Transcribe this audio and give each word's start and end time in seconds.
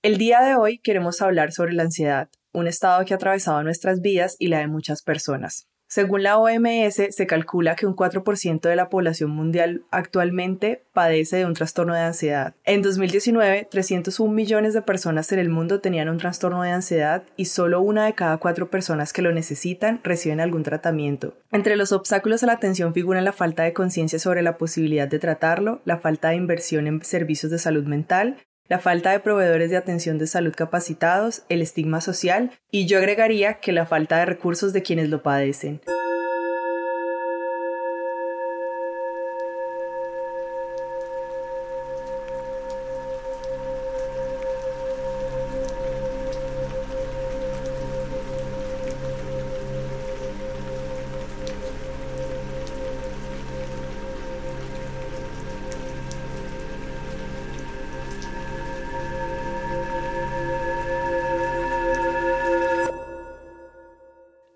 El 0.00 0.16
día 0.16 0.42
de 0.42 0.54
hoy 0.54 0.78
queremos 0.78 1.20
hablar 1.22 1.50
sobre 1.50 1.72
la 1.72 1.82
ansiedad, 1.82 2.28
un 2.52 2.68
estado 2.68 3.04
que 3.04 3.14
ha 3.14 3.16
atravesado 3.16 3.64
nuestras 3.64 4.00
vidas 4.00 4.36
y 4.38 4.46
la 4.46 4.60
de 4.60 4.68
muchas 4.68 5.02
personas. 5.02 5.66
Según 5.88 6.22
la 6.22 6.38
OMS, 6.38 7.02
se 7.10 7.26
calcula 7.26 7.74
que 7.74 7.86
un 7.86 7.96
4% 7.96 8.60
de 8.60 8.76
la 8.76 8.90
población 8.90 9.30
mundial 9.30 9.86
actualmente 9.90 10.84
padece 10.92 11.38
de 11.38 11.46
un 11.46 11.54
trastorno 11.54 11.94
de 11.94 12.02
ansiedad. 12.02 12.54
En 12.64 12.82
2019, 12.82 13.66
301 13.68 14.32
millones 14.32 14.72
de 14.72 14.82
personas 14.82 15.32
en 15.32 15.40
el 15.40 15.48
mundo 15.48 15.80
tenían 15.80 16.10
un 16.10 16.18
trastorno 16.18 16.62
de 16.62 16.70
ansiedad 16.70 17.24
y 17.36 17.46
solo 17.46 17.80
una 17.80 18.04
de 18.04 18.14
cada 18.14 18.36
cuatro 18.36 18.70
personas 18.70 19.12
que 19.12 19.22
lo 19.22 19.32
necesitan 19.32 20.00
reciben 20.04 20.40
algún 20.40 20.62
tratamiento. 20.62 21.34
Entre 21.50 21.74
los 21.74 21.90
obstáculos 21.90 22.44
a 22.44 22.46
la 22.46 22.52
atención 22.52 22.94
figuran 22.94 23.24
la 23.24 23.32
falta 23.32 23.64
de 23.64 23.72
conciencia 23.72 24.20
sobre 24.20 24.42
la 24.42 24.58
posibilidad 24.58 25.08
de 25.08 25.18
tratarlo, 25.18 25.80
la 25.86 25.98
falta 25.98 26.28
de 26.28 26.36
inversión 26.36 26.86
en 26.86 27.02
servicios 27.02 27.50
de 27.50 27.58
salud 27.58 27.84
mental, 27.84 28.36
la 28.68 28.78
falta 28.78 29.12
de 29.12 29.20
proveedores 29.20 29.70
de 29.70 29.76
atención 29.76 30.18
de 30.18 30.26
salud 30.26 30.54
capacitados, 30.54 31.42
el 31.48 31.62
estigma 31.62 32.00
social 32.00 32.52
y 32.70 32.86
yo 32.86 32.98
agregaría 32.98 33.60
que 33.60 33.72
la 33.72 33.86
falta 33.86 34.18
de 34.18 34.26
recursos 34.26 34.72
de 34.72 34.82
quienes 34.82 35.08
lo 35.08 35.22
padecen. 35.22 35.80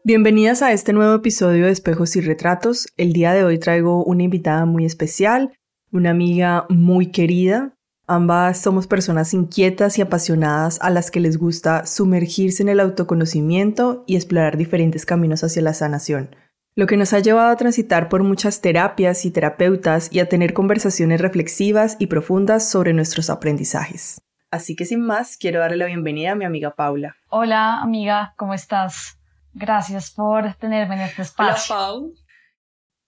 Bienvenidas 0.05 0.63
a 0.63 0.73
este 0.73 0.93
nuevo 0.93 1.15
episodio 1.15 1.67
de 1.67 1.71
Espejos 1.71 2.17
y 2.17 2.21
Retratos. 2.21 2.89
El 2.97 3.13
día 3.13 3.33
de 3.35 3.45
hoy 3.45 3.61
traigo 3.61 4.03
una 4.03 4.25
invitada 4.25 4.65
muy 4.65 4.85
especial, 4.85 5.53
una 5.93 6.11
amiga 6.11 6.67
muy 6.69 7.13
querida. 7.13 7.77
Ambas 8.09 8.61
somos 8.61 8.89
personas 8.89 9.33
inquietas 9.33 9.99
y 9.99 10.03
apasionadas 10.03 10.81
a 10.83 10.91
las 10.91 11.13
que 11.13 11.21
les 11.21 11.39
gusta 11.39 11.87
sumergirse 11.87 12.65
en 12.65 12.69
el 12.69 12.81
autoconocimiento 12.81 14.03
y 14.09 14.17
explorar 14.17 14.57
diferentes 14.57 15.07
caminos 15.07 15.45
hacia 15.45 15.63
la 15.63 15.73
sanación, 15.73 16.35
lo 16.75 16.89
que 16.89 16.97
nos 16.97 17.13
ha 17.13 17.21
llevado 17.21 17.53
a 17.53 17.57
transitar 17.57 18.09
por 18.09 18.25
muchas 18.25 18.61
terapias 18.61 19.25
y 19.25 19.31
terapeutas 19.31 20.09
y 20.13 20.19
a 20.19 20.29
tener 20.29 20.53
conversaciones 20.53 21.21
reflexivas 21.21 21.95
y 22.01 22.09
profundas 22.09 22.69
sobre 22.69 22.93
nuestros 22.93 23.31
aprendizajes. 23.31 24.21
Así 24.51 24.75
que 24.75 24.85
sin 24.85 25.01
más, 25.01 25.37
quiero 25.37 25.61
darle 25.61 25.77
la 25.77 25.87
bienvenida 25.87 26.33
a 26.33 26.35
mi 26.35 26.45
amiga 26.45 26.75
Paula. 26.75 27.15
Hola 27.29 27.81
amiga, 27.81 28.35
¿cómo 28.37 28.53
estás? 28.53 29.22
Gracias 29.55 30.11
por 30.11 30.55
tenerme 30.55 30.97
en 30.97 31.01
este 31.03 31.23
espacio. 31.23 31.75
Hola, 31.75 31.87
Pau. 31.87 32.13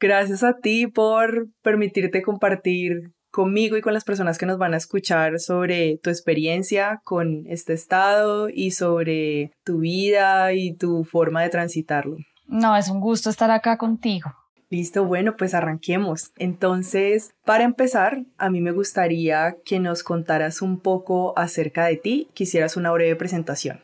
Gracias 0.01 0.43
a 0.43 0.57
ti 0.57 0.87
por 0.87 1.49
permitirte 1.63 2.23
compartir 2.23 3.15
conmigo 3.31 3.77
y 3.77 3.81
con 3.81 3.95
las 3.95 4.05
personas 4.05 4.39
que 4.39 4.47
nos 4.47 4.59
van 4.59 4.75
a 4.75 4.77
escuchar 4.77 5.41
sobre 5.41 5.99
tu 5.99 6.11
experiencia 6.11 7.01
con 7.05 7.45
este 7.49 7.73
estado 7.73 8.49
y 8.49 8.71
sobre 8.71 9.51
tu 9.65 9.79
vida 9.79 10.53
y 10.53 10.77
tu 10.77 11.05
forma 11.05 11.43
de 11.43 11.49
transitarlo. 11.49 12.17
No, 12.47 12.77
es 12.77 12.89
un 12.89 13.01
gusto 13.01 13.31
estar 13.31 13.51
acá 13.51 13.77
contigo. 13.77 14.33
Listo, 14.71 15.05
bueno, 15.05 15.37
pues 15.37 15.55
arranquemos. 15.55 16.33
Entonces, 16.37 17.33
para 17.45 17.65
empezar, 17.65 18.25
a 18.39 18.51
mí 18.51 18.61
me 18.61 18.73
gustaría 18.73 19.57
que 19.65 19.81
nos 19.81 20.03
contaras 20.03 20.63
un 20.63 20.81
poco 20.81 21.37
acerca 21.37 21.87
de 21.87 21.97
ti, 21.97 22.29
quisieras 22.35 22.77
una 22.77 22.93
breve 22.93 23.17
presentación. 23.17 23.81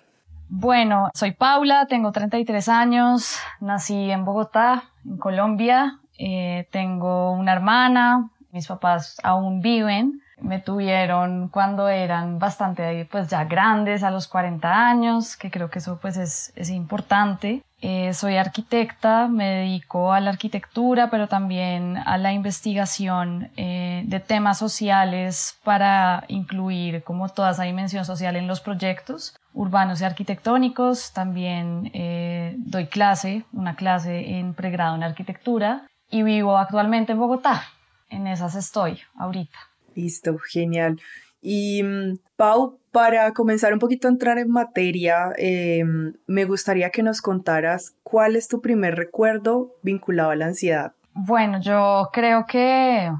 Bueno, 0.53 1.11
soy 1.15 1.31
Paula, 1.31 1.87
tengo 1.87 2.11
33 2.11 2.69
años, 2.69 3.39
nací 3.61 4.11
en 4.11 4.25
Bogotá, 4.25 4.83
en 5.05 5.17
Colombia, 5.17 6.01
eh, 6.19 6.67
tengo 6.73 7.31
una 7.31 7.53
hermana, 7.53 8.31
mis 8.51 8.67
papás 8.67 9.17
aún 9.23 9.61
viven, 9.61 10.21
me 10.43 10.59
tuvieron 10.59 11.49
cuando 11.49 11.89
eran 11.89 12.39
bastante 12.39 13.07
pues 13.11 13.29
ya 13.29 13.45
grandes, 13.45 14.03
a 14.03 14.11
los 14.11 14.29
40 14.29 14.89
años, 14.89 15.37
que 15.37 15.51
creo 15.51 15.71
que 15.71 15.79
eso 15.79 15.99
pues 16.01 16.17
es, 16.17 16.53
es 16.57 16.71
importante. 16.71 17.63
Eh, 17.83 18.13
soy 18.13 18.37
arquitecta, 18.37 19.27
me 19.27 19.47
dedico 19.47 20.13
a 20.13 20.21
la 20.21 20.31
arquitectura, 20.31 21.09
pero 21.09 21.29
también 21.29 21.97
a 21.97 22.19
la 22.19 22.33
investigación 22.33 23.51
eh, 23.57 24.03
de 24.07 24.21
temas 24.21 24.59
sociales 24.59 25.59
para 25.65 26.25
incluir 26.29 27.03
como 27.03 27.31
toda 27.31 27.53
esa 27.53 27.63
dimensión 27.63 28.05
social 28.05 28.37
en 28.37 28.47
los 28.47 28.61
proyectos 28.61 29.35
urbanos 29.55 30.03
y 30.03 30.05
arquitectónicos. 30.05 31.13
También 31.13 31.91
eh, 31.95 32.55
doy 32.59 32.87
clase, 32.87 33.45
una 33.53 33.77
clase 33.77 34.39
en 34.39 34.53
pregrado 34.53 34.97
en 34.97 35.03
arquitectura 35.03 35.87
y 36.11 36.23
vivo 36.23 36.59
actualmente 36.59 37.13
en 37.13 37.19
Bogotá. 37.19 37.63
En 38.11 38.27
esas 38.27 38.57
estoy 38.57 39.01
ahorita. 39.17 39.70
Listo, 39.95 40.39
genial. 40.39 41.01
Y 41.43 41.83
mm, 41.83 42.19
Pau, 42.37 42.79
para 42.93 43.33
comenzar 43.33 43.73
un 43.73 43.79
poquito 43.79 44.09
a 44.09 44.11
entrar 44.11 44.39
en 44.39 44.51
materia, 44.51 45.33
em, 45.37 46.15
me 46.27 46.45
gustaría 46.45 46.91
que 46.91 47.03
nos 47.03 47.23
contaras 47.23 47.95
cuál 48.03 48.37
es 48.37 48.49
tu 48.49 48.61
primer 48.61 48.97
recuerdo 48.97 49.75
vinculado 49.83 50.31
a 50.31 50.37
la 50.37 50.47
ansiedad. 50.47 50.93
Bueno, 51.13 51.61
yo 51.61 52.11
creo 52.13 52.47
que, 52.47 53.11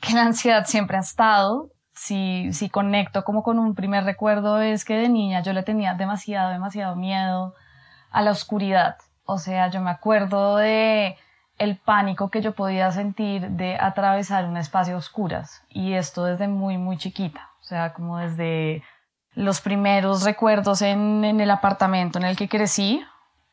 que 0.00 0.14
la 0.14 0.22
ansiedad 0.22 0.64
siempre 0.66 0.96
ha 0.96 1.00
estado 1.00 1.70
si, 2.00 2.50
si 2.54 2.70
conecto 2.70 3.24
como 3.24 3.42
con 3.42 3.58
un 3.58 3.74
primer 3.74 4.04
recuerdo 4.04 4.60
es 4.60 4.86
que 4.86 4.94
de 4.94 5.10
niña 5.10 5.42
yo 5.42 5.52
le 5.52 5.62
tenía 5.62 5.92
demasiado, 5.92 6.50
demasiado 6.50 6.96
miedo 6.96 7.54
a 8.10 8.22
la 8.22 8.30
oscuridad. 8.30 8.96
O 9.24 9.36
sea, 9.36 9.68
yo 9.68 9.82
me 9.82 9.90
acuerdo 9.90 10.56
de 10.56 11.16
el 11.60 11.76
pánico 11.76 12.30
que 12.30 12.40
yo 12.40 12.52
podía 12.52 12.90
sentir 12.90 13.50
de 13.50 13.76
atravesar 13.78 14.46
un 14.46 14.56
espacio 14.56 14.94
a 14.94 14.98
oscuras 14.98 15.62
y 15.68 15.92
esto 15.92 16.24
desde 16.24 16.48
muy, 16.48 16.78
muy 16.78 16.96
chiquita. 16.96 17.50
O 17.60 17.64
sea, 17.64 17.92
como 17.92 18.16
desde 18.16 18.82
los 19.34 19.60
primeros 19.60 20.24
recuerdos 20.24 20.80
en, 20.80 21.22
en 21.22 21.38
el 21.38 21.50
apartamento 21.50 22.18
en 22.18 22.24
el 22.24 22.36
que 22.36 22.48
crecí 22.48 23.04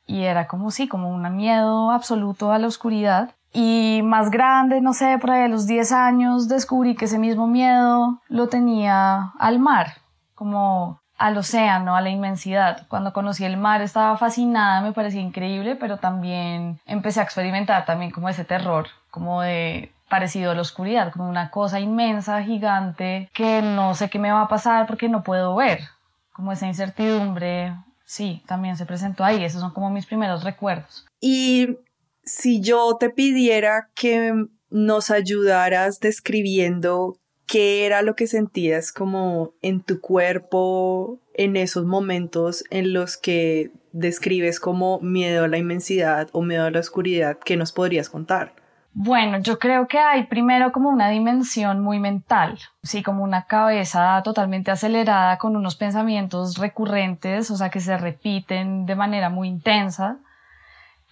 y 0.06 0.24
era 0.24 0.48
como 0.48 0.72
sí, 0.72 0.88
como 0.88 1.10
un 1.10 1.36
miedo 1.36 1.92
absoluto 1.92 2.54
a 2.54 2.60
la 2.60 2.68
oscuridad 2.68 3.36
y 3.52 4.00
más 4.06 4.32
grande, 4.32 4.80
no 4.80 4.94
sé, 4.94 5.18
por 5.20 5.32
ahí 5.32 5.44
a 5.44 5.48
los 5.50 5.68
10 5.68 5.92
años 5.92 6.48
descubrí 6.48 6.96
que 6.96 7.06
ese 7.06 7.20
mismo 7.20 7.46
miedo 7.46 8.22
lo 8.30 8.48
tenía 8.48 9.34
al 9.38 9.60
mar, 9.60 9.88
como 10.34 11.02
al 11.18 11.38
océano, 11.38 11.96
a 11.96 12.02
la 12.02 12.10
inmensidad. 12.10 12.86
Cuando 12.88 13.14
conocí 13.14 13.44
el 13.44 13.58
mar 13.58 13.82
estaba 13.82 14.18
fascinada, 14.18 14.82
me 14.82 14.94
parecía 14.94 15.22
increíble, 15.22 15.76
pero 15.76 15.98
también 15.98 16.80
empecé 16.86 17.20
a 17.20 17.24
experimentar 17.24 17.86
también 17.86 18.12
como 18.12 18.30
ese 18.30 18.46
terror, 18.46 18.88
como 19.10 19.42
de 19.42 19.92
parecido 20.10 20.52
a 20.52 20.56
la 20.56 20.62
oscuridad, 20.62 21.12
como 21.12 21.30
una 21.30 21.50
cosa 21.50 21.80
inmensa, 21.80 22.42
gigante, 22.44 23.30
que 23.34 23.62
no 23.62 23.94
sé 23.94 24.10
qué 24.10 24.20
me 24.20 24.32
va 24.32 24.44
a 24.44 24.48
pasar 24.48 24.88
porque 24.88 25.10
no 25.10 25.24
puedo 25.24 25.56
ver, 25.56 25.82
como 26.32 26.52
esa 26.52 26.68
incertidumbre, 26.68 27.76
sí, 28.06 28.42
también 28.48 28.78
se 28.78 28.86
presentó 28.86 29.26
ahí, 29.26 29.44
esos 29.44 29.62
son 29.62 29.72
como 29.72 29.90
mis 29.90 30.06
primeros 30.06 30.44
recuerdos. 30.44 31.06
Y 31.20 31.78
si 32.24 32.62
yo 32.62 32.96
te 32.98 33.10
pidiera 33.10 33.90
que 33.96 34.34
nos 34.70 35.12
ayudaras 35.12 36.00
describiendo 36.00 37.18
qué 37.48 37.86
era 37.86 38.02
lo 38.02 38.16
que 38.16 38.28
sentías 38.28 38.92
como 38.92 39.54
en 39.62 39.82
tu 39.82 40.00
cuerpo 40.02 41.20
en 41.34 41.56
esos 41.56 41.86
momentos 41.86 42.64
en 42.70 42.94
los 42.94 43.18
que 43.18 43.72
describes 43.92 44.60
como 44.60 45.00
miedo 45.00 45.46
a 45.46 45.48
la 45.48 45.58
inmensidad 45.58 46.30
o 46.34 46.42
miedo 46.42 46.66
a 46.66 46.72
la 46.72 46.80
oscuridad, 46.80 47.40
¿qué 47.44 47.58
nos 47.58 47.72
podrías 47.72 48.10
contar? 48.10 48.54
Bueno, 48.94 49.40
yo 49.40 49.60
creo 49.60 49.88
que 49.88 50.00
hay 50.00 50.26
primero 50.26 50.72
como 50.72 50.90
una 50.90 51.10
dimensión 51.10 51.82
muy 51.82 52.00
mental, 52.00 52.58
sí, 52.82 53.04
como 53.04 53.24
una 53.24 53.46
cabeza 53.46 54.22
totalmente 54.24 54.72
acelerada 54.72 55.38
con 55.38 55.56
unos 55.56 55.76
pensamientos 55.76 56.58
recurrentes, 56.58 57.52
o 57.52 57.58
sea, 57.58 57.70
que 57.70 57.80
se 57.80 57.98
repiten 57.98 58.86
de 58.88 58.96
manera 58.96 59.30
muy 59.30 59.48
intensa 59.48 60.20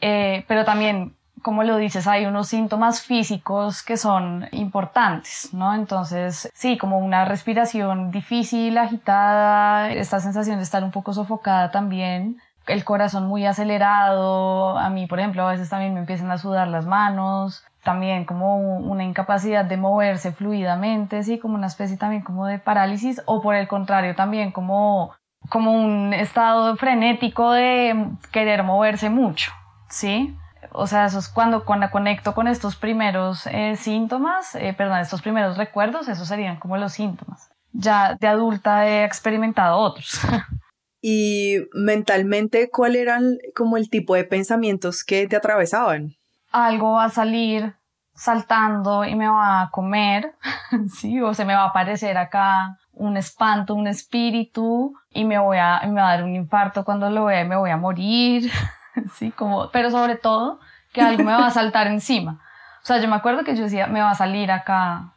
eh, 0.02 0.46
pero 0.48 0.66
también, 0.66 1.16
como 1.42 1.64
lo 1.64 1.78
dices, 1.78 2.08
hay 2.08 2.26
unos 2.26 2.48
síntomas 2.48 3.02
físicos 3.02 3.84
que 3.84 3.98
son 3.98 4.48
importantes, 4.52 5.54
¿no? 5.54 5.76
Entonces, 5.76 6.50
sí, 6.54 6.78
como 6.78 6.98
una 6.98 7.26
respiración 7.26 8.12
difícil, 8.12 8.78
agitada, 8.78 9.92
esta 9.92 10.20
sensación 10.20 10.58
de 10.58 10.64
estar 10.64 10.84
un 10.84 10.92
poco 10.92 11.14
sofocada 11.14 11.72
también, 11.72 12.38
el 12.68 12.84
corazón 12.84 13.28
muy 13.28 13.46
acelerado, 13.46 14.78
a 14.78 14.90
mí, 14.90 15.06
por 15.08 15.20
ejemplo, 15.20 15.48
a 15.48 15.52
veces 15.52 15.70
también 15.70 15.94
me 15.94 16.00
empiezan 16.00 16.32
a 16.32 16.38
sudar 16.38 16.68
las 16.68 16.86
manos, 16.86 17.64
también 17.84 18.26
como 18.26 18.58
una 18.58 19.04
incapacidad 19.04 19.64
de 19.66 19.78
moverse 19.78 20.32
fluidamente, 20.32 21.22
sí, 21.24 21.38
como 21.38 21.56
una 21.56 21.68
especie 21.68 21.98
también 21.98 22.24
como 22.24 22.48
de 22.48 22.58
parálisis, 22.58 23.22
o 23.26 23.42
por 23.42 23.56
el 23.56 23.68
contrario 23.68 24.16
también 24.16 24.52
como, 24.52 25.14
como 25.50 25.72
un 25.72 26.14
estado 26.14 26.76
frenético 26.78 27.52
de 27.52 28.10
querer 28.32 28.64
moverse 28.64 29.12
mucho, 29.12 29.52
¿sí? 29.88 30.36
O 30.72 30.88
sea, 30.88 31.06
eso 31.06 31.20
es 31.20 31.30
cuando, 31.30 31.66
cuando 31.66 31.90
conecto 31.92 32.34
con 32.34 32.48
estos 32.48 32.76
primeros 32.76 33.48
eh, 33.48 33.76
síntomas, 33.76 34.56
eh, 34.56 34.74
perdón, 34.78 35.00
estos 35.00 35.22
primeros 35.22 35.58
recuerdos, 35.58 36.08
esos 36.08 36.28
serían 36.28 36.58
como 36.58 36.78
los 36.78 36.94
síntomas. 36.94 37.50
ya 37.72 38.16
de 38.16 38.28
adulta 38.28 38.88
he 38.88 39.04
experimentado 39.04 39.78
otros. 39.78 40.20
Y 41.08 41.58
mentalmente, 41.76 42.72
¿cuál 42.72 42.96
eran 42.96 43.38
como 43.56 43.78
el 43.78 43.92
tipo 43.92 44.16
de 44.16 44.24
pensamientos 44.24 45.04
que 45.04 45.28
te 45.28 45.36
atravesaban? 45.36 46.16
Algo 46.52 46.94
va 46.94 47.04
a 47.04 47.10
salir 47.12 47.76
saltando 48.16 49.06
y 49.06 49.14
me 49.14 49.28
va 49.28 49.62
a 49.62 49.70
comer, 49.70 50.34
sí, 50.98 51.22
o 51.22 51.36
se 51.36 51.46
me 51.46 51.54
va 51.54 51.62
a 51.62 51.68
aparecer 51.68 52.18
acá 52.18 52.80
un 52.92 53.18
espanto, 53.18 53.76
un 53.76 53.86
espíritu 53.86 54.96
y 55.12 55.26
me 55.26 55.38
voy 55.38 55.60
a, 55.60 55.82
me 55.86 56.02
va 56.02 56.10
a 56.10 56.16
dar 56.16 56.24
un 56.24 56.34
infarto 56.34 56.84
cuando 56.84 57.08
lo 57.12 57.26
vea 57.26 57.42
y 57.42 57.48
me 57.48 57.58
voy 57.58 57.70
a 57.70 57.78
morir, 57.78 58.50
sí, 59.16 59.32
como, 59.32 59.70
pero 59.72 59.92
sobre 59.92 60.16
todo 60.16 60.60
que 60.94 61.02
algo 61.02 61.24
me 61.24 61.34
va 61.34 61.48
a 61.48 61.52
saltar 61.52 61.88
encima. 61.88 62.42
O 62.84 62.86
sea, 62.86 63.00
yo 63.00 63.08
me 63.08 63.16
acuerdo 63.16 63.44
que 63.44 63.56
yo 63.56 63.64
decía, 63.64 63.88
me 63.88 64.02
va 64.02 64.12
a 64.12 64.16
salir 64.16 64.52
acá 64.52 65.14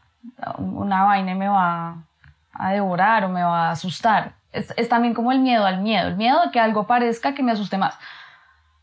una 0.58 1.04
vaina 1.04 1.32
y 1.32 1.34
me 1.34 1.48
va 1.48 2.04
a 2.52 2.72
devorar 2.72 3.24
o 3.24 3.28
me 3.28 3.42
va 3.42 3.68
a 3.68 3.70
asustar 3.72 4.38
es, 4.52 4.88
también 4.88 5.14
como 5.14 5.32
el 5.32 5.40
miedo 5.40 5.64
al 5.64 5.82
miedo, 5.82 6.08
el 6.08 6.16
miedo 6.16 6.38
de 6.44 6.50
que 6.50 6.60
algo 6.60 6.86
parezca 6.86 7.34
que 7.34 7.42
me 7.42 7.52
asuste 7.52 7.78
más. 7.78 7.94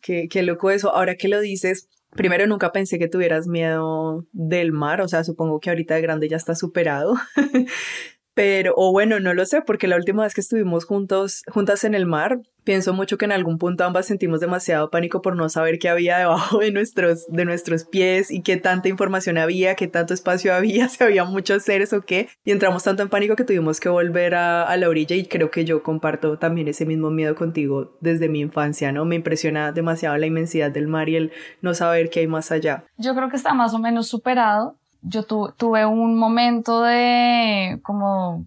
Qué, 0.02 0.28
qué 0.30 0.44
loco 0.44 0.70
eso. 0.70 0.94
Ahora 0.96 1.16
que 1.16 1.28
lo 1.28 1.40
dices, 1.40 1.90
primero 2.12 2.46
nunca 2.48 2.72
pensé 2.72 3.00
que 3.00 3.08
tuvieras 3.08 3.48
miedo 3.48 4.26
del 4.32 4.72
mar, 4.72 5.02
o 5.02 5.08
sea, 5.08 5.24
supongo 5.24 5.60
que 5.60 5.70
ahorita 5.70 5.96
de 5.96 6.02
grande 6.02 6.30
ya 6.30 6.38
está 6.38 6.56
superado. 6.56 7.16
Pero, 8.36 8.74
o 8.76 8.92
bueno, 8.92 9.20
no 9.22 9.34
lo 9.34 9.46
sé, 9.46 9.62
porque 9.62 9.88
la 9.88 9.96
última 9.96 10.24
vez 10.24 10.34
que 10.34 10.42
estuvimos 10.42 10.84
juntos, 10.86 11.42
juntas 11.48 11.86
en 11.86 11.96
el 11.96 12.06
mar, 12.06 12.42
pienso 12.66 12.94
mucho 12.94 13.18
que 13.18 13.24
en 13.24 13.32
algún 13.32 13.58
punto 13.58 13.86
ambas 13.86 14.08
sentimos 14.08 14.42
demasiado 14.42 14.90
pánico 14.90 15.22
por 15.22 15.38
no 15.38 15.48
saber 15.48 15.80
qué 15.80 15.88
había 15.88 16.18
debajo 16.18 16.60
de 16.60 16.72
nuestros, 16.72 17.26
de 17.30 17.46
nuestros 17.46 17.86
pies 17.86 18.32
y 18.32 18.42
qué 18.42 18.58
tanta 18.58 18.90
información 18.90 19.38
había, 19.38 19.76
qué 19.76 19.88
tanto 19.88 20.14
espacio 20.14 20.54
había, 20.56 20.90
si 20.90 21.02
había 21.02 21.24
muchos 21.24 21.64
seres 21.64 21.94
o 21.94 22.02
qué. 22.02 22.28
Y 22.44 22.52
entramos 22.52 22.84
tanto 22.84 23.04
en 23.04 23.10
pánico 23.10 23.38
que 23.38 23.46
tuvimos 23.46 23.80
que 23.80 23.88
volver 23.88 24.36
a, 24.36 24.64
a 24.64 24.76
la 24.76 24.90
orilla 24.90 25.16
y 25.16 25.26
creo 25.26 25.50
que 25.50 25.64
yo 25.64 25.82
comparto 25.82 26.38
también 26.38 26.68
ese 26.68 26.86
mismo 26.86 27.10
miedo 27.10 27.36
contigo 27.36 27.96
desde 28.02 28.28
mi 28.28 28.42
infancia, 28.42 28.92
¿no? 28.92 29.06
Me 29.06 29.16
impresiona 29.16 29.72
demasiado 29.72 30.18
la 30.18 30.26
inmensidad 30.26 30.72
del 30.72 30.90
mar 30.90 31.08
y 31.08 31.16
el 31.16 31.32
no 31.62 31.74
saber 31.74 32.10
qué 32.10 32.20
hay 32.20 32.28
más 32.28 32.52
allá. 32.52 32.84
Yo 32.98 33.16
creo 33.16 33.30
que 33.30 33.38
está 33.38 33.54
más 33.54 33.74
o 33.74 33.80
menos 33.80 34.10
superado 34.10 34.78
yo 35.08 35.24
tuve 35.24 35.86
un 35.86 36.18
momento 36.18 36.82
de 36.82 37.80
como, 37.84 38.46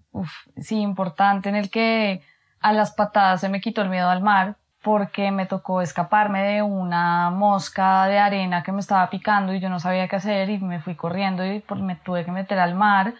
sí, 0.57 0.79
importante 0.81 1.49
en 1.49 1.55
el 1.55 1.69
que 1.69 2.21
a 2.59 2.73
las 2.73 2.91
patadas 2.91 3.41
se 3.41 3.49
me 3.49 3.61
quitó 3.61 3.81
el 3.81 3.89
miedo 3.89 4.09
al 4.09 4.21
mar 4.21 4.57
porque 4.81 5.31
me 5.31 5.45
tocó 5.45 5.81
escaparme 5.81 6.43
de 6.43 6.61
una 6.61 7.29
mosca 7.31 8.05
de 8.07 8.19
arena 8.19 8.63
que 8.63 8.71
me 8.71 8.79
estaba 8.79 9.09
picando 9.09 9.53
y 9.53 9.59
yo 9.59 9.69
no 9.69 9.79
sabía 9.79 10.07
qué 10.07 10.17
hacer 10.17 10.49
y 10.49 10.57
me 10.57 10.81
fui 10.81 10.95
corriendo 10.95 11.45
y 11.45 11.63
me 11.77 11.95
tuve 11.95 12.25
que 12.25 12.31
meter 12.31 12.59
al 12.59 12.75
mar. 12.75 13.13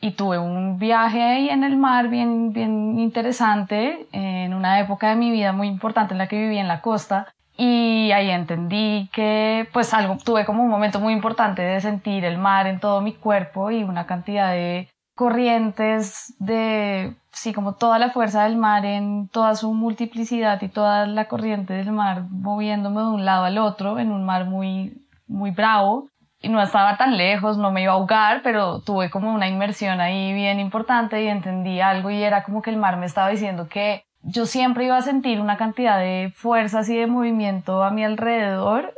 Y 0.00 0.12
tuve 0.12 0.36
un 0.36 0.78
viaje 0.78 1.22
ahí 1.22 1.48
en 1.48 1.62
el 1.62 1.76
mar 1.76 2.08
bien, 2.08 2.52
bien 2.52 2.98
interesante 2.98 4.08
en 4.10 4.52
una 4.52 4.80
época 4.80 5.10
de 5.10 5.14
mi 5.14 5.30
vida 5.30 5.52
muy 5.52 5.68
importante 5.68 6.14
en 6.14 6.18
la 6.18 6.26
que 6.26 6.40
viví 6.40 6.58
en 6.58 6.66
la 6.66 6.80
costa 6.80 7.32
y 7.56 8.10
ahí 8.12 8.30
entendí 8.30 9.10
que 9.12 9.68
pues 9.72 9.92
algo, 9.94 10.16
tuve 10.24 10.44
como 10.44 10.62
un 10.62 10.70
momento 10.70 11.00
muy 11.00 11.12
importante 11.12 11.62
de 11.62 11.80
sentir 11.80 12.24
el 12.24 12.38
mar 12.38 12.66
en 12.66 12.80
todo 12.80 13.00
mi 13.00 13.12
cuerpo 13.12 13.70
y 13.70 13.84
una 13.84 14.06
cantidad 14.06 14.52
de 14.52 14.88
corrientes 15.14 16.34
de, 16.38 17.14
sí, 17.30 17.52
como 17.52 17.74
toda 17.74 17.98
la 17.98 18.10
fuerza 18.10 18.44
del 18.44 18.56
mar 18.56 18.86
en 18.86 19.28
toda 19.28 19.54
su 19.54 19.74
multiplicidad 19.74 20.60
y 20.62 20.68
toda 20.68 21.06
la 21.06 21.28
corriente 21.28 21.74
del 21.74 21.92
mar 21.92 22.24
moviéndome 22.30 23.00
de 23.02 23.08
un 23.08 23.24
lado 23.24 23.44
al 23.44 23.58
otro 23.58 23.98
en 23.98 24.10
un 24.10 24.24
mar 24.24 24.46
muy, 24.46 25.06
muy 25.26 25.50
bravo. 25.50 26.08
Y 26.44 26.48
no 26.48 26.60
estaba 26.60 26.96
tan 26.96 27.16
lejos, 27.16 27.56
no 27.56 27.70
me 27.70 27.82
iba 27.82 27.92
a 27.92 27.94
ahogar, 27.94 28.40
pero 28.42 28.80
tuve 28.80 29.10
como 29.10 29.32
una 29.32 29.46
inmersión 29.46 30.00
ahí 30.00 30.32
bien 30.32 30.58
importante 30.58 31.22
y 31.22 31.28
entendí 31.28 31.80
algo 31.80 32.10
y 32.10 32.20
era 32.20 32.42
como 32.42 32.62
que 32.62 32.70
el 32.70 32.78
mar 32.78 32.96
me 32.96 33.06
estaba 33.06 33.28
diciendo 33.28 33.68
que 33.68 34.02
yo 34.22 34.46
siempre 34.46 34.84
iba 34.84 34.96
a 34.96 35.02
sentir 35.02 35.40
una 35.40 35.56
cantidad 35.56 35.98
de 35.98 36.32
fuerzas 36.34 36.88
y 36.88 36.96
de 36.96 37.06
movimiento 37.06 37.82
a 37.82 37.90
mi 37.90 38.04
alrededor 38.04 38.94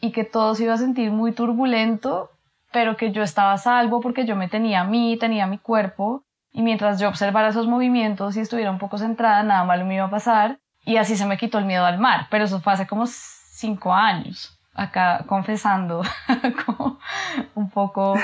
y 0.00 0.12
que 0.12 0.24
todo 0.24 0.54
se 0.54 0.64
iba 0.64 0.74
a 0.74 0.78
sentir 0.78 1.10
muy 1.10 1.32
turbulento, 1.32 2.30
pero 2.72 2.96
que 2.96 3.12
yo 3.12 3.22
estaba 3.22 3.56
salvo 3.58 4.00
porque 4.00 4.26
yo 4.26 4.36
me 4.36 4.48
tenía 4.48 4.80
a 4.80 4.84
mí, 4.84 5.16
tenía 5.18 5.46
mi 5.46 5.58
cuerpo. 5.58 6.24
Y 6.52 6.62
mientras 6.62 6.98
yo 6.98 7.08
observara 7.08 7.48
esos 7.48 7.66
movimientos 7.66 8.36
y 8.36 8.40
estuviera 8.40 8.70
un 8.70 8.78
poco 8.78 8.98
centrada, 8.98 9.42
nada 9.42 9.64
malo 9.64 9.84
me 9.84 9.96
iba 9.96 10.04
a 10.04 10.10
pasar. 10.10 10.58
Y 10.84 10.96
así 10.96 11.16
se 11.16 11.26
me 11.26 11.36
quitó 11.36 11.58
el 11.58 11.64
miedo 11.64 11.84
al 11.84 11.98
mar, 11.98 12.26
pero 12.30 12.44
eso 12.44 12.60
fue 12.60 12.72
hace 12.72 12.86
como 12.86 13.06
cinco 13.06 13.92
años, 13.92 14.58
acá 14.74 15.24
confesando 15.26 16.02
como 16.66 16.98
un 17.54 17.70
poco, 17.70 18.16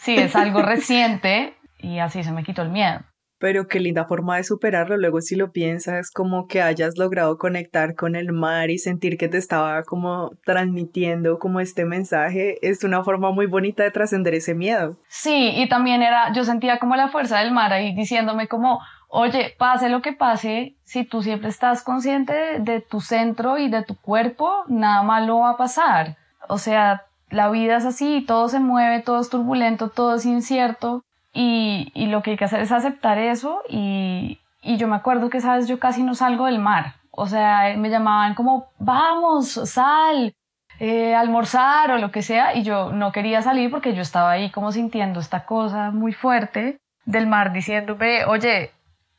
sí, 0.00 0.16
es 0.16 0.36
algo 0.36 0.60
reciente 0.62 1.56
y 1.78 1.98
así 1.98 2.22
se 2.22 2.32
me 2.32 2.44
quitó 2.44 2.62
el 2.62 2.68
miedo 2.68 3.00
pero 3.40 3.66
qué 3.66 3.80
linda 3.80 4.04
forma 4.04 4.36
de 4.36 4.44
superarlo. 4.44 4.96
Luego 4.98 5.20
si 5.22 5.34
lo 5.34 5.50
piensas, 5.50 6.10
como 6.10 6.46
que 6.46 6.60
hayas 6.60 6.98
logrado 6.98 7.38
conectar 7.38 7.96
con 7.96 8.14
el 8.14 8.32
mar 8.32 8.70
y 8.70 8.78
sentir 8.78 9.16
que 9.16 9.28
te 9.28 9.38
estaba 9.38 9.82
como 9.82 10.32
transmitiendo 10.44 11.38
como 11.38 11.58
este 11.58 11.86
mensaje, 11.86 12.58
es 12.62 12.84
una 12.84 13.02
forma 13.02 13.32
muy 13.32 13.46
bonita 13.46 13.82
de 13.82 13.90
trascender 13.90 14.34
ese 14.34 14.54
miedo. 14.54 14.98
Sí, 15.08 15.52
y 15.56 15.68
también 15.68 16.02
era, 16.02 16.32
yo 16.34 16.44
sentía 16.44 16.78
como 16.78 16.96
la 16.96 17.08
fuerza 17.08 17.38
del 17.38 17.50
mar 17.50 17.72
ahí 17.72 17.94
diciéndome 17.94 18.46
como, 18.46 18.80
oye, 19.08 19.54
pase 19.58 19.88
lo 19.88 20.02
que 20.02 20.12
pase, 20.12 20.76
si 20.84 21.04
tú 21.04 21.22
siempre 21.22 21.48
estás 21.48 21.82
consciente 21.82 22.34
de, 22.34 22.58
de 22.60 22.80
tu 22.82 23.00
centro 23.00 23.56
y 23.56 23.70
de 23.70 23.82
tu 23.82 23.96
cuerpo, 23.96 24.64
nada 24.68 25.02
malo 25.02 25.40
va 25.40 25.50
a 25.52 25.56
pasar. 25.56 26.18
O 26.46 26.58
sea, 26.58 27.06
la 27.30 27.48
vida 27.48 27.78
es 27.78 27.86
así, 27.86 28.22
todo 28.26 28.48
se 28.48 28.60
mueve, 28.60 29.00
todo 29.00 29.18
es 29.18 29.30
turbulento, 29.30 29.88
todo 29.88 30.16
es 30.16 30.26
incierto 30.26 31.04
y, 31.32 31.92
y, 31.94 32.06
lo 32.06 32.22
que 32.22 32.32
hay 32.32 32.36
que 32.36 32.44
hacer 32.44 32.60
es 32.60 32.72
aceptar 32.72 33.18
eso 33.18 33.62
y, 33.68 34.40
y 34.62 34.76
yo 34.76 34.88
me 34.88 34.96
acuerdo 34.96 35.30
que, 35.30 35.40
sabes, 35.40 35.68
yo 35.68 35.78
casi 35.78 36.02
no 36.02 36.14
salgo 36.14 36.46
del 36.46 36.58
mar. 36.58 36.94
O 37.10 37.26
sea, 37.26 37.74
me 37.76 37.90
llamaban 37.90 38.34
como, 38.34 38.68
vamos, 38.78 39.50
sal, 39.50 40.34
eh, 40.78 41.14
almorzar 41.14 41.90
o 41.92 41.98
lo 41.98 42.10
que 42.10 42.22
sea, 42.22 42.54
y 42.54 42.62
yo 42.62 42.92
no 42.92 43.12
quería 43.12 43.42
salir 43.42 43.70
porque 43.70 43.94
yo 43.94 44.02
estaba 44.02 44.30
ahí 44.32 44.50
como 44.50 44.72
sintiendo 44.72 45.20
esta 45.20 45.44
cosa 45.44 45.90
muy 45.90 46.12
fuerte 46.12 46.78
del 47.04 47.26
mar 47.26 47.52
diciéndome, 47.52 48.24
oye, 48.26 48.72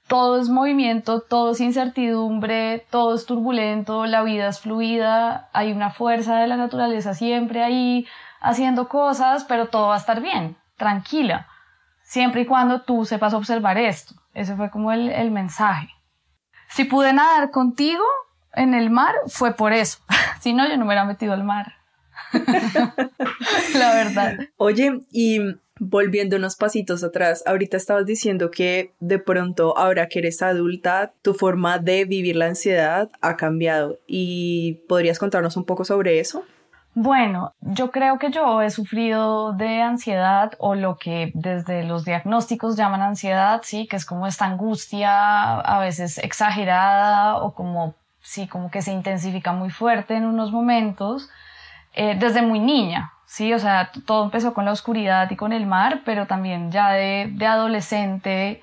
todo 0.07 0.39
es 0.39 0.49
movimiento, 0.49 1.21
todo 1.21 1.51
es 1.51 1.61
incertidumbre, 1.61 2.85
todo 2.89 3.15
es 3.15 3.25
turbulento, 3.25 4.05
la 4.05 4.23
vida 4.23 4.47
es 4.47 4.59
fluida, 4.59 5.49
hay 5.53 5.71
una 5.71 5.91
fuerza 5.91 6.37
de 6.37 6.47
la 6.47 6.57
naturaleza 6.57 7.13
siempre 7.13 7.63
ahí 7.63 8.07
haciendo 8.41 8.87
cosas, 8.89 9.43
pero 9.43 9.67
todo 9.67 9.89
va 9.89 9.95
a 9.95 9.99
estar 9.99 10.21
bien, 10.21 10.55
tranquila 10.77 11.47
siempre 12.11 12.41
y 12.41 12.45
cuando 12.45 12.81
tú 12.81 13.05
sepas 13.05 13.33
observar 13.33 13.77
esto. 13.77 14.15
Ese 14.33 14.57
fue 14.57 14.69
como 14.69 14.91
el, 14.91 15.09
el 15.09 15.31
mensaje. 15.31 15.87
Si 16.67 16.83
pude 16.83 17.13
nadar 17.13 17.51
contigo 17.51 18.03
en 18.53 18.73
el 18.73 18.89
mar, 18.89 19.15
fue 19.27 19.55
por 19.55 19.71
eso. 19.71 19.99
si 20.41 20.53
no, 20.53 20.67
yo 20.67 20.73
no 20.73 20.79
me 20.79 20.87
hubiera 20.87 21.05
metido 21.05 21.31
al 21.31 21.45
mar. 21.45 21.75
La 23.75 23.93
verdad. 23.93 24.39
Oye, 24.57 24.99
y 25.09 25.39
volviendo 25.79 26.35
unos 26.35 26.57
pasitos 26.57 27.01
atrás, 27.01 27.43
ahorita 27.45 27.77
estabas 27.77 28.05
diciendo 28.05 28.51
que 28.51 28.91
de 28.99 29.17
pronto, 29.17 29.77
ahora 29.77 30.09
que 30.09 30.19
eres 30.19 30.41
adulta, 30.41 31.13
tu 31.21 31.33
forma 31.33 31.79
de 31.79 32.03
vivir 32.03 32.35
la 32.35 32.47
ansiedad 32.47 33.09
ha 33.21 33.37
cambiado. 33.37 33.99
¿Y 34.05 34.81
podrías 34.89 35.17
contarnos 35.17 35.55
un 35.55 35.63
poco 35.63 35.85
sobre 35.85 36.19
eso? 36.19 36.43
Bueno, 36.93 37.53
yo 37.61 37.89
creo 37.89 38.19
que 38.19 38.31
yo 38.31 38.61
he 38.61 38.69
sufrido 38.69 39.53
de 39.53 39.81
ansiedad 39.81 40.51
o 40.59 40.75
lo 40.75 40.97
que 40.97 41.31
desde 41.33 41.83
los 41.83 42.03
diagnósticos 42.03 42.75
llaman 42.75 43.01
ansiedad, 43.01 43.61
sí, 43.63 43.87
que 43.87 43.95
es 43.95 44.05
como 44.05 44.27
esta 44.27 44.45
angustia 44.45 45.53
a 45.61 45.79
veces 45.79 46.17
exagerada 46.17 47.37
o 47.37 47.53
como, 47.53 47.95
sí, 48.19 48.45
como 48.47 48.69
que 48.69 48.81
se 48.81 48.91
intensifica 48.91 49.53
muy 49.53 49.69
fuerte 49.69 50.15
en 50.15 50.25
unos 50.25 50.51
momentos, 50.51 51.29
eh, 51.93 52.17
desde 52.19 52.41
muy 52.41 52.59
niña, 52.59 53.13
sí, 53.25 53.53
o 53.53 53.59
sea, 53.59 53.91
todo 54.05 54.25
empezó 54.25 54.53
con 54.53 54.65
la 54.65 54.73
oscuridad 54.73 55.31
y 55.31 55.37
con 55.37 55.53
el 55.53 55.65
mar, 55.65 56.01
pero 56.03 56.27
también 56.27 56.71
ya 56.71 56.91
de, 56.91 57.29
de 57.31 57.45
adolescente 57.47 58.61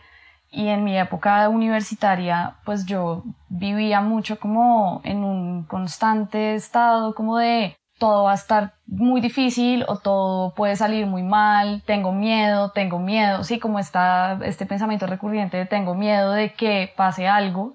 y 0.50 0.68
en 0.68 0.84
mi 0.84 0.98
época 0.98 1.48
universitaria, 1.48 2.56
pues 2.66 2.84
yo 2.84 3.24
vivía 3.48 4.02
mucho 4.02 4.38
como 4.38 5.00
en 5.04 5.24
un 5.24 5.64
constante 5.64 6.54
estado 6.54 7.14
como 7.14 7.38
de 7.38 7.77
todo 7.98 8.24
va 8.24 8.32
a 8.32 8.34
estar 8.34 8.74
muy 8.86 9.20
difícil 9.20 9.84
o 9.88 9.96
todo 9.98 10.54
puede 10.54 10.76
salir 10.76 11.06
muy 11.06 11.22
mal, 11.22 11.82
tengo 11.84 12.12
miedo, 12.12 12.70
tengo 12.70 12.98
miedo, 12.98 13.44
sí, 13.44 13.58
como 13.58 13.78
está 13.78 14.38
este 14.44 14.66
pensamiento 14.66 15.06
recurrente 15.06 15.56
de 15.56 15.66
tengo 15.66 15.94
miedo 15.94 16.32
de 16.32 16.52
que 16.54 16.92
pase 16.96 17.28
algo. 17.28 17.74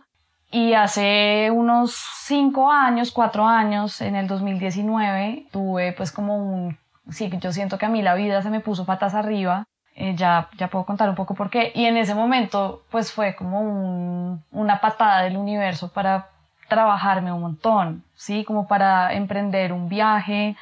Y 0.50 0.74
hace 0.74 1.50
unos 1.52 1.96
cinco 2.26 2.72
años, 2.72 3.12
cuatro 3.12 3.46
años, 3.46 4.02
en 4.02 4.16
el 4.16 4.28
2019, 4.28 5.48
tuve 5.52 5.94
pues 5.94 6.12
como 6.12 6.38
un, 6.38 6.78
sí, 7.10 7.32
yo 7.42 7.52
siento 7.52 7.78
que 7.78 7.88
a 7.88 7.90
mí 7.90 8.04
la 8.04 8.14
vida 8.14 8.42
se 8.44 8.52
me 8.52 8.60
puso 8.60 8.86
patas 8.86 9.16
arriba, 9.16 9.66
eh, 9.96 10.16
ya, 10.16 10.50
ya 10.58 10.70
puedo 10.70 10.86
contar 10.86 11.10
un 11.10 11.16
poco 11.16 11.34
por 11.34 11.50
qué. 11.50 11.72
Y 11.74 11.86
en 11.86 11.98
ese 11.98 12.14
momento 12.16 12.84
pues 12.92 13.12
fue 13.12 13.36
como 13.36 13.62
un, 13.62 14.44
una 14.52 14.80
patada 14.80 15.24
del 15.24 15.38
universo 15.38 15.92
para 15.92 16.30
trabajarme 16.74 17.32
un 17.32 17.42
montón, 17.42 18.04
¿sí? 18.16 18.44
Como 18.44 18.68
para 18.68 19.14
emprender 19.14 19.74
un 19.74 19.90
viaje 19.90 20.56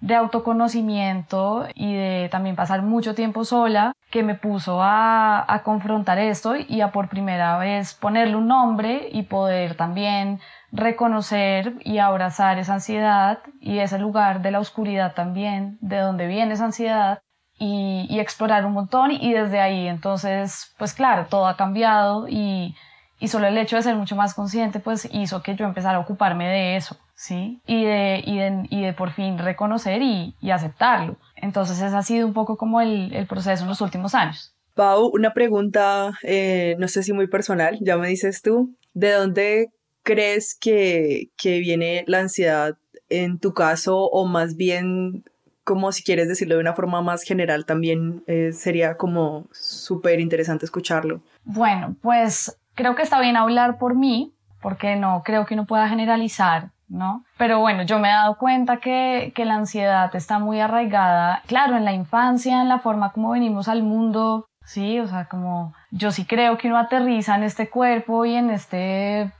de 0.00 0.14
autoconocimiento 0.14 1.66
y 1.74 1.94
de 1.94 2.28
también 2.30 2.56
pasar 2.56 2.82
mucho 2.82 3.14
tiempo 3.14 3.44
sola 3.44 3.92
que 4.10 4.22
me 4.22 4.34
puso 4.34 4.80
a, 4.80 5.44
a, 5.52 5.62
confrontar 5.62 6.18
esto 6.18 6.54
y 6.56 6.80
a 6.80 6.92
por 6.92 7.08
primera 7.08 7.58
vez 7.58 7.94
ponerle 7.94 8.36
un 8.36 8.46
nombre 8.46 9.08
y 9.12 9.24
poder 9.24 9.76
también 9.76 10.40
reconocer 10.72 11.74
y 11.80 11.98
abrazar 11.98 12.58
esa 12.58 12.74
ansiedad 12.74 13.40
y 13.60 13.80
ese 13.80 13.98
lugar 13.98 14.40
de 14.40 14.52
la 14.52 14.60
oscuridad 14.60 15.14
también, 15.14 15.78
de 15.80 15.98
donde 15.98 16.28
viene 16.28 16.54
esa 16.54 16.66
ansiedad 16.66 17.18
y, 17.58 18.06
y 18.08 18.20
explorar 18.20 18.64
un 18.64 18.72
montón 18.72 19.10
y 19.10 19.32
desde 19.34 19.60
ahí 19.60 19.88
entonces 19.88 20.74
pues 20.78 20.94
claro, 20.94 21.26
todo 21.28 21.46
ha 21.46 21.56
cambiado 21.56 22.28
y, 22.28 22.74
y 23.18 23.28
solo 23.28 23.46
el 23.46 23.58
hecho 23.58 23.76
de 23.76 23.82
ser 23.82 23.96
mucho 23.96 24.16
más 24.16 24.34
consciente 24.34 24.80
pues 24.80 25.08
hizo 25.12 25.42
que 25.42 25.56
yo 25.56 25.64
empezara 25.64 25.98
a 25.98 26.00
ocuparme 26.00 26.48
de 26.48 26.76
eso, 26.76 26.96
¿sí? 27.14 27.60
Y 27.66 27.84
de, 27.84 28.22
y 28.24 28.38
de, 28.38 28.66
y 28.70 28.82
de 28.82 28.92
por 28.92 29.10
fin 29.10 29.38
reconocer 29.38 30.02
y, 30.02 30.34
y 30.40 30.50
aceptarlo. 30.50 31.16
Entonces 31.36 31.80
ese 31.80 31.96
ha 31.96 32.02
sido 32.02 32.26
un 32.26 32.34
poco 32.34 32.56
como 32.56 32.80
el, 32.80 33.12
el 33.14 33.26
proceso 33.26 33.62
en 33.62 33.68
los 33.68 33.80
últimos 33.80 34.14
años. 34.14 34.54
Pau, 34.74 35.10
una 35.12 35.34
pregunta, 35.34 36.12
eh, 36.22 36.76
no 36.78 36.86
sé 36.86 37.02
si 37.02 37.12
muy 37.12 37.26
personal, 37.26 37.78
ya 37.80 37.96
me 37.96 38.08
dices 38.08 38.42
tú, 38.42 38.76
¿de 38.94 39.12
dónde 39.12 39.68
crees 40.04 40.56
que, 40.58 41.30
que 41.36 41.58
viene 41.58 42.04
la 42.06 42.20
ansiedad 42.20 42.76
en 43.08 43.38
tu 43.38 43.52
caso 43.54 44.04
o 44.04 44.26
más 44.26 44.56
bien 44.56 45.24
como 45.64 45.92
si 45.92 46.02
quieres 46.02 46.28
decirlo 46.28 46.54
de 46.54 46.62
una 46.62 46.72
forma 46.72 47.02
más 47.02 47.22
general 47.24 47.66
también 47.66 48.24
eh, 48.26 48.52
sería 48.54 48.96
como 48.96 49.48
súper 49.52 50.18
interesante 50.18 50.64
escucharlo. 50.64 51.20
Bueno, 51.44 51.94
pues 52.00 52.57
creo 52.78 52.94
que 52.94 53.02
está 53.02 53.20
bien 53.20 53.36
hablar 53.36 53.76
por 53.76 53.96
mí, 53.96 54.32
porque 54.62 54.94
no 54.94 55.22
creo 55.24 55.46
que 55.46 55.54
uno 55.54 55.66
pueda 55.66 55.88
generalizar 55.88 56.70
¿no? 56.88 57.24
Pero 57.36 57.60
bueno, 57.60 57.82
yo 57.82 57.98
me 57.98 58.08
he 58.08 58.12
dado 58.12 58.38
cuenta 58.38 58.78
que, 58.78 59.32
que 59.34 59.44
la 59.44 59.56
ansiedad 59.56 60.14
está 60.16 60.38
muy 60.38 60.58
arraigada, 60.60 61.42
claro, 61.46 61.76
en 61.76 61.84
la 61.84 61.92
infancia, 61.92 62.62
en 62.62 62.68
la 62.68 62.78
forma 62.78 63.12
como 63.12 63.30
venimos 63.30 63.68
al 63.68 63.82
mundo, 63.82 64.46
sí, 64.64 64.98
o 64.98 65.06
sea, 65.06 65.26
como 65.26 65.74
yo 65.90 66.10
sí 66.10 66.24
creo 66.24 66.56
que 66.56 66.68
uno 66.68 66.78
aterriza 66.78 67.34
en 67.34 67.42
este 67.42 67.68
cuerpo 67.68 68.24
y 68.24 68.34
en 68.36 68.48
este 68.48 69.30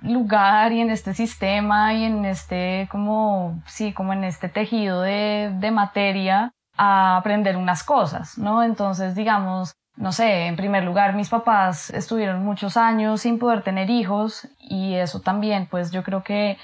lugar 0.00 0.72
y 0.72 0.80
en 0.80 0.90
este 0.90 1.12
sistema 1.14 1.92
y 1.94 2.04
en 2.04 2.24
este 2.24 2.88
como, 2.90 3.60
sí, 3.66 3.92
como 3.92 4.12
en 4.12 4.22
este 4.22 4.48
tejido 4.48 5.00
de, 5.02 5.52
de 5.58 5.70
materia 5.72 6.52
a 6.76 7.16
aprender 7.16 7.56
unas 7.56 7.82
cosas, 7.82 8.38
¿no? 8.38 8.62
Entonces, 8.62 9.16
digamos, 9.16 9.72
no 9.96 10.12
sé, 10.12 10.46
en 10.46 10.56
primer 10.56 10.84
lugar, 10.84 11.14
mis 11.14 11.28
papás 11.28 11.90
estuvieron 11.90 12.44
muchos 12.44 12.76
años 12.76 13.20
sin 13.20 13.38
poder 13.38 13.62
tener 13.62 13.90
hijos 13.90 14.48
y 14.60 14.94
eso 14.94 15.20
también, 15.20 15.66
pues 15.70 15.90
yo 15.90 16.02
creo 16.02 16.22
que 16.22 16.58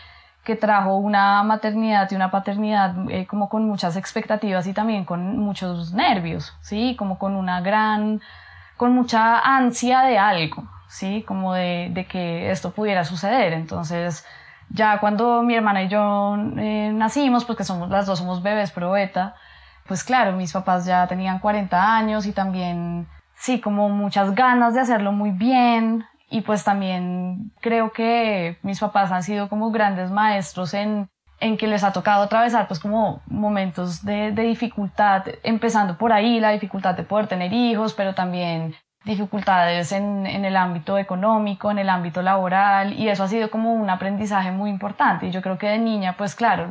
que 0.49 0.57
trajo 0.57 0.97
una 0.97 1.43
maternidad 1.43 2.11
y 2.11 2.15
una 2.15 2.31
paternidad 2.31 2.95
eh, 3.11 3.27
como 3.27 3.51
con 3.51 3.69
muchas 3.69 3.97
expectativas 3.97 4.67
y 4.67 4.73
también 4.73 5.05
con 5.05 5.39
muchos 5.39 5.93
nervios, 5.93 6.57
¿sí? 6.63 6.97
Como 6.99 7.19
con 7.19 7.37
una 7.37 7.61
gran, 7.61 8.23
con 8.79 8.95
mucha 8.95 9.41
ansia 9.41 10.01
de 10.01 10.17
algo, 10.17 10.67
¿sí? 10.89 11.23
Como 11.29 11.53
de, 11.53 11.91
de 11.93 12.07
que 12.07 12.51
esto 12.51 12.71
pudiera 12.71 13.05
suceder. 13.05 13.53
Entonces, 13.53 14.25
ya 14.71 15.01
cuando 15.01 15.43
mi 15.43 15.55
hermana 15.55 15.83
y 15.83 15.89
yo 15.89 16.39
eh, 16.57 16.93
nacimos, 16.95 17.45
porque 17.45 17.65
somos, 17.65 17.91
las 17.91 18.07
dos 18.07 18.19
somos 18.19 18.43
bebés 18.43 18.71
probeta, 18.71 19.35
pues 19.87 20.03
claro, 20.03 20.33
mis 20.33 20.55
papás 20.55 20.87
ya 20.87 21.07
tenían 21.07 21.41
40 21.41 21.95
años 21.95 22.25
y 22.25 22.33
también, 22.33 23.07
sí, 23.38 23.61
como 23.61 23.88
muchas 23.88 24.35
ganas 24.35 24.75
de 24.75 24.80
hacerlo 24.80 25.12
muy 25.12 25.30
bien, 25.30 26.04
y 26.30 26.42
pues 26.42 26.64
también 26.64 27.52
creo 27.61 27.92
que 27.92 28.59
mis 28.62 28.80
papás 28.80 29.11
han 29.12 29.23
sido 29.23 29.49
como 29.49 29.71
grandes 29.71 30.11
maestros 30.11 30.75
en, 30.75 31.09
en 31.40 31.57
que 31.57 31.66
les 31.66 31.85
ha 31.85 31.92
tocado 31.92 32.25
atravesar 32.25 32.68
pues 32.68 32.80
como 32.80 33.23
momentos 33.26 34.04
de, 34.04 34.33
de 34.33 34.42
dificultad, 34.42 35.25
empezando 35.42 35.97
por 35.97 36.12
ahí 36.12 36.40
la 36.40 36.50
dificultad 36.50 36.95
de 36.95 37.04
poder 37.04 37.28
tener 37.28 37.52
hijos, 37.52 37.95
pero 37.95 38.14
también 38.14 38.75
dificultades 39.04 39.92
en, 39.92 40.26
en, 40.26 40.45
el 40.45 40.57
ámbito 40.57 40.99
económico, 40.99 41.71
en 41.71 41.78
el 41.78 41.88
ámbito 41.88 42.21
laboral, 42.21 42.92
y 42.92 43.09
eso 43.09 43.25
ha 43.25 43.28
sido 43.28 43.50
como 43.50 43.73
un 43.73 43.88
aprendizaje 43.88 44.52
muy 44.52 44.68
importante. 44.68 45.26
Y 45.26 45.30
yo 45.30 45.40
creo 45.40 45.57
que 45.57 45.68
de 45.68 45.78
niña, 45.78 46.16
pues 46.18 46.35
claro, 46.35 46.68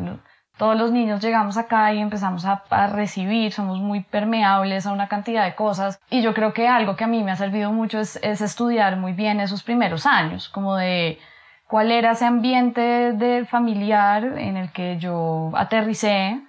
todos 0.58 0.76
los 0.76 0.92
niños 0.92 1.22
llegamos 1.22 1.58
acá 1.58 1.94
y 1.94 2.00
empezamos 2.00 2.44
a, 2.46 2.64
recibir, 2.88 3.54
somos 3.54 3.80
muy 3.80 4.02
permeables 4.02 4.86
a 4.86 4.92
una 4.92 5.08
cantidad 5.08 5.46
de 5.46 5.56
cosas 5.56 6.00
y 6.10 6.22
yo 6.22 6.34
creo 6.34 6.54
que 6.54 6.68
algo 6.68 6.96
que 6.96 7.04
a 7.04 7.08
mí 7.08 7.24
me 7.24 7.32
ha 7.32 7.36
servido 7.36 7.72
mucho 7.72 8.00
es, 8.00 8.18
estudiar 8.24 8.98
muy 8.98 9.14
bien 9.14 9.40
esos 9.40 9.64
primeros 9.64 10.06
años, 10.06 10.50
como 10.50 10.76
de 10.76 11.20
cuál 11.68 11.92
era 11.92 12.12
ese 12.12 12.26
ambiente 12.26 13.14
de 13.14 13.46
familiar 13.46 14.24
en 14.24 14.58
el 14.58 14.72
que 14.72 14.98
yo 14.98 15.52
aterricé, 15.56 16.42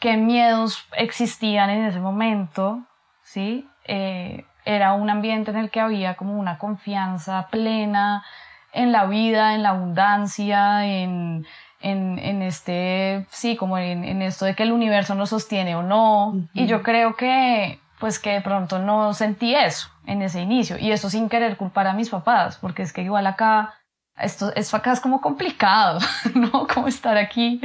qué 0.00 0.16
miedos 0.16 0.86
existían 0.96 1.70
en 1.70 1.84
ese 1.84 2.00
momento, 2.00 2.82
¿sí? 3.22 3.68
Eh, 3.84 4.44
era 4.64 4.94
un 4.94 5.10
ambiente 5.10 5.50
en 5.50 5.58
el 5.58 5.70
que 5.70 5.80
había 5.80 6.14
como 6.14 6.38
una 6.38 6.58
confianza 6.58 7.48
plena 7.50 8.24
en 8.72 8.92
la 8.92 9.04
vida, 9.06 9.54
en 9.54 9.62
la 9.62 9.70
abundancia, 9.70 10.84
en 10.84 11.46
en, 11.84 12.18
en 12.18 12.40
este, 12.40 13.26
sí, 13.30 13.56
como 13.56 13.76
en, 13.76 14.04
en, 14.04 14.22
esto 14.22 14.46
de 14.46 14.54
que 14.54 14.62
el 14.62 14.72
universo 14.72 15.14
nos 15.14 15.28
sostiene 15.30 15.76
o 15.76 15.82
no. 15.82 16.48
Y 16.54 16.66
yo 16.66 16.82
creo 16.82 17.14
que, 17.14 17.78
pues 18.00 18.18
que 18.18 18.32
de 18.32 18.40
pronto 18.40 18.78
no 18.78 19.12
sentí 19.12 19.54
eso 19.54 19.90
en 20.06 20.22
ese 20.22 20.40
inicio. 20.40 20.78
Y 20.78 20.92
esto 20.92 21.10
sin 21.10 21.28
querer 21.28 21.58
culpar 21.58 21.86
a 21.86 21.92
mis 21.92 22.08
papás, 22.08 22.56
porque 22.56 22.82
es 22.82 22.92
que 22.94 23.02
igual 23.02 23.26
acá, 23.26 23.74
esto, 24.16 24.50
esto 24.56 24.78
acá 24.78 24.92
es 24.92 25.00
como 25.00 25.20
complicado, 25.20 25.98
¿no? 26.34 26.66
Como 26.66 26.88
estar 26.88 27.18
aquí 27.18 27.60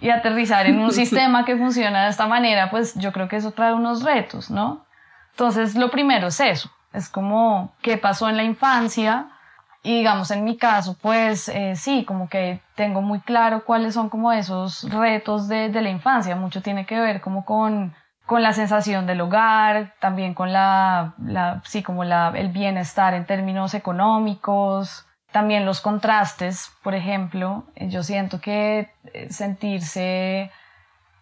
y 0.00 0.08
aterrizar 0.08 0.64
en 0.66 0.78
un 0.80 0.92
sistema 1.02 1.44
que 1.44 1.56
funciona 1.56 2.04
de 2.04 2.10
esta 2.10 2.26
manera, 2.26 2.70
pues 2.70 2.94
yo 2.94 3.12
creo 3.12 3.28
que 3.28 3.36
eso 3.36 3.50
trae 3.50 3.74
unos 3.74 4.02
retos, 4.02 4.50
¿no? 4.50 4.86
Entonces, 5.32 5.74
lo 5.74 5.90
primero 5.90 6.28
es 6.28 6.40
eso, 6.40 6.70
es 6.94 7.10
como 7.10 7.74
qué 7.82 7.98
pasó 7.98 8.30
en 8.30 8.38
la 8.38 8.44
infancia, 8.44 9.28
y 9.82 9.98
digamos, 9.98 10.30
en 10.30 10.44
mi 10.44 10.56
caso, 10.56 10.96
pues 11.00 11.48
eh, 11.48 11.74
sí, 11.76 12.04
como 12.04 12.28
que 12.28 12.60
tengo 12.74 13.00
muy 13.00 13.20
claro 13.20 13.64
cuáles 13.64 13.94
son 13.94 14.08
como 14.08 14.32
esos 14.32 14.82
retos 14.90 15.48
de, 15.48 15.68
de 15.68 15.82
la 15.82 15.88
infancia. 15.88 16.34
Mucho 16.36 16.62
tiene 16.62 16.84
que 16.84 16.98
ver 16.98 17.20
como 17.20 17.44
con, 17.44 17.94
con 18.26 18.42
la 18.42 18.52
sensación 18.52 19.06
del 19.06 19.20
hogar, 19.20 19.94
también 20.00 20.34
con 20.34 20.52
la, 20.52 21.14
la 21.24 21.62
sí, 21.64 21.82
como 21.82 22.04
la, 22.04 22.32
el 22.34 22.48
bienestar 22.48 23.14
en 23.14 23.24
términos 23.24 23.72
económicos, 23.74 25.06
también 25.30 25.64
los 25.64 25.80
contrastes, 25.80 26.72
por 26.82 26.94
ejemplo. 26.94 27.64
Yo 27.76 28.02
siento 28.02 28.40
que 28.40 28.90
eh, 29.12 29.30
sentirse 29.30 30.50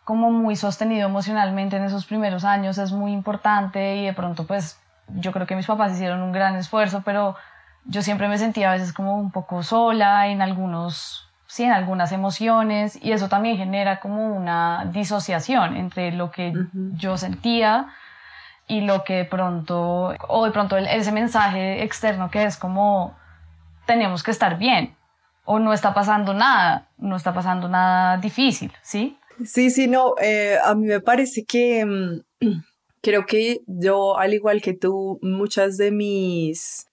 como 0.05 0.31
muy 0.31 0.57
sostenido 0.57 1.09
emocionalmente 1.09 1.77
en 1.77 1.85
esos 1.85 2.07
primeros 2.07 2.45
años 2.45 2.79
es 2.79 2.93
muy 2.93 3.13
importante 3.13 3.97
y 3.97 4.07
de 4.07 4.13
pronto 4.13 4.47
pues 4.47 4.81
yo 5.09 5.33
creo 5.33 5.47
que 5.47 5.57
mis 5.57 5.67
papás 5.67 5.93
hicieron 5.93 6.23
un 6.23 6.33
gran 6.33 6.57
esfuerzo, 6.57 7.03
pero 7.05 7.37
yo 7.89 8.03
siempre 8.03 8.29
me 8.29 8.39
sentía 8.39 8.71
a 8.71 8.75
veces 8.75 8.93
como 8.93 9.17
un 9.19 9.31
poco 9.31 9.63
sola 9.63 10.29
en 10.29 10.43
algunos, 10.43 11.29
sí, 11.47 11.65
en 11.65 11.73
algunas 11.73 12.13
emociones 12.13 12.99
y 13.03 13.13
eso 13.13 13.29
también 13.29 13.57
genera 13.57 14.01
como 14.01 14.35
una 14.35 14.91
disociación 14.93 15.77
entre 15.77 16.13
lo 16.13 16.31
que 16.31 16.53
yo 16.95 17.17
sentía 17.17 17.89
y 18.69 18.81
lo 18.81 19.05
que 19.05 19.15
de 19.15 19.25
pronto, 19.25 20.15
o 20.29 20.45
de 20.45 20.51
pronto 20.51 20.77
ese 20.77 21.13
mensaje 21.13 21.83
externo 21.83 22.31
que 22.31 22.45
es 22.45 22.57
como 22.57 23.17
tenemos 23.87 24.23
que 24.23 24.33
estar 24.33 24.59
bien 24.59 24.97
o 25.45 25.61
no 25.61 25.73
está 25.73 25.95
pasando 25.95 26.35
nada, 26.35 26.89
no 26.99 27.17
está 27.17 27.33
pasando 27.33 27.69
nada 27.69 28.17
difícil, 28.17 28.73
¿sí? 28.83 29.17
Sí, 29.45 29.71
sí, 29.71 29.87
no, 29.87 30.15
eh, 30.21 30.57
a 30.65 30.75
mí 30.75 30.87
me 30.87 31.01
parece 31.01 31.45
que 31.45 31.87
mm, 31.87 32.21
creo 33.01 33.27
que 33.27 33.61
yo, 33.67 34.19
al 34.19 34.35
igual 34.35 34.61
que 34.61 34.75
tú, 34.75 35.21
muchas 35.23 35.77
de 35.77 35.93
mis 35.93 36.89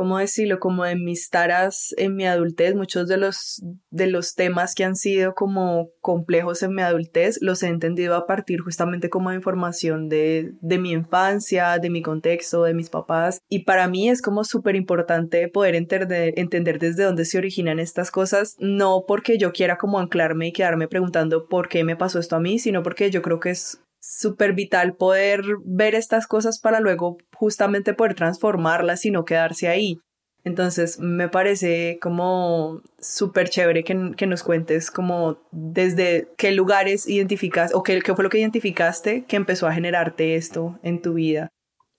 ¿cómo 0.00 0.16
decirlo? 0.16 0.60
Como 0.60 0.84
de 0.84 0.96
mis 0.96 1.28
taras 1.28 1.94
en 1.98 2.16
mi 2.16 2.24
adultez, 2.24 2.74
muchos 2.74 3.06
de 3.06 3.18
los, 3.18 3.62
de 3.90 4.06
los 4.06 4.34
temas 4.34 4.74
que 4.74 4.82
han 4.82 4.96
sido 4.96 5.34
como 5.34 5.90
complejos 6.00 6.62
en 6.62 6.74
mi 6.74 6.80
adultez 6.80 7.36
los 7.42 7.62
he 7.62 7.66
entendido 7.68 8.14
a 8.14 8.26
partir 8.26 8.60
justamente 8.60 9.10
como 9.10 9.28
de 9.28 9.36
información 9.36 10.08
de, 10.08 10.52
de 10.62 10.78
mi 10.78 10.92
infancia, 10.92 11.78
de 11.78 11.90
mi 11.90 12.00
contexto, 12.00 12.62
de 12.62 12.72
mis 12.72 12.88
papás. 12.88 13.40
Y 13.50 13.64
para 13.64 13.88
mí 13.88 14.08
es 14.08 14.22
como 14.22 14.42
súper 14.44 14.74
importante 14.74 15.48
poder 15.48 15.74
entender, 15.74 16.32
entender 16.38 16.78
desde 16.78 17.04
dónde 17.04 17.26
se 17.26 17.36
originan 17.36 17.78
estas 17.78 18.10
cosas, 18.10 18.56
no 18.58 19.04
porque 19.06 19.36
yo 19.36 19.52
quiera 19.52 19.76
como 19.76 19.98
anclarme 19.98 20.46
y 20.46 20.52
quedarme 20.52 20.88
preguntando 20.88 21.46
por 21.46 21.68
qué 21.68 21.84
me 21.84 21.94
pasó 21.94 22.20
esto 22.20 22.36
a 22.36 22.40
mí, 22.40 22.58
sino 22.58 22.82
porque 22.82 23.10
yo 23.10 23.20
creo 23.20 23.38
que 23.38 23.50
es 23.50 23.82
súper 24.00 24.54
vital 24.54 24.96
poder 24.96 25.42
ver 25.64 25.94
estas 25.94 26.26
cosas 26.26 26.58
para 26.58 26.80
luego 26.80 27.18
justamente 27.34 27.94
poder 27.94 28.14
transformarlas 28.14 29.04
y 29.04 29.10
no 29.10 29.24
quedarse 29.24 29.68
ahí. 29.68 30.00
Entonces 30.42 30.98
me 30.98 31.28
parece 31.28 31.98
como 32.00 32.80
súper 32.98 33.50
chévere 33.50 33.84
que, 33.84 34.12
que, 34.16 34.26
nos 34.26 34.42
cuentes 34.42 34.90
como 34.90 35.38
desde 35.52 36.28
qué 36.38 36.52
lugares 36.52 37.06
identificas 37.06 37.74
o 37.74 37.82
qué, 37.82 38.00
qué 38.00 38.14
fue 38.14 38.24
lo 38.24 38.30
que 38.30 38.38
identificaste 38.38 39.24
que 39.26 39.36
empezó 39.36 39.66
a 39.66 39.74
generarte 39.74 40.36
esto 40.36 40.78
en 40.82 41.02
tu 41.02 41.14
vida. 41.14 41.50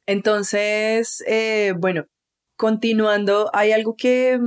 Entonces, 0.08 1.24
eh, 1.27 1.74
bueno, 1.77 2.08
continuando, 2.58 3.51
hay 3.53 3.74
algo 3.74 3.96
que, 3.96 4.39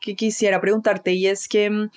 que 0.00 0.14
quisiera 0.14 0.60
preguntarte 0.60 1.12
y 1.12 1.26
es 1.26 1.48
que 1.48 1.88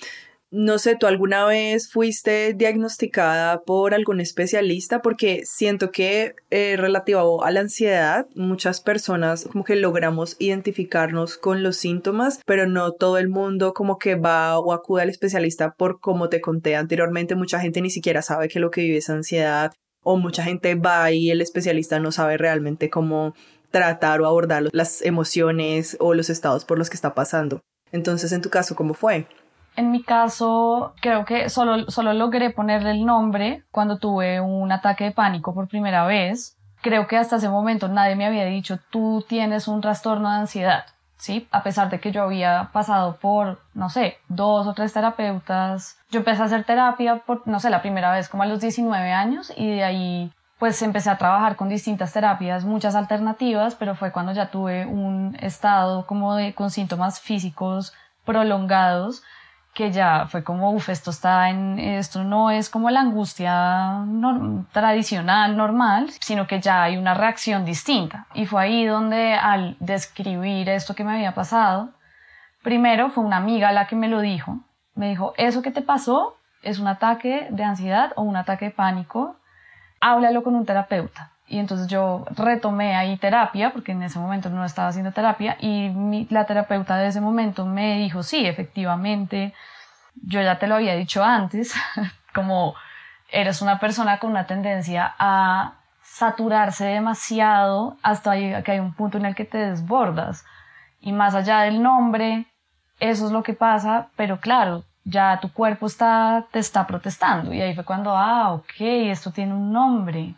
no 0.54 0.78
sé, 0.78 0.94
¿tú 0.94 1.08
alguna 1.08 1.44
vez 1.46 1.90
fuiste 1.90 2.54
diagnosticada 2.54 3.62
por 3.64 3.92
algún 3.92 4.20
especialista? 4.20 5.02
Porque 5.02 5.42
siento 5.44 5.90
que 5.90 6.36
eh, 6.50 6.76
relativo 6.78 7.42
a 7.44 7.50
la 7.50 7.58
ansiedad, 7.58 8.28
muchas 8.36 8.80
personas 8.80 9.48
como 9.50 9.64
que 9.64 9.74
logramos 9.74 10.36
identificarnos 10.38 11.38
con 11.38 11.64
los 11.64 11.76
síntomas, 11.76 12.40
pero 12.46 12.68
no 12.68 12.92
todo 12.92 13.18
el 13.18 13.28
mundo 13.28 13.74
como 13.74 13.98
que 13.98 14.14
va 14.14 14.56
o 14.60 14.72
acude 14.72 15.02
al 15.02 15.10
especialista 15.10 15.74
por 15.74 15.98
como 15.98 16.28
te 16.28 16.40
conté 16.40 16.76
anteriormente, 16.76 17.34
mucha 17.34 17.58
gente 17.58 17.80
ni 17.80 17.90
siquiera 17.90 18.22
sabe 18.22 18.46
que 18.46 18.60
lo 18.60 18.70
que 18.70 18.82
vive 18.82 18.98
es 18.98 19.10
ansiedad 19.10 19.72
o 20.04 20.18
mucha 20.18 20.44
gente 20.44 20.76
va 20.76 21.10
y 21.10 21.32
el 21.32 21.40
especialista 21.40 21.98
no 21.98 22.12
sabe 22.12 22.36
realmente 22.38 22.90
cómo 22.90 23.34
tratar 23.72 24.20
o 24.20 24.26
abordar 24.26 24.68
las 24.70 25.02
emociones 25.02 25.96
o 25.98 26.14
los 26.14 26.30
estados 26.30 26.64
por 26.64 26.78
los 26.78 26.90
que 26.90 26.96
está 26.96 27.12
pasando. 27.12 27.60
Entonces, 27.90 28.30
en 28.30 28.40
tu 28.40 28.50
caso, 28.50 28.76
¿cómo 28.76 28.94
fue? 28.94 29.26
En 29.76 29.90
mi 29.90 30.02
caso, 30.02 30.94
creo 31.00 31.24
que 31.24 31.48
solo, 31.48 31.90
solo 31.90 32.12
logré 32.12 32.50
ponerle 32.50 32.92
el 32.92 33.04
nombre 33.04 33.64
cuando 33.70 33.98
tuve 33.98 34.40
un 34.40 34.70
ataque 34.70 35.04
de 35.04 35.10
pánico 35.10 35.52
por 35.52 35.68
primera 35.68 36.06
vez. 36.06 36.56
Creo 36.80 37.06
que 37.06 37.16
hasta 37.16 37.36
ese 37.36 37.48
momento 37.48 37.88
nadie 37.88 38.14
me 38.14 38.26
había 38.26 38.44
dicho, 38.44 38.78
tú 38.90 39.24
tienes 39.28 39.66
un 39.66 39.80
trastorno 39.80 40.30
de 40.30 40.36
ansiedad, 40.36 40.84
¿sí? 41.16 41.48
A 41.50 41.62
pesar 41.62 41.90
de 41.90 41.98
que 41.98 42.12
yo 42.12 42.22
había 42.22 42.70
pasado 42.72 43.16
por, 43.16 43.62
no 43.72 43.90
sé, 43.90 44.18
dos 44.28 44.66
o 44.66 44.74
tres 44.74 44.92
terapeutas. 44.92 45.98
Yo 46.10 46.18
empecé 46.18 46.42
a 46.42 46.44
hacer 46.44 46.64
terapia 46.64 47.22
por, 47.26 47.48
no 47.48 47.58
sé, 47.58 47.70
la 47.70 47.82
primera 47.82 48.12
vez 48.12 48.28
como 48.28 48.42
a 48.42 48.46
los 48.46 48.60
19 48.60 49.12
años 49.12 49.52
y 49.56 49.70
de 49.70 49.84
ahí 49.84 50.32
pues 50.58 50.80
empecé 50.82 51.10
a 51.10 51.18
trabajar 51.18 51.56
con 51.56 51.68
distintas 51.68 52.12
terapias, 52.12 52.64
muchas 52.64 52.94
alternativas, 52.94 53.74
pero 53.74 53.96
fue 53.96 54.12
cuando 54.12 54.32
ya 54.32 54.50
tuve 54.50 54.86
un 54.86 55.36
estado 55.40 56.06
como 56.06 56.36
de, 56.36 56.54
con 56.54 56.70
síntomas 56.70 57.20
físicos 57.20 57.92
prolongados 58.24 59.22
que 59.74 59.90
ya 59.90 60.26
fue 60.28 60.44
como, 60.44 60.70
uff, 60.70 60.88
esto 60.88 61.10
está 61.10 61.50
en, 61.50 61.78
esto 61.78 62.22
no 62.22 62.50
es 62.50 62.70
como 62.70 62.90
la 62.90 63.00
angustia 63.00 64.04
tradicional, 64.72 65.56
normal, 65.56 66.10
sino 66.20 66.46
que 66.46 66.60
ya 66.60 66.84
hay 66.84 66.96
una 66.96 67.14
reacción 67.14 67.64
distinta. 67.64 68.26
Y 68.34 68.46
fue 68.46 68.62
ahí 68.62 68.86
donde 68.86 69.34
al 69.34 69.76
describir 69.80 70.68
esto 70.68 70.94
que 70.94 71.02
me 71.02 71.14
había 71.14 71.34
pasado, 71.34 71.90
primero 72.62 73.10
fue 73.10 73.24
una 73.24 73.36
amiga 73.36 73.72
la 73.72 73.86
que 73.88 73.96
me 73.96 74.08
lo 74.08 74.20
dijo. 74.20 74.60
Me 74.94 75.08
dijo, 75.08 75.34
eso 75.36 75.60
que 75.60 75.72
te 75.72 75.82
pasó 75.82 76.36
es 76.62 76.78
un 76.78 76.86
ataque 76.86 77.48
de 77.50 77.64
ansiedad 77.64 78.12
o 78.14 78.22
un 78.22 78.36
ataque 78.36 78.66
de 78.66 78.70
pánico, 78.70 79.36
háblalo 80.00 80.44
con 80.44 80.54
un 80.54 80.66
terapeuta. 80.66 81.33
Y 81.54 81.60
entonces 81.60 81.86
yo 81.86 82.24
retomé 82.30 82.96
ahí 82.96 83.16
terapia, 83.16 83.72
porque 83.72 83.92
en 83.92 84.02
ese 84.02 84.18
momento 84.18 84.50
no 84.50 84.64
estaba 84.64 84.88
haciendo 84.88 85.12
terapia, 85.12 85.56
y 85.60 86.26
la 86.28 86.46
terapeuta 86.46 86.96
de 86.96 87.06
ese 87.06 87.20
momento 87.20 87.64
me 87.64 87.98
dijo, 87.98 88.24
sí, 88.24 88.44
efectivamente, 88.44 89.54
yo 90.16 90.42
ya 90.42 90.58
te 90.58 90.66
lo 90.66 90.74
había 90.74 90.96
dicho 90.96 91.22
antes, 91.22 91.72
como 92.34 92.74
eres 93.30 93.62
una 93.62 93.78
persona 93.78 94.18
con 94.18 94.32
una 94.32 94.48
tendencia 94.48 95.14
a 95.16 95.74
saturarse 96.02 96.86
demasiado 96.86 97.98
hasta 98.02 98.32
que 98.34 98.72
hay 98.72 98.80
un 98.80 98.92
punto 98.92 99.18
en 99.18 99.26
el 99.26 99.36
que 99.36 99.44
te 99.44 99.58
desbordas. 99.58 100.44
Y 101.00 101.12
más 101.12 101.36
allá 101.36 101.60
del 101.60 101.80
nombre, 101.80 102.46
eso 102.98 103.26
es 103.26 103.30
lo 103.30 103.44
que 103.44 103.54
pasa, 103.54 104.08
pero 104.16 104.40
claro, 104.40 104.82
ya 105.04 105.38
tu 105.40 105.52
cuerpo 105.52 105.86
está, 105.86 106.46
te 106.50 106.58
está 106.58 106.84
protestando. 106.84 107.54
Y 107.54 107.62
ahí 107.62 107.76
fue 107.76 107.84
cuando, 107.84 108.16
ah, 108.16 108.54
ok, 108.54 108.74
esto 108.80 109.30
tiene 109.30 109.54
un 109.54 109.72
nombre. 109.72 110.34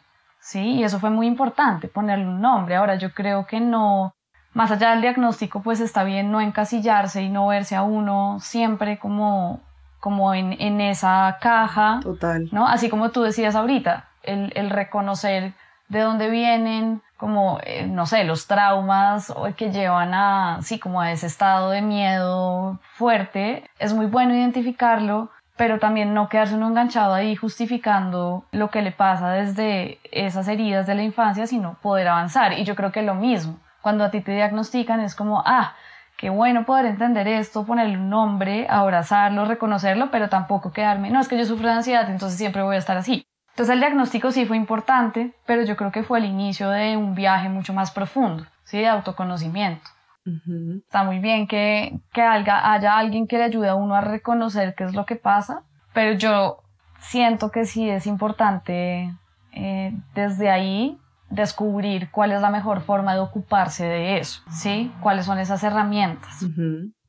¿Sí? 0.47 0.77
Y 0.77 0.85
eso 0.85 1.01
fue 1.01 1.11
muy 1.11 1.27
importante, 1.27 1.89
ponerle 1.89 2.27
un 2.27 2.41
nombre. 2.41 2.77
Ahora 2.77 2.95
yo 2.95 3.13
creo 3.13 3.47
que 3.47 3.59
no, 3.59 4.15
más 4.55 4.71
allá 4.71 4.91
del 4.91 5.03
diagnóstico, 5.03 5.61
pues 5.61 5.81
está 5.81 6.05
bien 6.05 6.31
no 6.31 6.41
encasillarse 6.41 7.23
y 7.23 7.29
no 7.29 7.49
verse 7.49 7.75
a 7.75 7.83
uno 7.83 8.39
siempre 8.41 8.99
como, 8.99 9.61
como 9.99 10.35
en, 10.35 10.53
en 10.61 10.81
esa 10.81 11.39
caja. 11.41 11.99
Total. 12.01 12.49
¿no? 12.53 12.69
Así 12.69 12.89
como 12.89 13.11
tú 13.11 13.23
decías 13.23 13.57
ahorita, 13.57 14.09
el, 14.23 14.53
el 14.55 14.71
reconocer 14.71 15.53
de 15.89 16.01
dónde 16.01 16.31
vienen, 16.31 17.03
como, 17.17 17.59
eh, 17.65 17.87
no 17.87 18.07
sé, 18.07 18.25
los 18.25 18.47
traumas 18.47 19.33
que 19.57 19.71
llevan 19.71 20.15
a, 20.15 20.59
sí, 20.63 20.79
como 20.79 21.01
a 21.01 21.11
ese 21.13 21.27
estado 21.27 21.71
de 21.71 21.83
miedo 21.83 22.79
fuerte, 22.95 23.69
es 23.79 23.95
muy 23.95 24.07
bueno 24.07 24.35
identificarlo, 24.35 25.31
pero 25.57 25.79
también 25.79 26.15
no 26.15 26.29
quedarse 26.29 26.55
uno 26.55 26.69
enganchado 26.69 27.15
ahí 27.15 27.35
justificando 27.35 28.45
lo 28.53 28.71
que 28.71 28.83
le 28.83 28.93
pasa 28.93 29.31
desde 29.31 29.99
esas 30.13 30.49
heridas 30.49 30.87
de 30.87 30.95
la 30.95 31.03
infancia, 31.03 31.47
sino 31.47 31.75
poder 31.81 32.09
avanzar. 32.09 32.53
Y 32.59 32.65
yo 32.65 32.77
creo 32.77 32.93
que 32.93 33.03
lo 33.03 33.15
mismo, 33.15 33.59
cuando 33.81 34.05
a 34.05 34.11
ti 34.11 34.21
te 34.21 34.33
diagnostican 34.33 35.01
es 35.01 35.15
como, 35.15 35.43
ah, 35.47 35.75
qué 36.17 36.31
bueno 36.31 36.65
poder 36.65 36.87
entender 36.87 37.27
esto, 37.29 37.65
ponerle 37.65 37.97
un 37.97 38.11
nombre, 38.11 38.67
abrazarlo, 38.69 39.45
reconocerlo, 39.45 40.11
pero 40.11 40.29
tampoco 40.29 40.73
quedarme, 40.73 41.11
no, 41.11 41.21
es 41.21 41.29
que 41.29 41.39
yo 41.39 41.45
sufro 41.45 41.69
de 41.69 41.75
ansiedad, 41.75 42.09
entonces 42.11 42.39
siempre 42.39 42.63
voy 42.63 42.77
a 42.77 42.79
estar 42.79 42.97
así. 42.97 43.27
Entonces 43.51 43.73
el 43.73 43.81
diagnóstico 43.81 44.33
sí 44.33 44.45
fue 44.45 44.59
importante, 44.59 45.33
pero 45.47 45.63
yo 45.63 45.77
creo 45.77 45.91
que 45.91 46.03
fue 46.03 46.19
el 46.19 46.27
inicio 46.27 46.69
de 46.69 46.99
un 46.99 47.15
viaje 47.15 47.49
mucho 47.49 47.73
más 47.73 47.91
profundo, 47.91 48.45
¿sí? 48.65 48.79
De 48.79 48.87
autoconocimiento. 48.87 49.96
Está 50.27 51.05
muy 51.05 51.21
bien 51.21 51.47
que, 51.47 52.01
que 52.13 52.23
haya, 52.23 52.99
alguien 52.99 53.27
que 53.27 53.39
le 53.39 53.45
ayude 53.45 53.69
a 53.69 53.75
uno 53.75 53.95
a 53.95 54.01
reconocer 54.01 54.75
qué 54.75 54.85
es 54.85 54.95
lo 54.95 55.07
que 55.07 55.17
pasa, 55.17 55.63
pero 55.95 56.19
yo 56.19 56.63
siento 56.99 57.51
que 57.51 57.65
sí 57.65 57.89
es 57.89 58.07
importante 58.07 59.15
eh, 59.53 59.93
desde 60.15 60.51
ahí 60.51 60.99
descubrir 61.31 62.11
cuál 62.11 62.33
es 62.33 62.41
la 62.41 62.51
mejor 62.51 62.81
forma 62.81 63.15
de 63.15 63.21
ocuparse 63.21 63.85
de 63.85 64.19
eso, 64.19 64.43
¿sí? 64.51 64.93
Cuáles 65.01 65.27
son 65.27 65.39
esas 65.39 65.63
herramientas 65.63 66.45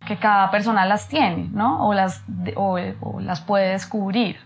que 0.07 0.17
cada 0.17 0.51
persona 0.51 0.85
las 0.85 1.07
tiene, 1.07 1.49
¿no? 1.51 1.87
O 1.87 1.93
las, 1.93 2.23
o 2.55 3.19
las 3.19 3.41
puede 3.41 3.71
descubrir 3.71 4.37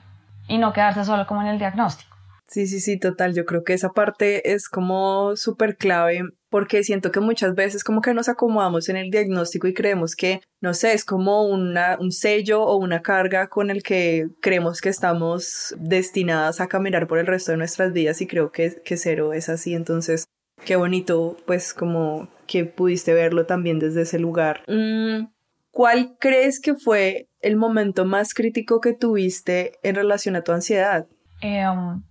y 0.47 0.57
no 0.57 0.73
quedarse 0.73 1.05
solo 1.05 1.27
como 1.27 1.41
en 1.41 1.47
el 1.47 1.60
diagnóstico. 1.60 2.17
Sí, 2.47 2.67
sí, 2.67 2.81
sí, 2.81 2.99
total. 2.99 3.34
Yo 3.34 3.45
creo 3.45 3.63
que 3.63 3.73
esa 3.73 3.89
parte 3.89 4.53
es 4.53 4.67
como 4.67 5.38
súper 5.38 5.77
clave 5.77 6.23
porque 6.51 6.83
siento 6.83 7.11
que 7.11 7.21
muchas 7.21 7.55
veces 7.55 7.83
como 7.83 8.01
que 8.01 8.13
nos 8.13 8.27
acomodamos 8.27 8.89
en 8.89 8.97
el 8.97 9.09
diagnóstico 9.09 9.67
y 9.67 9.73
creemos 9.73 10.17
que, 10.17 10.41
no 10.59 10.73
sé, 10.73 10.91
es 10.91 11.05
como 11.05 11.45
una, 11.47 11.97
un 11.97 12.11
sello 12.11 12.61
o 12.61 12.75
una 12.75 13.01
carga 13.01 13.47
con 13.47 13.71
el 13.71 13.81
que 13.81 14.27
creemos 14.41 14.81
que 14.81 14.89
estamos 14.89 15.73
destinadas 15.79 16.59
a 16.59 16.67
caminar 16.67 17.07
por 17.07 17.19
el 17.19 17.25
resto 17.25 17.53
de 17.53 17.57
nuestras 17.57 17.93
vidas 17.93 18.21
y 18.21 18.27
creo 18.27 18.51
que, 18.51 18.81
que 18.83 18.97
cero 18.97 19.31
es 19.31 19.47
así. 19.47 19.73
Entonces, 19.73 20.25
qué 20.65 20.75
bonito, 20.75 21.37
pues 21.47 21.73
como 21.73 22.27
que 22.47 22.65
pudiste 22.65 23.13
verlo 23.13 23.45
también 23.45 23.79
desde 23.79 24.01
ese 24.01 24.19
lugar. 24.19 24.63
Mm, 24.67 25.27
¿Cuál 25.71 26.17
crees 26.19 26.59
que 26.59 26.75
fue 26.75 27.29
el 27.39 27.55
momento 27.55 28.03
más 28.03 28.33
crítico 28.33 28.81
que 28.81 28.91
tuviste 28.91 29.79
en 29.83 29.95
relación 29.95 30.35
a 30.35 30.41
tu 30.41 30.51
ansiedad? 30.51 31.07
Em, 31.39 32.03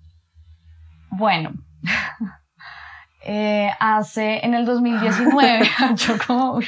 bueno, 1.10 1.52
eh, 3.22 3.70
hace 3.78 4.44
en 4.44 4.54
el 4.54 4.64
2019, 4.64 5.68
yo 5.96 6.14
como, 6.26 6.60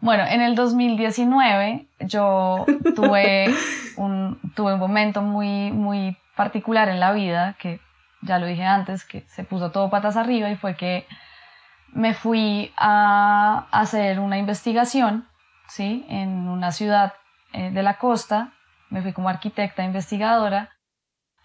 bueno, 0.00 0.24
en 0.26 0.40
el 0.40 0.54
2019 0.54 1.86
yo 2.00 2.64
tuve 2.94 3.54
un, 3.96 4.38
tuve 4.54 4.74
un 4.74 4.80
momento 4.80 5.22
muy, 5.22 5.70
muy 5.70 6.16
particular 6.36 6.88
en 6.88 7.00
la 7.00 7.12
vida, 7.12 7.56
que 7.58 7.80
ya 8.22 8.38
lo 8.38 8.46
dije 8.46 8.64
antes, 8.64 9.04
que 9.04 9.22
se 9.28 9.44
puso 9.44 9.70
todo 9.70 9.90
patas 9.90 10.16
arriba 10.16 10.50
y 10.50 10.56
fue 10.56 10.76
que 10.76 11.06
me 11.92 12.14
fui 12.14 12.72
a 12.76 13.66
hacer 13.72 14.20
una 14.20 14.38
investigación, 14.38 15.26
¿sí? 15.68 16.06
En 16.08 16.48
una 16.48 16.70
ciudad 16.70 17.14
eh, 17.52 17.70
de 17.70 17.82
la 17.82 17.98
costa, 17.98 18.52
me 18.90 19.02
fui 19.02 19.12
como 19.12 19.28
arquitecta 19.28 19.84
investigadora 19.84 20.70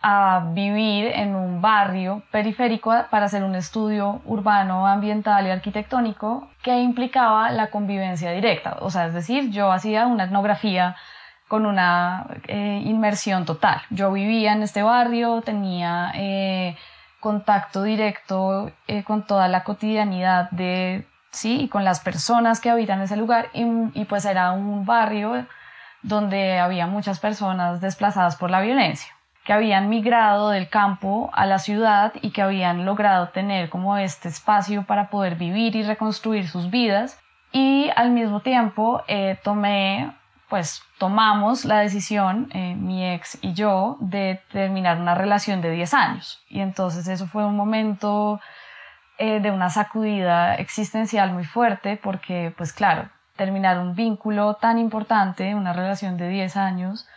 a 0.02 0.52
vivir 0.54 1.08
en 1.08 1.36
un 1.36 1.62
barrio 1.62 2.22
periférico 2.32 2.94
para 3.10 3.26
hacer 3.26 3.44
un 3.44 3.56
estudio 3.56 4.22
urbano, 4.26 4.86
ambiental 4.86 5.48
y 5.48 5.50
arquitectónico 5.50 6.48
que 6.62 6.80
implicaba 6.80 7.50
la 7.50 7.72
convivencia 7.72 8.32
directa. 8.32 8.78
O 8.82 8.92
sea, 8.92 9.08
es 9.08 9.14
decir, 9.14 9.50
yo 9.50 9.72
hacía 9.72 10.06
una 10.06 10.26
etnografía 10.26 10.96
con 11.48 11.66
una 11.66 12.28
eh, 12.48 12.82
inmersión 12.86 13.46
total. 13.46 13.82
Yo 13.90 14.12
vivía 14.12 14.54
en 14.54 14.64
este 14.64 14.84
barrio, 14.84 15.42
tenía 15.42 16.12
eh, 16.16 16.78
contacto 17.20 17.84
directo 17.84 18.72
eh, 18.88 19.04
con 19.04 19.26
toda 19.26 19.48
la 19.48 19.64
cotidianidad 19.64 20.50
de, 20.52 21.08
sí, 21.32 21.62
y 21.62 21.68
con 21.68 21.84
las 21.84 22.00
personas 22.00 22.60
que 22.62 22.70
habitan 22.70 23.02
ese 23.02 23.18
lugar 23.18 23.50
y, 23.54 23.66
y 23.94 24.06
pues 24.06 24.26
era 24.26 24.52
un 24.52 24.86
barrio 24.86 25.48
donde 26.04 26.60
había 26.60 26.86
muchas 26.86 27.20
personas 27.20 27.82
desplazadas 27.82 28.36
por 28.36 28.52
la 28.52 28.62
violencia 28.62 29.15
que 29.46 29.54
habían 29.54 29.90
migrado 29.90 30.50
del 30.50 30.68
campo 30.70 31.30
a 31.32 31.46
la 31.46 31.60
ciudad 31.60 32.14
y 32.22 32.32
que 32.32 32.42
habían 32.42 32.84
logrado 32.84 33.30
tener 33.30 33.70
como 33.70 33.96
este 33.96 34.28
espacio 34.28 34.84
para 34.88 35.10
poder 35.12 35.36
vivir 35.36 35.76
y 35.76 35.84
reconstruir 35.84 36.50
sus 36.50 36.72
vidas. 36.72 37.20
Y 37.52 37.92
al 37.96 38.10
mismo 38.10 38.42
tiempo 38.42 39.04
eh, 39.08 39.40
tomé, 39.44 40.12
pues 40.50 40.82
tomamos 40.98 41.64
la 41.64 41.80
decisión, 41.80 42.50
eh, 42.54 42.74
mi 42.76 43.08
ex 43.08 43.38
y 43.44 43.54
yo, 43.54 43.98
de 44.00 44.42
terminar 44.52 45.00
una 45.00 45.14
relación 45.14 45.62
de 45.62 45.70
10 45.70 45.94
años. 45.94 46.44
Y 46.50 46.62
entonces 46.62 47.08
eso 47.08 47.28
fue 47.28 47.46
un 47.46 47.56
momento 47.56 48.42
eh, 49.20 49.40
de 49.42 49.52
una 49.52 49.70
sacudida 49.70 50.56
existencial 50.56 51.32
muy 51.32 51.46
fuerte 51.46 51.98
porque, 52.02 52.52
pues 52.58 52.74
claro, 52.74 53.10
terminar 53.36 53.78
un 53.78 53.94
vínculo 53.94 54.56
tan 54.56 54.80
importante, 54.80 55.54
una 55.54 55.72
relación 55.72 56.18
de 56.18 56.30
10 56.30 56.58
años, 56.58 57.08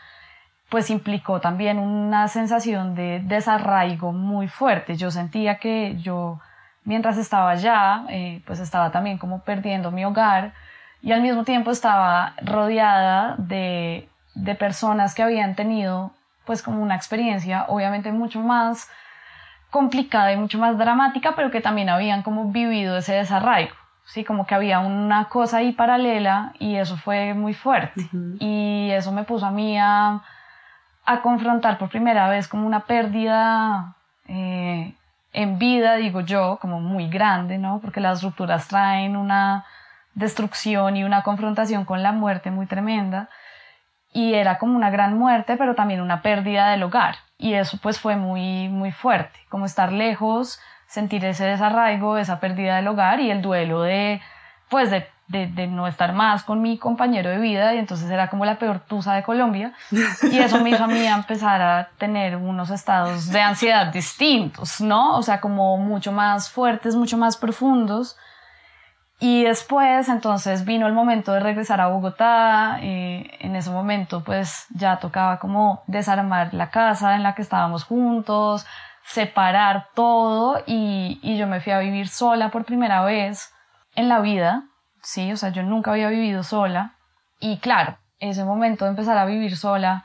pues 0.68 0.90
implicó 0.90 1.40
también 1.40 1.78
una 1.78 2.28
sensación 2.28 2.94
de 2.94 3.20
desarraigo 3.24 4.12
muy 4.12 4.48
fuerte. 4.48 4.96
Yo 4.96 5.10
sentía 5.10 5.58
que 5.58 5.96
yo, 5.98 6.40
mientras 6.84 7.16
estaba 7.16 7.50
allá, 7.50 8.04
eh, 8.08 8.42
pues 8.46 8.60
estaba 8.60 8.90
también 8.90 9.18
como 9.18 9.40
perdiendo 9.40 9.90
mi 9.90 10.04
hogar 10.04 10.52
y 11.00 11.12
al 11.12 11.22
mismo 11.22 11.44
tiempo 11.44 11.70
estaba 11.70 12.34
rodeada 12.42 13.36
de, 13.38 14.08
de 14.34 14.54
personas 14.54 15.14
que 15.14 15.22
habían 15.22 15.54
tenido 15.54 16.12
pues 16.44 16.62
como 16.62 16.82
una 16.82 16.96
experiencia 16.96 17.66
obviamente 17.68 18.10
mucho 18.10 18.40
más 18.40 18.88
complicada 19.70 20.32
y 20.32 20.36
mucho 20.36 20.58
más 20.58 20.78
dramática, 20.78 21.34
pero 21.36 21.50
que 21.50 21.60
también 21.60 21.88
habían 21.88 22.22
como 22.22 22.50
vivido 22.50 22.96
ese 22.96 23.14
desarraigo. 23.14 23.74
Sí, 24.04 24.24
como 24.24 24.46
que 24.46 24.54
había 24.54 24.80
una 24.80 25.26
cosa 25.26 25.58
ahí 25.58 25.72
paralela 25.72 26.54
y 26.58 26.76
eso 26.76 26.96
fue 26.96 27.34
muy 27.34 27.52
fuerte. 27.52 28.08
Y 28.40 28.88
eso 28.90 29.12
me 29.12 29.24
puso 29.24 29.44
a 29.44 29.50
mí 29.50 29.78
a, 29.78 30.22
a, 31.08 31.22
confrontar 31.22 31.78
por 31.78 31.88
primera 31.88 32.28
vez 32.28 32.48
como 32.48 32.66
una 32.66 32.80
pérdida 32.80 33.94
eh, 34.26 34.94
en 35.32 35.58
vida, 35.58 35.96
digo 35.96 36.20
yo, 36.20 36.58
como 36.60 36.80
muy 36.80 37.08
grande, 37.08 37.58
¿no? 37.58 37.80
Porque 37.80 38.00
las 38.00 38.22
rupturas 38.22 38.68
traen 38.68 39.16
una 39.16 39.64
destrucción 40.14 40.96
y 40.96 41.04
una 41.04 41.22
confrontación 41.22 41.84
con 41.84 42.02
la 42.02 42.12
muerte 42.12 42.50
muy 42.50 42.66
tremenda. 42.66 43.28
Y 44.12 44.34
era 44.34 44.58
como 44.58 44.76
una 44.76 44.90
gran 44.90 45.16
muerte, 45.16 45.56
pero 45.56 45.74
también 45.74 46.00
una 46.00 46.22
pérdida 46.22 46.70
del 46.70 46.82
hogar. 46.82 47.16
Y 47.36 47.54
eso 47.54 47.78
pues 47.82 48.00
fue 48.00 48.16
muy, 48.16 48.68
muy 48.68 48.90
fuerte, 48.90 49.38
como 49.48 49.66
estar 49.66 49.92
lejos, 49.92 50.60
sentir 50.86 51.24
ese 51.24 51.44
desarraigo, 51.44 52.16
esa 52.16 52.40
pérdida 52.40 52.76
del 52.76 52.88
hogar 52.88 53.20
y 53.20 53.30
el 53.30 53.42
duelo 53.42 53.82
de, 53.82 54.20
pues, 54.68 54.90
de, 54.90 55.06
de, 55.28 55.66
no 55.66 55.86
estar 55.86 56.12
más 56.12 56.42
con 56.42 56.62
mi 56.62 56.78
compañero 56.78 57.30
de 57.30 57.38
vida 57.38 57.74
y 57.74 57.78
entonces 57.78 58.10
era 58.10 58.28
como 58.28 58.44
la 58.44 58.58
peor 58.58 58.80
tusa 58.80 59.14
de 59.14 59.22
Colombia 59.22 59.72
y 59.90 60.38
eso 60.38 60.60
me 60.60 60.70
hizo 60.70 60.84
a 60.84 60.86
mí 60.86 61.06
empezar 61.06 61.60
a 61.60 61.90
tener 61.98 62.36
unos 62.36 62.70
estados 62.70 63.28
de 63.30 63.40
ansiedad 63.40 63.92
distintos, 63.92 64.80
¿no? 64.80 65.16
O 65.16 65.22
sea, 65.22 65.40
como 65.40 65.76
mucho 65.76 66.12
más 66.12 66.50
fuertes, 66.50 66.96
mucho 66.96 67.18
más 67.18 67.36
profundos. 67.36 68.16
Y 69.20 69.42
después, 69.42 70.08
entonces, 70.08 70.64
vino 70.64 70.86
el 70.86 70.92
momento 70.92 71.32
de 71.32 71.40
regresar 71.40 71.80
a 71.80 71.88
Bogotá. 71.88 72.78
Y 72.80 73.28
en 73.40 73.56
ese 73.56 73.68
momento, 73.68 74.22
pues, 74.22 74.66
ya 74.70 75.00
tocaba 75.00 75.40
como 75.40 75.82
desarmar 75.88 76.54
la 76.54 76.70
casa 76.70 77.16
en 77.16 77.24
la 77.24 77.34
que 77.34 77.42
estábamos 77.42 77.82
juntos, 77.82 78.64
separar 79.08 79.88
todo 79.94 80.62
y, 80.66 81.18
yo 81.36 81.46
me 81.46 81.60
fui 81.60 81.72
a 81.72 81.78
vivir 81.78 82.08
sola 82.08 82.50
por 82.50 82.64
primera 82.64 83.02
vez 83.04 83.52
en 83.94 84.08
la 84.08 84.20
vida, 84.20 84.64
sí, 85.08 85.32
o 85.32 85.36
sea, 85.36 85.48
yo 85.48 85.62
nunca 85.62 85.92
había 85.92 86.08
vivido 86.08 86.42
sola. 86.42 86.94
Y 87.40 87.58
claro, 87.58 87.96
ese 88.20 88.44
momento 88.44 88.84
de 88.84 88.90
empezar 88.90 89.16
a 89.16 89.24
vivir 89.24 89.56
sola, 89.56 90.04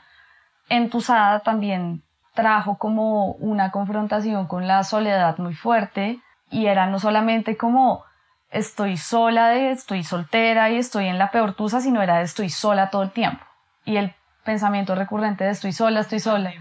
entusada 0.68 1.40
también 1.40 2.02
trajo 2.32 2.78
como 2.78 3.32
una 3.32 3.70
confrontación 3.70 4.46
con 4.46 4.66
la 4.66 4.82
soledad 4.82 5.36
muy 5.38 5.54
fuerte. 5.54 6.20
Y 6.50 6.66
era 6.66 6.86
no 6.86 6.98
solamente 6.98 7.56
como 7.56 8.04
estoy 8.50 8.96
sola, 8.96 9.54
estoy 9.54 10.04
soltera 10.04 10.70
y 10.70 10.76
estoy 10.76 11.08
en 11.08 11.18
la 11.18 11.30
peor 11.30 11.54
tusa, 11.54 11.80
sino 11.80 12.00
era 12.00 12.18
de 12.18 12.24
estoy 12.24 12.48
sola 12.48 12.88
todo 12.88 13.02
el 13.02 13.10
tiempo. 13.10 13.44
Y 13.84 13.96
el 13.96 14.14
pensamiento 14.44 14.94
recurrente 14.94 15.44
de 15.44 15.50
estoy 15.50 15.72
sola, 15.72 16.00
estoy 16.00 16.20
sola. 16.20 16.52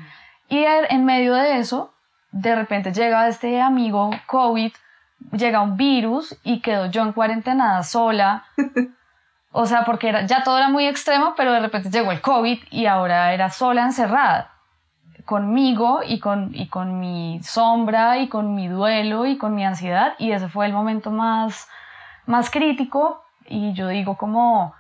Y 0.50 0.66
en 0.66 1.06
medio 1.06 1.34
de 1.36 1.60
eso, 1.60 1.94
de 2.32 2.56
repente 2.56 2.92
llega 2.92 3.28
este 3.28 3.62
amigo 3.62 4.10
COVID, 4.26 4.74
llega 5.32 5.62
un 5.62 5.78
virus 5.78 6.38
y 6.44 6.62
quedo 6.62 6.88
yo 6.88 7.02
en 7.02 7.14
cuarentena 7.14 7.82
sola. 7.84 8.46
O 9.56 9.68
sea, 9.68 9.86
porque 9.86 10.10
era, 10.10 10.26
ya 10.26 10.44
todo 10.44 10.58
era 10.58 10.70
muy 10.70 10.88
extremo, 10.88 11.36
pero 11.38 11.54
de 11.54 11.60
repente 11.60 11.92
llegó 11.92 12.12
el 12.12 12.22
COVID 12.22 12.58
y 12.72 12.88
ahora 12.88 13.34
era 13.36 13.52
sola, 13.52 13.84
encerrada, 13.84 14.50
conmigo 15.26 16.00
y 16.04 16.20
con, 16.20 16.50
y 16.56 16.70
con 16.70 17.00
mi 17.00 17.40
sombra 17.44 18.18
y 18.18 18.30
con 18.30 18.56
mi 18.56 18.68
duelo 18.68 19.28
y 19.28 19.38
con 19.38 19.54
mi 19.54 19.64
ansiedad. 19.64 20.14
Y 20.18 20.32
ese 20.32 20.50
fue 20.50 20.66
el 20.66 20.74
momento 20.74 21.12
más, 21.12 21.70
más 22.26 22.50
crítico. 22.50 23.24
Y 23.46 23.74
yo 23.74 23.90
digo 23.90 24.18
como, 24.18 24.74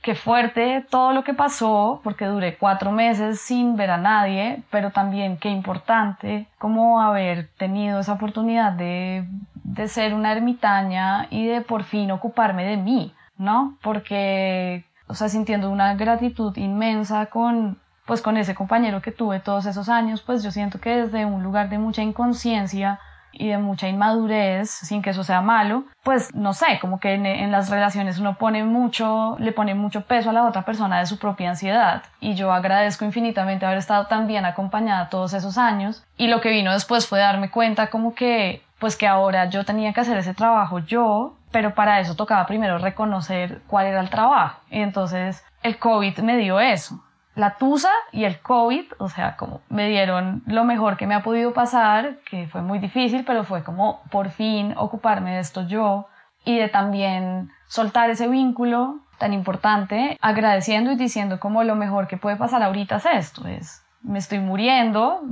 qué 0.00 0.14
fuerte 0.14 0.86
todo 0.88 1.12
lo 1.12 1.22
que 1.22 1.34
pasó, 1.34 2.00
porque 2.02 2.24
duré 2.24 2.56
cuatro 2.56 2.92
meses 2.92 3.42
sin 3.42 3.76
ver 3.76 3.90
a 3.90 3.98
nadie, 3.98 4.62
pero 4.70 4.90
también 4.90 5.36
qué 5.36 5.50
importante 5.50 6.46
como 6.58 7.02
haber 7.02 7.48
tenido 7.58 8.00
esa 8.00 8.14
oportunidad 8.14 8.72
de, 8.72 9.26
de 9.64 9.88
ser 9.88 10.14
una 10.14 10.32
ermitaña 10.32 11.26
y 11.30 11.46
de 11.46 11.60
por 11.60 11.82
fin 11.82 12.10
ocuparme 12.12 12.64
de 12.64 12.76
mí, 12.76 13.12
¿no? 13.36 13.76
Porque, 13.82 14.84
o 15.08 15.14
sea, 15.14 15.28
sintiendo 15.28 15.70
una 15.70 15.94
gratitud 15.94 16.56
inmensa 16.56 17.26
con, 17.26 17.78
pues 18.06 18.22
con 18.22 18.36
ese 18.36 18.54
compañero 18.54 19.02
que 19.02 19.10
tuve 19.10 19.40
todos 19.40 19.66
esos 19.66 19.88
años, 19.88 20.22
pues 20.22 20.42
yo 20.42 20.50
siento 20.50 20.80
que 20.80 20.94
desde 20.96 21.24
un 21.24 21.42
lugar 21.42 21.68
de 21.68 21.78
mucha 21.78 22.02
inconsciencia, 22.02 23.00
y 23.36 23.48
de 23.48 23.58
mucha 23.58 23.88
inmadurez, 23.88 24.70
sin 24.70 25.02
que 25.02 25.10
eso 25.10 25.24
sea 25.24 25.40
malo, 25.40 25.84
pues 26.02 26.34
no 26.34 26.52
sé, 26.52 26.78
como 26.80 27.00
que 27.00 27.14
en, 27.14 27.50
las 27.50 27.68
relaciones 27.68 28.18
uno 28.18 28.36
pone 28.36 28.64
mucho, 28.64 29.36
le 29.38 29.52
pone 29.52 29.74
mucho 29.74 30.02
peso 30.02 30.30
a 30.30 30.32
la 30.32 30.46
otra 30.46 30.62
persona 30.62 31.00
de 31.00 31.06
su 31.06 31.18
propia 31.18 31.50
ansiedad. 31.50 32.02
Y 32.20 32.34
yo 32.34 32.52
agradezco 32.52 33.04
infinitamente 33.04 33.66
haber 33.66 33.78
estado 33.78 34.06
tan 34.06 34.26
bien 34.26 34.44
acompañada 34.44 35.08
todos 35.08 35.34
esos 35.34 35.58
años. 35.58 36.04
Y 36.16 36.28
lo 36.28 36.40
que 36.40 36.50
vino 36.50 36.72
después 36.72 37.06
fue 37.06 37.18
darme 37.18 37.50
cuenta 37.50 37.88
como 37.88 38.14
que, 38.14 38.62
pues 38.78 38.96
que 38.96 39.06
ahora 39.06 39.46
yo 39.46 39.64
tenía 39.64 39.92
que 39.92 40.00
hacer 40.00 40.16
ese 40.18 40.34
trabajo 40.34 40.80
yo, 40.80 41.36
pero 41.50 41.74
para 41.74 42.00
eso 42.00 42.16
tocaba 42.16 42.46
primero 42.46 42.78
reconocer 42.78 43.62
cuál 43.66 43.86
era 43.86 44.00
el 44.00 44.10
trabajo. 44.10 44.60
Y 44.70 44.80
entonces 44.80 45.44
el 45.62 45.78
COVID 45.78 46.18
me 46.18 46.36
dio 46.36 46.60
eso 46.60 47.02
la 47.34 47.56
tusa 47.56 47.90
y 48.12 48.24
el 48.24 48.40
COVID, 48.40 48.84
o 48.98 49.08
sea, 49.08 49.36
como 49.36 49.60
me 49.68 49.88
dieron 49.88 50.42
lo 50.46 50.64
mejor 50.64 50.96
que 50.96 51.06
me 51.06 51.14
ha 51.14 51.22
podido 51.22 51.52
pasar, 51.52 52.18
que 52.28 52.46
fue 52.46 52.62
muy 52.62 52.78
difícil, 52.78 53.24
pero 53.24 53.44
fue 53.44 53.64
como 53.64 54.02
por 54.10 54.30
fin 54.30 54.74
ocuparme 54.76 55.32
de 55.34 55.40
esto 55.40 55.66
yo 55.66 56.06
y 56.44 56.58
de 56.58 56.68
también 56.68 57.50
soltar 57.66 58.10
ese 58.10 58.28
vínculo 58.28 59.00
tan 59.18 59.32
importante, 59.32 60.18
agradeciendo 60.20 60.92
y 60.92 60.96
diciendo 60.96 61.40
como 61.40 61.64
lo 61.64 61.74
mejor 61.74 62.06
que 62.06 62.16
puede 62.16 62.36
pasar 62.36 62.62
ahorita 62.62 62.96
es 62.96 63.06
esto, 63.06 63.46
es 63.48 63.83
me 64.04 64.18
estoy 64.18 64.38
muriendo, 64.38 65.22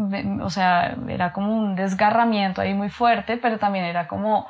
o 0.42 0.50
sea, 0.50 0.96
era 1.08 1.32
como 1.32 1.56
un 1.56 1.76
desgarramiento 1.76 2.60
ahí 2.60 2.74
muy 2.74 2.88
fuerte, 2.88 3.36
pero 3.36 3.58
también 3.58 3.84
era 3.84 4.08
como 4.08 4.48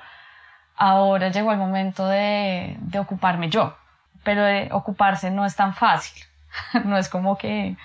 ahora 0.76 1.28
llegó 1.28 1.52
el 1.52 1.58
momento 1.58 2.06
de, 2.06 2.76
de 2.80 2.98
ocuparme 2.98 3.50
yo, 3.50 3.76
pero 4.24 4.42
de 4.42 4.68
ocuparse 4.72 5.30
no 5.30 5.44
es 5.44 5.54
tan 5.54 5.74
fácil 5.74 6.22
no 6.84 6.98
es 6.98 7.08
como 7.08 7.36
que 7.36 7.76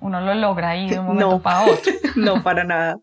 uno 0.00 0.20
lo 0.20 0.34
logra 0.34 0.70
ahí 0.70 0.88
de 0.88 0.98
un 0.98 1.06
momento 1.06 1.42
para 1.42 1.64
otro. 1.64 1.92
no, 2.16 2.42
para 2.42 2.64
nada. 2.64 2.98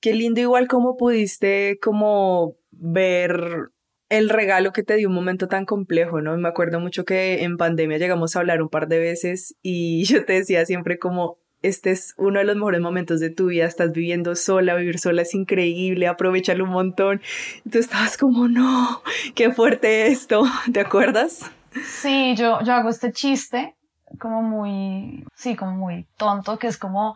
Qué 0.00 0.14
lindo 0.14 0.40
igual 0.40 0.68
como 0.68 0.96
pudiste 0.96 1.78
como 1.82 2.54
ver 2.70 3.70
el 4.08 4.30
regalo 4.30 4.72
que 4.72 4.82
te 4.82 4.94
dio 4.94 5.08
un 5.08 5.14
momento 5.14 5.48
tan 5.48 5.66
complejo, 5.66 6.22
¿no? 6.22 6.36
Me 6.38 6.48
acuerdo 6.48 6.80
mucho 6.80 7.04
que 7.04 7.42
en 7.42 7.58
pandemia 7.58 7.98
llegamos 7.98 8.34
a 8.34 8.38
hablar 8.38 8.62
un 8.62 8.70
par 8.70 8.88
de 8.88 8.98
veces 8.98 9.56
y 9.62 10.04
yo 10.06 10.24
te 10.24 10.34
decía 10.34 10.64
siempre 10.64 10.98
como, 10.98 11.38
este 11.62 11.90
es 11.90 12.14
uno 12.16 12.38
de 12.38 12.44
los 12.44 12.56
mejores 12.56 12.80
momentos 12.80 13.20
de 13.20 13.30
tu 13.30 13.46
vida, 13.46 13.64
estás 13.64 13.92
viviendo 13.92 14.34
sola, 14.36 14.74
vivir 14.74 14.98
sola 14.98 15.22
es 15.22 15.34
increíble, 15.34 16.06
aprovechalo 16.06 16.64
un 16.64 16.70
montón. 16.70 17.20
Y 17.64 17.70
tú 17.70 17.78
estabas 17.78 18.16
como, 18.16 18.48
no, 18.48 19.02
qué 19.34 19.50
fuerte 19.50 20.06
esto, 20.08 20.44
¿te 20.72 20.80
acuerdas? 20.80 21.50
Sí, 21.84 22.34
yo, 22.36 22.62
yo 22.62 22.74
hago 22.74 22.88
este 22.88 23.12
chiste 23.12 23.74
como 24.18 24.42
muy, 24.42 25.24
sí, 25.34 25.56
como 25.56 25.72
muy 25.72 26.06
tonto, 26.16 26.58
que 26.58 26.68
es 26.68 26.78
como, 26.78 27.14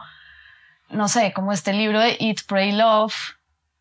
no 0.90 1.08
sé, 1.08 1.32
como 1.32 1.52
este 1.52 1.72
libro 1.72 2.00
de 2.00 2.16
Eat, 2.20 2.38
Pray, 2.46 2.72
Love, 2.72 3.14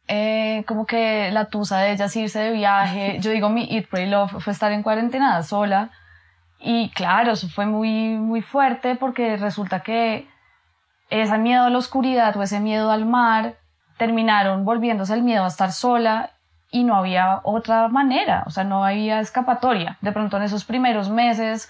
eh, 0.07 0.63
como 0.67 0.85
que 0.85 1.29
la 1.31 1.45
tusa 1.45 1.79
de 1.79 1.93
ella 1.93 2.05
es 2.05 2.15
irse 2.15 2.39
de 2.39 2.51
viaje. 2.51 3.17
Yo 3.21 3.31
digo, 3.31 3.49
mi 3.49 3.67
Eat, 3.75 3.87
Pray, 3.87 4.07
Love 4.09 4.39
fue 4.39 4.53
estar 4.53 4.71
en 4.71 4.83
cuarentena 4.83 5.41
sola. 5.43 5.91
Y 6.59 6.91
claro, 6.91 7.31
eso 7.31 7.49
fue 7.49 7.65
muy, 7.65 8.17
muy 8.17 8.41
fuerte 8.41 8.95
porque 8.95 9.35
resulta 9.37 9.81
que 9.81 10.27
ese 11.11 11.37
miedo 11.37 11.65
a 11.65 11.69
la 11.69 11.77
oscuridad 11.77 12.35
o 12.37 12.41
ese 12.41 12.59
miedo 12.59 12.89
al 12.89 13.05
mar 13.05 13.55
terminaron 13.97 14.65
volviéndose 14.65 15.13
el 15.13 15.21
miedo 15.21 15.43
a 15.43 15.47
estar 15.47 15.71
sola 15.71 16.31
y 16.71 16.83
no 16.83 16.95
había 16.95 17.41
otra 17.43 17.89
manera, 17.89 18.43
o 18.47 18.49
sea, 18.49 18.63
no 18.63 18.83
había 18.83 19.19
escapatoria. 19.19 19.97
De 20.01 20.11
pronto 20.13 20.37
en 20.37 20.43
esos 20.43 20.63
primeros 20.63 21.09
meses 21.09 21.69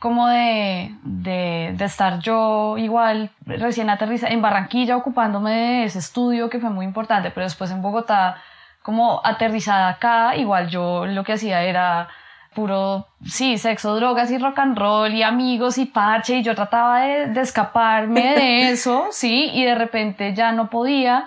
como 0.00 0.26
de, 0.26 0.94
de, 1.04 1.72
de, 1.78 1.84
estar 1.84 2.18
yo 2.18 2.76
igual 2.76 3.30
recién 3.46 3.88
aterrizada 3.88 4.32
en 4.32 4.42
Barranquilla 4.42 4.96
ocupándome 4.96 5.52
de 5.52 5.84
ese 5.84 6.00
estudio 6.00 6.50
que 6.50 6.58
fue 6.58 6.68
muy 6.68 6.84
importante, 6.84 7.30
pero 7.30 7.44
después 7.44 7.70
en 7.70 7.80
Bogotá 7.80 8.36
como 8.82 9.22
aterrizada 9.24 9.88
acá, 9.88 10.36
igual 10.36 10.68
yo 10.68 11.06
lo 11.06 11.24
que 11.24 11.32
hacía 11.32 11.62
era 11.62 12.08
puro, 12.54 13.08
sí, 13.26 13.58
sexo, 13.58 13.96
drogas 13.96 14.30
y 14.30 14.38
rock 14.38 14.58
and 14.60 14.78
roll 14.78 15.12
y 15.12 15.22
amigos 15.22 15.78
y 15.78 15.86
parche 15.86 16.36
y 16.36 16.42
yo 16.42 16.54
trataba 16.54 17.00
de, 17.00 17.26
de 17.26 17.40
escaparme 17.40 18.34
de 18.34 18.70
eso, 18.70 19.08
sí, 19.10 19.50
y 19.52 19.64
de 19.64 19.74
repente 19.74 20.34
ya 20.34 20.52
no 20.52 20.70
podía 20.70 21.26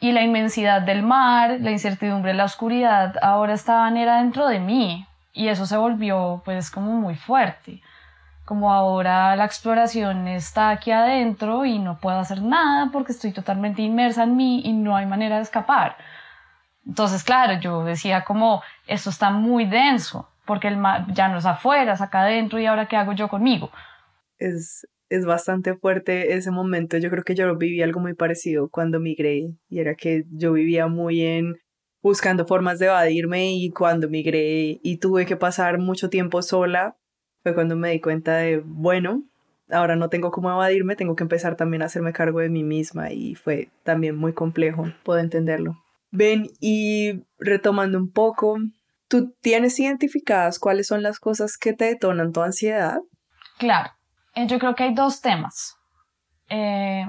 y 0.00 0.12
la 0.12 0.22
inmensidad 0.22 0.82
del 0.82 1.02
mar, 1.02 1.56
la 1.60 1.70
incertidumbre, 1.70 2.34
la 2.34 2.44
oscuridad 2.44 3.14
ahora 3.22 3.54
estaban 3.54 3.96
era 3.96 4.18
dentro 4.18 4.46
de 4.48 4.60
mí 4.60 5.06
y 5.32 5.48
eso 5.48 5.66
se 5.66 5.76
volvió 5.76 6.42
pues 6.44 6.70
como 6.70 6.92
muy 6.92 7.14
fuerte. 7.14 7.82
Como 8.44 8.72
ahora 8.72 9.34
la 9.36 9.44
exploración 9.44 10.28
está 10.28 10.70
aquí 10.70 10.92
adentro 10.92 11.64
y 11.64 11.78
no 11.78 11.98
puedo 11.98 12.18
hacer 12.18 12.42
nada 12.42 12.90
porque 12.92 13.12
estoy 13.12 13.32
totalmente 13.32 13.82
inmersa 13.82 14.22
en 14.22 14.36
mí 14.36 14.62
y 14.64 14.72
no 14.72 14.96
hay 14.96 15.06
manera 15.06 15.36
de 15.36 15.42
escapar. 15.42 15.96
Entonces, 16.86 17.24
claro, 17.24 17.54
yo 17.54 17.84
decía 17.84 18.24
como, 18.24 18.62
esto 18.86 19.10
está 19.10 19.30
muy 19.30 19.64
denso, 19.64 20.28
porque 20.46 20.68
el 20.68 20.78
ya 21.12 21.28
no 21.28 21.38
es 21.38 21.46
afuera, 21.46 21.94
es 21.94 22.00
acá 22.00 22.22
adentro 22.22 22.58
y 22.58 22.66
ahora 22.66 22.88
qué 22.88 22.96
hago 22.96 23.12
yo 23.12 23.28
conmigo. 23.28 23.70
Es, 24.38 24.86
es 25.08 25.24
bastante 25.26 25.74
fuerte 25.74 26.34
ese 26.34 26.50
momento. 26.50 26.98
Yo 26.98 27.10
creo 27.10 27.24
que 27.24 27.34
yo 27.34 27.56
viví 27.56 27.82
algo 27.82 28.00
muy 28.00 28.14
parecido 28.14 28.68
cuando 28.68 29.00
migré 29.00 29.50
y 29.68 29.80
era 29.80 29.94
que 29.94 30.24
yo 30.30 30.52
vivía 30.52 30.86
muy 30.86 31.22
en 31.22 31.56
buscando 32.02 32.46
formas 32.46 32.78
de 32.78 32.86
evadirme 32.86 33.52
y 33.54 33.70
cuando 33.70 34.08
migré 34.08 34.78
y 34.82 34.98
tuve 34.98 35.26
que 35.26 35.36
pasar 35.36 35.78
mucho 35.78 36.08
tiempo 36.08 36.40
sola 36.40 36.96
fue 37.42 37.54
cuando 37.54 37.76
me 37.76 37.90
di 37.90 38.00
cuenta 38.00 38.36
de, 38.36 38.62
bueno, 38.64 39.24
ahora 39.70 39.96
no 39.96 40.08
tengo 40.08 40.30
cómo 40.30 40.50
evadirme, 40.50 40.96
tengo 40.96 41.16
que 41.16 41.24
empezar 41.24 41.56
también 41.56 41.82
a 41.82 41.86
hacerme 41.86 42.12
cargo 42.12 42.40
de 42.40 42.48
mí 42.48 42.62
misma 42.64 43.12
y 43.12 43.34
fue 43.34 43.70
también 43.82 44.16
muy 44.16 44.32
complejo, 44.32 44.84
puedo 45.04 45.18
entenderlo. 45.18 45.76
Ven, 46.10 46.48
y 46.60 47.24
retomando 47.38 47.98
un 47.98 48.10
poco, 48.10 48.58
¿tú 49.08 49.34
tienes 49.40 49.78
identificadas 49.78 50.58
cuáles 50.58 50.86
son 50.86 51.02
las 51.02 51.18
cosas 51.18 51.56
que 51.56 51.72
te 51.72 51.86
detonan 51.86 52.32
tu 52.32 52.42
ansiedad? 52.42 52.98
Claro, 53.58 53.90
eh, 54.34 54.46
yo 54.46 54.58
creo 54.58 54.74
que 54.74 54.84
hay 54.84 54.94
dos 54.94 55.20
temas. 55.20 55.76
Eh, 56.48 57.06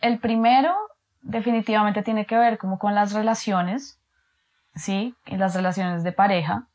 el 0.00 0.18
primero 0.18 0.74
definitivamente 1.22 2.02
tiene 2.02 2.26
que 2.26 2.36
ver 2.36 2.58
como 2.58 2.78
con 2.78 2.94
las 2.94 3.12
relaciones, 3.12 4.00
¿sí? 4.74 5.14
Y 5.26 5.36
las 5.36 5.54
relaciones 5.54 6.02
de 6.02 6.12
pareja. 6.12 6.68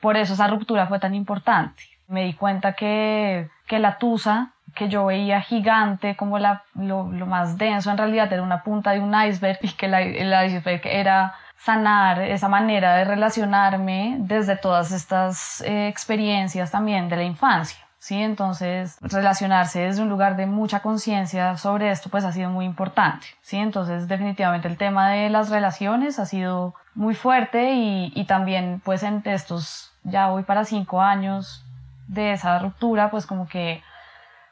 Por 0.00 0.16
eso 0.16 0.34
esa 0.34 0.46
ruptura 0.46 0.86
fue 0.86 1.00
tan 1.00 1.14
importante. 1.14 1.82
Me 2.06 2.24
di 2.24 2.34
cuenta 2.34 2.74
que, 2.74 3.50
que 3.66 3.78
la 3.78 3.98
tusa 3.98 4.54
que 4.74 4.88
yo 4.88 5.06
veía 5.06 5.40
gigante, 5.40 6.14
como 6.16 6.38
la, 6.38 6.62
lo, 6.74 7.04
más 7.04 7.58
denso 7.58 7.90
en 7.90 7.98
realidad 7.98 8.32
era 8.32 8.42
una 8.42 8.62
punta 8.62 8.92
de 8.92 9.00
un 9.00 9.12
iceberg 9.14 9.58
y 9.62 9.72
que 9.72 9.86
el 9.86 10.46
iceberg 10.46 10.82
era 10.84 11.34
sanar 11.58 12.22
esa 12.22 12.48
manera 12.48 12.94
de 12.96 13.04
relacionarme 13.04 14.16
desde 14.20 14.56
todas 14.56 14.92
estas 14.92 15.60
eh, 15.62 15.88
experiencias 15.88 16.70
también 16.70 17.08
de 17.08 17.16
la 17.16 17.24
infancia. 17.24 17.78
¿sí? 17.98 18.16
Entonces, 18.22 18.96
relacionarse 19.00 19.80
desde 19.80 20.02
un 20.02 20.08
lugar 20.08 20.36
de 20.36 20.46
mucha 20.46 20.80
conciencia 20.80 21.56
sobre 21.56 21.90
esto, 21.90 22.08
pues 22.10 22.24
ha 22.24 22.32
sido 22.32 22.50
muy 22.50 22.64
importante, 22.64 23.26
¿sí? 23.42 23.56
Entonces, 23.58 24.08
definitivamente 24.08 24.68
el 24.68 24.76
tema 24.76 25.10
de 25.10 25.28
las 25.30 25.50
relaciones 25.50 26.18
ha 26.18 26.26
sido 26.26 26.74
muy 26.94 27.14
fuerte 27.14 27.74
y, 27.74 28.12
y 28.14 28.24
también, 28.24 28.80
pues 28.84 29.02
en 29.02 29.22
estos, 29.24 29.92
ya 30.04 30.28
voy 30.28 30.44
para 30.44 30.64
cinco 30.64 31.02
años 31.02 31.64
de 32.06 32.32
esa 32.32 32.58
ruptura, 32.58 33.10
pues 33.10 33.26
como 33.26 33.46
que 33.48 33.82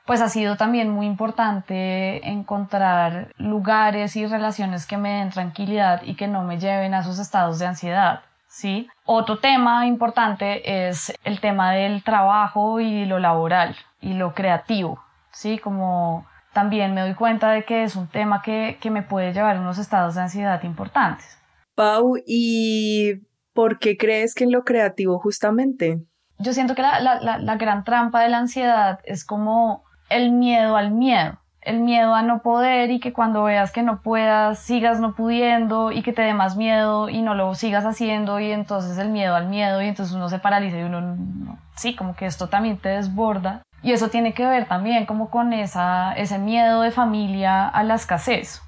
pues 0.07 0.21
ha 0.21 0.29
sido 0.29 0.57
también 0.57 0.89
muy 0.89 1.07
importante 1.07 2.29
encontrar 2.29 3.33
lugares 3.37 4.17
y 4.17 4.27
relaciones 4.27 4.87
que 4.87 4.97
me 4.97 5.19
den 5.19 5.31
tranquilidad 5.31 6.03
y 6.05 6.15
que 6.15 6.29
no 6.29 6.45
me 6.45 6.59
lleven 6.59 6.95
a 6.95 7.01
esos 7.01 7.19
estados 7.19 7.59
de 7.59 7.67
ansiedad. 7.67 8.21
¿sí? 8.57 8.89
Otro 9.05 9.39
tema 9.39 9.87
importante 9.87 10.89
es 10.89 11.13
el 11.25 11.41
tema 11.41 11.73
del 11.73 12.03
trabajo 12.03 12.81
y 12.81 13.05
lo 13.05 13.19
laboral 13.19 13.77
y 14.01 14.15
lo 14.15 14.35
creativo, 14.35 15.03
¿sí? 15.31 15.59
Como 15.59 16.27
también 16.53 16.95
me 16.95 17.03
doy 17.03 17.15
cuenta 17.15 17.51
de 17.51 17.65
que 17.65 17.83
es 17.83 17.97
un 17.97 18.09
tema 18.09 18.41
que, 18.43 18.79
que 18.81 18.91
me 18.91 19.03
puede 19.03 19.33
llevar 19.33 19.57
a 19.57 19.61
unos 19.61 19.79
estados 19.79 20.15
de 20.15 20.23
ansiedad 20.23 20.63
importantes. 20.63 21.39
Pau, 21.75 22.17
¿y 22.27 23.27
por 23.53 23.79
qué 23.79 23.97
crees 23.99 24.35
que 24.35 24.45
en 24.45 24.53
lo 24.53 24.65
creativo 24.65 25.19
justamente? 25.19 25.99
Yo 26.39 26.53
siento 26.53 26.75
que 26.75 26.83
la, 26.83 27.01
la, 27.01 27.39
la 27.39 27.57
gran 27.57 27.85
trampa 27.85 28.23
de 28.23 28.31
la 28.31 28.39
ansiedad 28.39 29.01
es 29.05 29.25
como 29.25 29.85
el 30.09 30.33
miedo 30.33 30.77
al 30.77 30.91
miedo, 30.91 31.39
el 31.61 31.81
miedo 31.81 32.15
a 32.15 32.23
no 32.23 32.43
poder 32.43 32.91
y 32.91 33.01
que 33.01 33.13
cuando 33.13 33.45
veas 33.45 33.73
que 33.73 33.83
no 33.83 34.01
puedas 34.03 34.59
sigas 34.59 35.01
no 35.01 35.15
pudiendo 35.15 35.93
y 35.93 36.03
que 36.03 36.13
te 36.13 36.23
dé 36.23 36.35
más 36.35 36.57
miedo 36.57 37.09
y 37.09 37.23
no 37.23 37.35
lo 37.35 37.55
sigas 37.55 37.85
haciendo 37.85 38.39
y 38.41 38.51
entonces 38.53 38.99
el 38.99 39.09
miedo 39.09 39.35
al 39.35 39.49
miedo 39.49 39.83
y 39.83 39.89
entonces 39.89 40.15
uno 40.15 40.29
se 40.29 40.39
paraliza 40.39 40.79
y 40.79 40.83
uno 40.83 41.59
sí, 41.77 41.95
como 41.95 42.17
que 42.17 42.27
esto 42.27 42.49
también 42.49 42.79
te 42.79 42.89
desborda. 42.91 43.63
Y 43.83 43.93
eso 43.93 44.09
tiene 44.09 44.35
que 44.35 44.47
ver 44.47 44.67
también 44.67 45.07
como 45.07 45.31
con 45.31 45.53
esa, 45.53 46.13
ese 46.15 46.39
miedo 46.39 46.81
de 46.81 46.91
familia 46.91 47.69
a 47.69 47.83
la 47.85 47.95
escasez. 47.95 48.63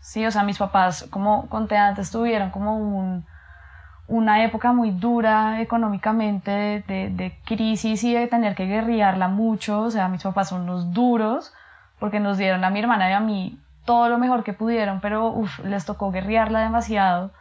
Sí, 0.00 0.24
o 0.24 0.30
sea, 0.30 0.44
mis 0.44 0.58
papás, 0.58 1.06
como 1.10 1.48
conté 1.48 1.76
antes, 1.76 2.10
tuvieron 2.10 2.50
como 2.50 2.76
un, 2.76 3.24
una 4.08 4.44
época 4.44 4.72
muy 4.72 4.90
dura 4.90 5.60
económicamente 5.60 6.50
de, 6.50 7.38
crisis 7.44 8.04
y 8.04 8.14
de 8.14 8.26
tener 8.26 8.54
que 8.54 8.66
guerrearla 8.66 9.28
mucho. 9.28 9.80
O 9.82 9.90
sea, 9.90 10.08
mis 10.08 10.22
papás 10.22 10.48
son 10.50 10.62
unos 10.62 10.92
duros 10.92 11.54
porque 11.98 12.20
nos 12.20 12.36
dieron 12.36 12.64
a 12.64 12.70
mi 12.70 12.80
hermana 12.80 13.10
y 13.10 13.12
a 13.12 13.20
mí 13.20 13.58
todo 13.84 14.08
lo 14.08 14.18
mejor 14.18 14.44
que 14.44 14.52
pudieron, 14.52 15.00
pero 15.00 15.42
les 15.64 15.84
tocó 15.84 16.10
guerrearla 16.10 16.60
demasiado. 16.60 17.32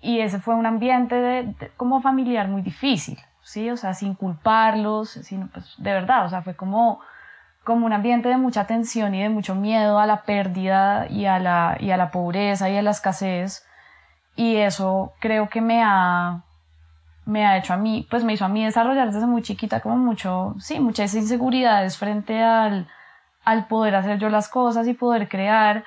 Y 0.00 0.20
ese 0.20 0.38
fue 0.38 0.54
un 0.54 0.66
ambiente 0.66 1.14
de, 1.14 1.54
como 1.76 2.02
familiar 2.02 2.48
muy 2.48 2.62
difícil, 2.62 3.18
¿sí? 3.42 3.70
O 3.70 3.76
sea, 3.76 3.94
sin 3.94 4.14
culparlos, 4.14 5.10
sino 5.10 5.48
pues 5.48 5.74
de 5.78 5.92
verdad, 5.92 6.26
o 6.26 6.28
sea, 6.28 6.42
fue 6.42 6.54
como, 6.54 7.00
como 7.64 7.86
un 7.86 7.92
ambiente 7.92 8.28
de 8.28 8.36
mucha 8.36 8.66
tensión 8.66 9.14
y 9.14 9.22
de 9.22 9.30
mucho 9.30 9.54
miedo 9.54 9.98
a 9.98 10.06
la 10.06 10.22
pérdida 10.22 11.06
y 11.08 11.24
a 11.24 11.38
la, 11.38 11.78
y 11.80 11.90
a 11.90 11.96
la 11.96 12.10
pobreza 12.10 12.68
y 12.68 12.76
a 12.76 12.82
la 12.82 12.90
escasez 12.90 13.66
y 14.36 14.56
eso 14.56 15.12
creo 15.20 15.48
que 15.48 15.60
me 15.60 15.82
ha, 15.82 16.42
me 17.24 17.46
ha 17.46 17.56
hecho 17.56 17.72
a 17.72 17.76
mí, 17.76 18.06
pues 18.10 18.24
me 18.24 18.32
hizo 18.32 18.44
a 18.44 18.48
mí 18.48 18.64
desarrollar 18.64 19.10
desde 19.10 19.26
muy 19.26 19.42
chiquita 19.42 19.80
como 19.80 19.96
mucho, 19.96 20.54
sí, 20.58 20.80
muchas 20.80 21.14
inseguridades 21.14 21.98
frente 21.98 22.42
al, 22.42 22.88
al 23.44 23.66
poder 23.66 23.94
hacer 23.94 24.18
yo 24.18 24.28
las 24.28 24.48
cosas 24.48 24.88
y 24.88 24.94
poder 24.94 25.28
crear. 25.28 25.84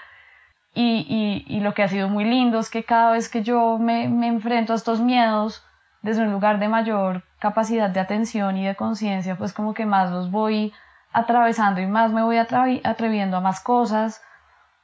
Y, 0.73 1.43
y, 1.47 1.59
lo 1.61 1.73
que 1.73 1.81
ha 1.81 1.87
sido 1.87 2.07
muy 2.07 2.23
lindo 2.23 2.59
es 2.59 2.69
que 2.69 2.83
cada 2.83 3.13
vez 3.13 3.29
que 3.29 3.41
yo 3.41 3.79
me, 3.79 4.09
me 4.09 4.27
enfrento 4.27 4.73
a 4.73 4.75
estos 4.75 4.99
miedos 4.99 5.65
desde 6.03 6.21
un 6.21 6.31
lugar 6.31 6.59
de 6.59 6.67
mayor 6.67 7.23
capacidad 7.39 7.89
de 7.89 7.99
atención 7.99 8.57
y 8.57 8.65
de 8.65 8.75
conciencia, 8.75 9.35
pues 9.37 9.53
como 9.53 9.73
que 9.73 9.87
más 9.87 10.11
los 10.11 10.29
voy 10.29 10.71
atravesando 11.13 11.81
y 11.81 11.87
más 11.87 12.11
me 12.11 12.21
voy 12.21 12.37
atreviendo 12.37 13.37
a 13.37 13.41
más 13.41 13.59
cosas 13.59 14.21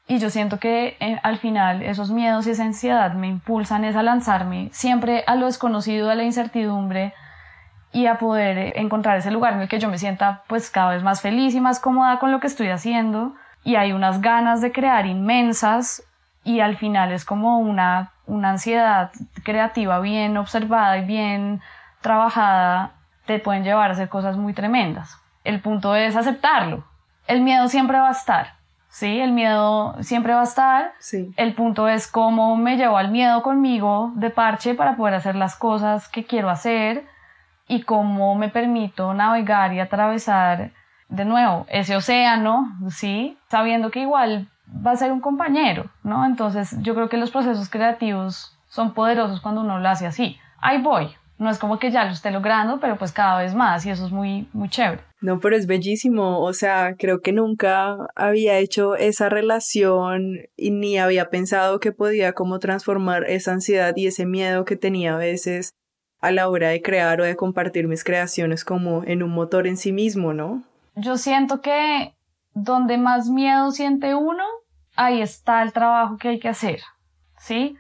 y 0.08 0.20
yo 0.20 0.30
siento 0.30 0.60
que 0.60 0.98
eh, 1.00 1.20
al 1.24 1.38
final 1.38 1.82
esos 1.82 2.12
miedos 2.12 2.46
y 2.46 2.52
esa 2.52 2.64
ansiedad 2.64 3.14
me 3.14 3.28
impulsan 3.28 3.86
es 3.86 3.96
a 3.96 4.04
lanzarme 4.04 4.70
siempre 4.74 5.24
a 5.28 5.36
lo 5.36 5.46
desconocido, 5.46 6.10
a 6.10 6.16
la 6.16 6.24
incertidumbre 6.24 7.14
y 7.94 8.08
a 8.08 8.18
poder 8.18 8.58
eh, 8.58 8.74
encontrar 8.76 9.18
ese 9.18 9.32
lugar 9.32 9.54
en 9.54 9.62
el 9.62 9.70
que 9.70 9.80
yo 9.80 9.90
me 9.90 9.98
sienta 9.98 10.44
pues 10.48 10.70
cada 10.70 10.92
vez 10.92 11.04
más 11.04 11.22
feliz 11.22 11.56
y 11.56 11.62
más 11.62 11.80
cómoda 11.80 12.20
con 12.20 12.32
lo 12.32 12.40
que 12.40 12.48
estoy 12.48 12.68
haciendo 12.68 13.34
y 13.64 13.76
hay 13.76 13.94
unas 13.94 14.20
ganas 14.20 14.60
de 14.62 14.74
crear 14.74 15.06
inmensas 15.06 16.04
y 16.44 16.60
al 16.60 16.76
final 16.76 17.14
es 17.14 17.24
como 17.24 17.60
una, 17.60 18.12
una 18.26 18.50
ansiedad 18.50 19.12
creativa 19.44 20.00
bien 20.02 20.36
observada 20.36 20.98
y 20.98 21.06
bien 21.06 21.62
trabajada 22.02 22.92
te 23.26 23.40
pueden 23.40 23.64
llevar 23.64 23.90
a 23.90 23.94
hacer 23.94 24.10
cosas 24.10 24.36
muy 24.36 24.54
tremendas. 24.54 25.18
El 25.46 25.62
punto 25.62 25.96
es 25.96 26.18
aceptarlo. 26.18 26.84
El 27.26 27.40
miedo 27.40 27.70
siempre 27.70 27.98
va 27.98 28.10
a 28.10 28.12
estar 28.12 28.63
Sí, 28.94 29.20
el 29.20 29.32
miedo 29.32 29.96
siempre 30.02 30.36
va 30.36 30.42
a 30.42 30.44
estar. 30.44 30.94
Sí. 31.00 31.34
El 31.36 31.56
punto 31.56 31.88
es 31.88 32.06
cómo 32.06 32.56
me 32.56 32.78
llevo 32.78 32.96
al 32.96 33.10
miedo 33.10 33.42
conmigo 33.42 34.12
de 34.14 34.30
parche 34.30 34.76
para 34.76 34.96
poder 34.96 35.16
hacer 35.16 35.36
las 35.36 35.56
cosas 35.56 36.08
que 36.10 36.26
quiero 36.26 36.52
hacer 36.52 37.04
y 37.68 37.82
cómo 37.82 38.36
me 38.36 38.50
permito 38.50 39.16
navegar 39.16 39.74
y 39.74 39.80
atravesar 39.80 40.74
de 41.10 41.26
nuevo 41.26 41.66
ese 41.70 41.96
océano, 41.96 42.72
sí, 42.92 43.36
sabiendo 43.50 43.90
que 43.90 44.02
igual 44.02 44.48
va 44.86 44.92
a 44.92 44.96
ser 44.96 45.12
un 45.12 45.22
compañero, 45.22 45.86
¿no? 46.04 46.24
Entonces 46.24 46.78
yo 46.84 46.94
creo 46.94 47.10
que 47.10 47.18
los 47.18 47.32
procesos 47.32 47.70
creativos 47.70 48.56
son 48.68 48.94
poderosos 48.94 49.42
cuando 49.42 49.62
uno 49.62 49.80
lo 49.80 49.90
hace 49.90 50.06
así. 50.06 50.38
Ahí 50.62 50.80
voy, 50.80 51.16
no 51.44 51.52
es 51.52 51.60
como 51.60 51.78
que 51.78 51.92
ya 51.92 52.06
lo 52.06 52.12
esté 52.12 52.32
logrando, 52.32 52.80
pero 52.80 52.98
pues 52.98 53.12
cada 53.12 53.40
vez 53.40 53.54
más 53.54 53.86
y 53.86 53.92
eso 53.92 54.06
es 54.06 54.12
muy, 54.12 54.48
muy 54.54 54.70
chévere. 54.70 55.02
No, 55.22 55.40
pero 55.40 55.56
es 55.56 55.68
bellísimo, 55.68 56.40
o 56.40 56.54
sea, 56.54 56.96
creo 56.98 57.22
que 57.22 57.32
nunca 57.32 57.98
había 58.16 58.58
hecho 58.58 58.96
esa 58.96 59.30
relación 59.30 60.40
y 60.58 60.72
ni 60.72 60.98
había 60.98 61.30
pensado 61.30 61.80
que 61.80 61.92
podía 61.92 62.34
como 62.34 62.60
transformar 62.60 63.24
esa 63.30 63.54
ansiedad 63.54 63.94
y 63.96 64.08
ese 64.08 64.26
miedo 64.26 64.66
que 64.66 64.76
tenía 64.76 65.16
a 65.16 65.18
veces 65.18 65.74
a 66.20 66.32
la 66.32 66.50
hora 66.50 66.70
de 66.70 66.82
crear 66.82 67.20
o 67.22 67.26
de 67.26 67.36
compartir 67.36 67.88
mis 67.88 68.04
creaciones 68.04 68.66
como 68.66 69.04
en 69.04 69.24
un 69.24 69.32
motor 69.32 69.68
en 69.68 69.78
sí 69.78 69.92
mismo, 69.92 70.34
¿no? 70.34 70.64
Yo 70.96 71.18
siento 71.18 71.62
que 71.62 72.16
donde 72.54 72.98
más 72.98 73.30
miedo 73.30 73.72
siente 73.72 74.16
uno, 74.16 74.44
ahí 74.96 75.22
está 75.22 75.64
el 75.64 75.74
trabajo 75.74 76.18
que 76.18 76.30
hay 76.30 76.40
que 76.40 76.50
hacer, 76.50 76.80
¿sí? 77.38 77.76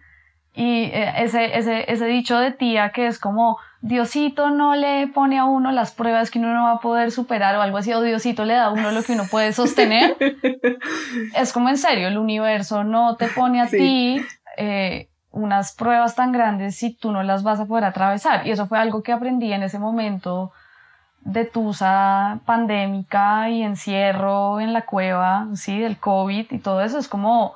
Y 0.55 0.83
eh, 0.85 1.13
ese, 1.17 1.57
ese, 1.57 1.91
ese 1.91 2.05
dicho 2.05 2.37
de 2.37 2.51
tía 2.51 2.91
que 2.91 3.07
es 3.07 3.17
como, 3.19 3.57
Diosito 3.81 4.49
no 4.49 4.75
le 4.75 5.07
pone 5.07 5.39
a 5.39 5.45
uno 5.45 5.71
las 5.71 5.91
pruebas 5.91 6.31
que 6.31 6.39
uno 6.39 6.53
no 6.53 6.63
va 6.63 6.73
a 6.73 6.79
poder 6.79 7.11
superar 7.11 7.55
o 7.55 7.61
algo 7.61 7.77
así, 7.77 7.91
o 7.91 8.01
Diosito 8.01 8.45
le 8.45 8.53
da 8.53 8.65
a 8.65 8.71
uno 8.71 8.91
lo 8.91 9.03
que 9.03 9.13
uno 9.13 9.23
puede 9.29 9.51
sostener. 9.51 10.15
es 11.35 11.51
como 11.51 11.69
en 11.69 11.77
serio, 11.77 12.07
el 12.07 12.17
universo 12.17 12.83
no 12.83 13.15
te 13.17 13.27
pone 13.27 13.61
a 13.61 13.67
ti 13.67 14.23
eh, 14.57 15.09
unas 15.31 15.73
pruebas 15.73 16.15
tan 16.15 16.31
grandes 16.31 16.75
si 16.75 16.93
tú 16.93 17.11
no 17.11 17.23
las 17.23 17.43
vas 17.43 17.59
a 17.59 17.65
poder 17.65 17.85
atravesar. 17.85 18.47
Y 18.47 18.51
eso 18.51 18.67
fue 18.67 18.79
algo 18.79 19.03
que 19.03 19.11
aprendí 19.11 19.51
en 19.51 19.63
ese 19.63 19.79
momento 19.79 20.53
de 21.21 21.45
tusa 21.45 22.39
pandémica 22.45 23.49
y 23.49 23.63
encierro 23.63 24.59
en 24.59 24.71
la 24.71 24.85
cueva, 24.85 25.47
sí, 25.55 25.79
del 25.79 25.97
COVID 25.97 26.51
y 26.51 26.59
todo 26.59 26.81
eso. 26.81 26.99
Es 26.99 27.07
como, 27.07 27.55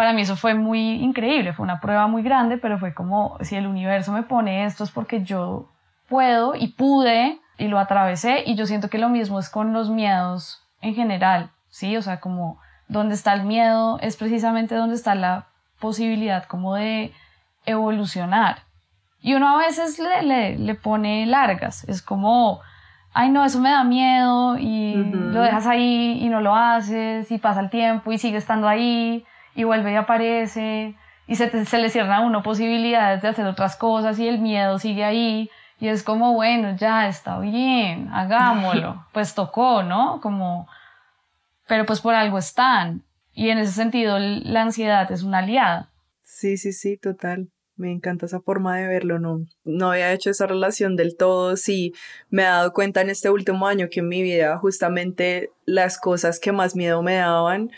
para 0.00 0.14
mí 0.14 0.22
eso 0.22 0.34
fue 0.34 0.54
muy 0.54 0.92
increíble, 0.92 1.52
fue 1.52 1.62
una 1.62 1.78
prueba 1.78 2.06
muy 2.06 2.22
grande, 2.22 2.56
pero 2.56 2.78
fue 2.78 2.94
como, 2.94 3.36
si 3.42 3.56
el 3.56 3.66
universo 3.66 4.12
me 4.12 4.22
pone 4.22 4.64
esto 4.64 4.82
es 4.82 4.90
porque 4.90 5.24
yo 5.24 5.68
puedo 6.08 6.54
y 6.54 6.68
pude 6.68 7.38
y 7.58 7.68
lo 7.68 7.78
atravesé 7.78 8.44
y 8.46 8.54
yo 8.54 8.64
siento 8.64 8.88
que 8.88 8.96
lo 8.96 9.10
mismo 9.10 9.38
es 9.38 9.50
con 9.50 9.74
los 9.74 9.90
miedos 9.90 10.66
en 10.80 10.94
general, 10.94 11.50
sí, 11.68 11.98
o 11.98 12.00
sea, 12.00 12.18
como 12.18 12.58
donde 12.88 13.14
está 13.14 13.34
el 13.34 13.42
miedo 13.42 13.98
es 14.00 14.16
precisamente 14.16 14.74
donde 14.74 14.94
está 14.94 15.14
la 15.14 15.48
posibilidad 15.78 16.44
como 16.44 16.76
de 16.76 17.12
evolucionar. 17.66 18.60
Y 19.20 19.34
uno 19.34 19.54
a 19.54 19.58
veces 19.58 19.98
le, 19.98 20.56
le, 20.56 20.74
pone 20.76 21.26
largas, 21.26 21.84
es 21.90 22.00
como, 22.00 22.62
ay 23.12 23.28
no, 23.28 23.44
eso 23.44 23.60
me 23.60 23.68
da 23.68 23.84
miedo 23.84 24.56
y 24.56 24.94
lo 25.12 25.42
dejas 25.42 25.66
ahí 25.66 26.20
y 26.22 26.30
no 26.30 26.40
lo 26.40 26.56
haces 26.56 27.30
y 27.30 27.36
pasa 27.36 27.60
el 27.60 27.68
tiempo 27.68 28.12
y 28.12 28.16
sigue 28.16 28.38
estando 28.38 28.66
ahí 28.66 29.26
y 29.54 29.64
vuelve 29.64 29.92
y 29.92 29.96
aparece 29.96 30.94
y 31.26 31.36
se, 31.36 31.64
se 31.64 31.78
le 31.78 31.90
cierran 31.90 32.12
a 32.12 32.20
uno 32.20 32.42
posibilidades 32.42 33.22
de 33.22 33.28
hacer 33.28 33.46
otras 33.46 33.76
cosas 33.76 34.18
y 34.18 34.26
el 34.26 34.38
miedo 34.38 34.78
sigue 34.78 35.04
ahí 35.04 35.50
y 35.80 35.88
es 35.88 36.02
como, 36.02 36.34
bueno, 36.34 36.76
ya 36.76 37.08
está 37.08 37.38
bien, 37.40 38.08
hagámoslo, 38.12 39.06
pues 39.12 39.34
tocó, 39.34 39.82
¿no? 39.82 40.20
Como, 40.20 40.68
pero 41.66 41.86
pues 41.86 42.02
por 42.02 42.14
algo 42.14 42.36
están. 42.36 43.02
Y 43.32 43.48
en 43.48 43.58
ese 43.58 43.72
sentido, 43.72 44.18
la 44.18 44.62
ansiedad 44.62 45.10
es 45.10 45.22
una 45.22 45.38
aliada. 45.38 45.90
Sí, 46.20 46.58
sí, 46.58 46.72
sí, 46.72 46.98
total. 46.98 47.48
Me 47.76 47.90
encanta 47.90 48.26
esa 48.26 48.40
forma 48.40 48.76
de 48.76 48.88
verlo, 48.88 49.18
no, 49.18 49.38
no 49.64 49.92
había 49.92 50.12
hecho 50.12 50.28
esa 50.28 50.46
relación 50.46 50.96
del 50.96 51.16
todo, 51.16 51.56
sí, 51.56 51.94
me 52.28 52.42
he 52.42 52.44
dado 52.44 52.74
cuenta 52.74 53.00
en 53.00 53.08
este 53.08 53.30
último 53.30 53.66
año 53.66 53.88
que 53.90 54.00
en 54.00 54.08
mi 54.08 54.22
vida 54.22 54.58
justamente 54.58 55.48
las 55.64 55.98
cosas 55.98 56.40
que 56.40 56.52
más 56.52 56.76
miedo 56.76 57.02
me 57.02 57.14
daban 57.14 57.70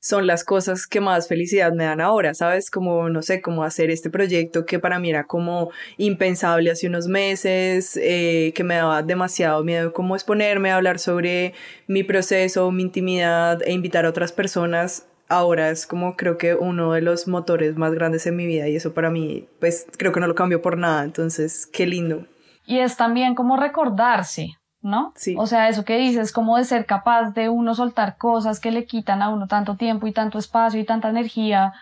son 0.00 0.26
las 0.26 0.44
cosas 0.44 0.86
que 0.86 1.00
más 1.00 1.28
felicidad 1.28 1.72
me 1.72 1.84
dan 1.84 2.00
ahora, 2.00 2.32
¿sabes? 2.32 2.70
Como, 2.70 3.10
no 3.10 3.20
sé, 3.20 3.42
como 3.42 3.64
hacer 3.64 3.90
este 3.90 4.08
proyecto 4.10 4.64
que 4.64 4.78
para 4.78 4.98
mí 4.98 5.10
era 5.10 5.24
como 5.24 5.70
impensable 5.98 6.70
hace 6.70 6.86
unos 6.86 7.06
meses, 7.06 7.98
eh, 8.02 8.52
que 8.54 8.64
me 8.64 8.76
daba 8.76 9.02
demasiado 9.02 9.62
miedo 9.62 9.92
como 9.92 10.16
exponerme, 10.16 10.72
hablar 10.72 10.98
sobre 10.98 11.52
mi 11.86 12.02
proceso, 12.02 12.70
mi 12.72 12.82
intimidad 12.82 13.60
e 13.62 13.72
invitar 13.72 14.06
a 14.06 14.08
otras 14.08 14.32
personas. 14.32 15.06
Ahora 15.28 15.70
es 15.70 15.86
como 15.86 16.16
creo 16.16 16.38
que 16.38 16.54
uno 16.54 16.92
de 16.92 17.02
los 17.02 17.28
motores 17.28 17.76
más 17.76 17.92
grandes 17.92 18.26
en 18.26 18.36
mi 18.36 18.46
vida 18.46 18.68
y 18.68 18.76
eso 18.76 18.94
para 18.94 19.10
mí, 19.10 19.48
pues 19.60 19.86
creo 19.96 20.12
que 20.12 20.20
no 20.20 20.26
lo 20.26 20.34
cambio 20.34 20.62
por 20.62 20.78
nada, 20.78 21.04
entonces 21.04 21.66
qué 21.66 21.86
lindo. 21.86 22.26
Y 22.66 22.78
es 22.78 22.96
también 22.96 23.34
como 23.34 23.56
recordarse, 23.56 24.48
¿no? 24.82 25.12
Sí. 25.16 25.34
O 25.38 25.46
sea, 25.46 25.68
eso 25.68 25.84
que 25.84 25.98
dices, 25.98 26.32
como 26.32 26.56
de 26.56 26.64
ser 26.64 26.86
capaz 26.86 27.32
de 27.32 27.48
uno 27.48 27.74
soltar 27.74 28.16
cosas 28.16 28.60
que 28.60 28.70
le 28.70 28.86
quitan 28.86 29.22
a 29.22 29.28
uno 29.28 29.46
tanto 29.46 29.76
tiempo 29.76 30.06
y 30.06 30.12
tanto 30.12 30.38
espacio 30.38 30.80
y 30.80 30.84
tanta 30.84 31.08
energía 31.08 31.74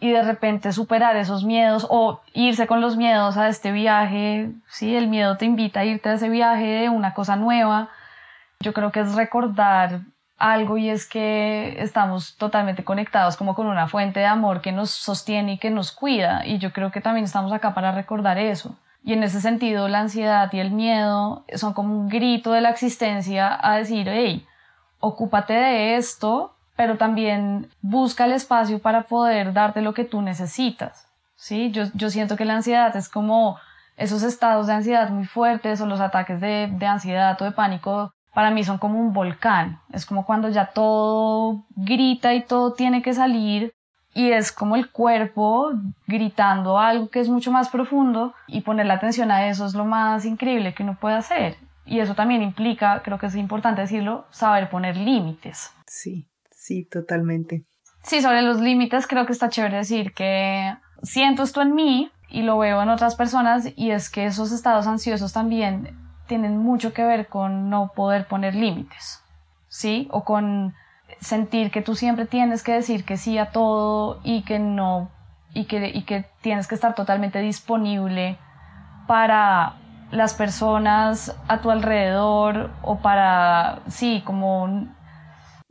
y 0.00 0.10
de 0.10 0.22
repente 0.22 0.72
superar 0.72 1.16
esos 1.16 1.44
miedos 1.44 1.86
o 1.88 2.20
irse 2.34 2.66
con 2.66 2.80
los 2.80 2.96
miedos 2.96 3.36
a 3.36 3.48
este 3.48 3.72
viaje, 3.72 4.50
sí, 4.68 4.94
el 4.94 5.08
miedo 5.08 5.36
te 5.36 5.46
invita 5.46 5.80
a 5.80 5.84
irte 5.84 6.10
a 6.10 6.14
ese 6.14 6.28
viaje 6.28 6.66
de 6.66 6.88
una 6.88 7.14
cosa 7.14 7.36
nueva. 7.36 7.88
Yo 8.60 8.72
creo 8.74 8.92
que 8.92 9.00
es 9.00 9.14
recordar 9.14 10.00
algo 10.36 10.76
y 10.76 10.90
es 10.90 11.06
que 11.06 11.76
estamos 11.78 12.36
totalmente 12.36 12.84
conectados 12.84 13.36
como 13.36 13.54
con 13.54 13.66
una 13.66 13.88
fuente 13.88 14.20
de 14.20 14.26
amor 14.26 14.60
que 14.60 14.72
nos 14.72 14.90
sostiene 14.90 15.54
y 15.54 15.58
que 15.58 15.70
nos 15.70 15.92
cuida 15.92 16.44
y 16.44 16.58
yo 16.58 16.72
creo 16.72 16.90
que 16.90 17.00
también 17.00 17.24
estamos 17.24 17.52
acá 17.52 17.72
para 17.72 17.92
recordar 17.92 18.36
eso. 18.36 18.76
Y 19.04 19.12
en 19.12 19.22
ese 19.22 19.42
sentido, 19.42 19.86
la 19.88 20.00
ansiedad 20.00 20.50
y 20.50 20.60
el 20.60 20.70
miedo 20.70 21.44
son 21.54 21.74
como 21.74 21.94
un 21.94 22.08
grito 22.08 22.52
de 22.52 22.62
la 22.62 22.70
existencia 22.70 23.58
a 23.62 23.76
decir, 23.76 24.08
hey, 24.10 24.46
ocúpate 24.98 25.52
de 25.52 25.96
esto, 25.96 26.56
pero 26.74 26.96
también 26.96 27.68
busca 27.82 28.24
el 28.24 28.32
espacio 28.32 28.78
para 28.78 29.02
poder 29.02 29.52
darte 29.52 29.82
lo 29.82 29.92
que 29.92 30.04
tú 30.04 30.22
necesitas. 30.22 31.06
¿sí? 31.36 31.70
Yo, 31.70 31.84
yo 31.92 32.08
siento 32.08 32.36
que 32.36 32.46
la 32.46 32.54
ansiedad 32.54 32.96
es 32.96 33.10
como 33.10 33.58
esos 33.98 34.22
estados 34.22 34.66
de 34.66 34.72
ansiedad 34.72 35.10
muy 35.10 35.26
fuertes 35.26 35.82
o 35.82 35.86
los 35.86 36.00
ataques 36.00 36.40
de, 36.40 36.68
de 36.72 36.86
ansiedad 36.86 37.40
o 37.40 37.44
de 37.44 37.52
pánico, 37.52 38.10
para 38.32 38.50
mí 38.50 38.64
son 38.64 38.78
como 38.78 38.98
un 38.98 39.12
volcán. 39.12 39.80
Es 39.92 40.06
como 40.06 40.24
cuando 40.24 40.48
ya 40.48 40.72
todo 40.72 41.66
grita 41.76 42.32
y 42.32 42.42
todo 42.42 42.72
tiene 42.72 43.02
que 43.02 43.12
salir 43.12 43.74
y 44.14 44.30
es 44.30 44.52
como 44.52 44.76
el 44.76 44.90
cuerpo 44.90 45.72
gritando 46.06 46.78
algo 46.78 47.08
que 47.08 47.20
es 47.20 47.28
mucho 47.28 47.50
más 47.50 47.68
profundo 47.68 48.32
y 48.46 48.60
poner 48.60 48.86
la 48.86 48.94
atención 48.94 49.30
a 49.32 49.48
eso 49.48 49.66
es 49.66 49.74
lo 49.74 49.84
más 49.84 50.24
increíble 50.24 50.72
que 50.72 50.84
uno 50.84 50.96
puede 50.98 51.16
hacer. 51.16 51.56
Y 51.84 51.98
eso 51.98 52.14
también 52.14 52.40
implica, 52.40 53.02
creo 53.02 53.18
que 53.18 53.26
es 53.26 53.34
importante 53.34 53.82
decirlo, 53.82 54.26
saber 54.30 54.70
poner 54.70 54.96
límites. 54.96 55.70
Sí, 55.86 56.28
sí, 56.50 56.84
totalmente. 56.84 57.64
Sí, 58.04 58.22
sobre 58.22 58.42
los 58.42 58.60
límites 58.60 59.06
creo 59.06 59.26
que 59.26 59.32
está 59.32 59.48
chévere 59.48 59.78
decir 59.78 60.14
que 60.14 60.76
siento 61.02 61.42
esto 61.42 61.60
en 61.60 61.74
mí 61.74 62.10
y 62.28 62.42
lo 62.42 62.56
veo 62.58 62.82
en 62.82 62.90
otras 62.90 63.16
personas 63.16 63.68
y 63.76 63.90
es 63.90 64.10
que 64.10 64.26
esos 64.26 64.52
estados 64.52 64.86
ansiosos 64.86 65.32
también 65.32 65.98
tienen 66.26 66.56
mucho 66.56 66.92
que 66.92 67.04
ver 67.04 67.26
con 67.26 67.68
no 67.68 67.92
poder 67.94 68.26
poner 68.26 68.54
límites, 68.54 69.22
¿sí? 69.68 70.08
O 70.10 70.24
con 70.24 70.74
sentir 71.20 71.70
que 71.70 71.82
tú 71.82 71.94
siempre 71.94 72.26
tienes 72.26 72.62
que 72.62 72.72
decir 72.72 73.04
que 73.04 73.16
sí 73.16 73.38
a 73.38 73.50
todo 73.50 74.20
y 74.24 74.42
que 74.42 74.58
no 74.58 75.10
y 75.54 75.66
que, 75.66 75.90
y 75.94 76.02
que 76.02 76.26
tienes 76.42 76.66
que 76.66 76.74
estar 76.74 76.94
totalmente 76.94 77.38
disponible 77.38 78.38
para 79.06 79.76
las 80.10 80.34
personas 80.34 81.34
a 81.48 81.60
tu 81.60 81.70
alrededor 81.70 82.70
o 82.82 83.00
para, 83.00 83.82
sí, 83.88 84.22
como... 84.24 84.88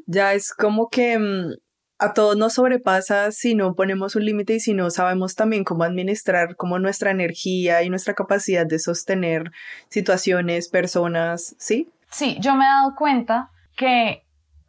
Ya 0.05 0.33
es 0.33 0.53
como 0.53 0.89
que 0.89 1.17
mm, 1.17 1.53
a 1.99 2.13
todos 2.13 2.35
nos 2.35 2.53
sobrepasa 2.53 3.31
si 3.31 3.55
no 3.55 3.75
ponemos 3.75 4.15
un 4.15 4.25
límite 4.25 4.55
y 4.55 4.59
si 4.59 4.73
no 4.73 4.89
sabemos 4.89 5.35
también 5.35 5.63
cómo 5.63 5.83
administrar 5.83 6.55
como 6.55 6.79
nuestra 6.79 7.11
energía 7.11 7.83
y 7.83 7.89
nuestra 7.89 8.13
capacidad 8.13 8.65
de 8.65 8.79
sostener 8.79 9.51
situaciones, 9.89 10.69
personas, 10.69 11.55
¿sí? 11.57 11.89
Sí, 12.09 12.37
yo 12.39 12.55
me 12.55 12.65
he 12.65 12.67
dado 12.67 12.95
cuenta 12.95 13.49
que 13.77 14.22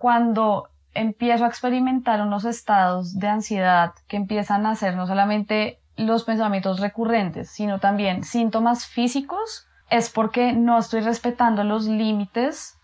cuando 0.05 0.69
empiezo 0.93 1.47
a 1.47 1.49
experimentar 1.49 2.21
unos 2.21 2.45
estados 2.45 3.19
de 3.19 3.27
ansiedad 3.27 3.95
que 4.07 4.19
empiezan 4.19 4.67
a 4.67 4.75
ser 4.75 4.97
no 4.97 5.07
solamente 5.07 5.79
los 5.97 6.25
pensamientos 6.25 6.79
recurrentes, 6.79 7.49
sino 7.49 7.79
también 7.79 8.23
síntomas 8.23 8.85
físicos, 8.85 9.67
es 9.89 10.11
porque 10.11 10.53
no 10.53 10.79
estoy 10.79 11.01
respetando 11.01 11.65
los 11.65 11.87
límites 11.87 12.77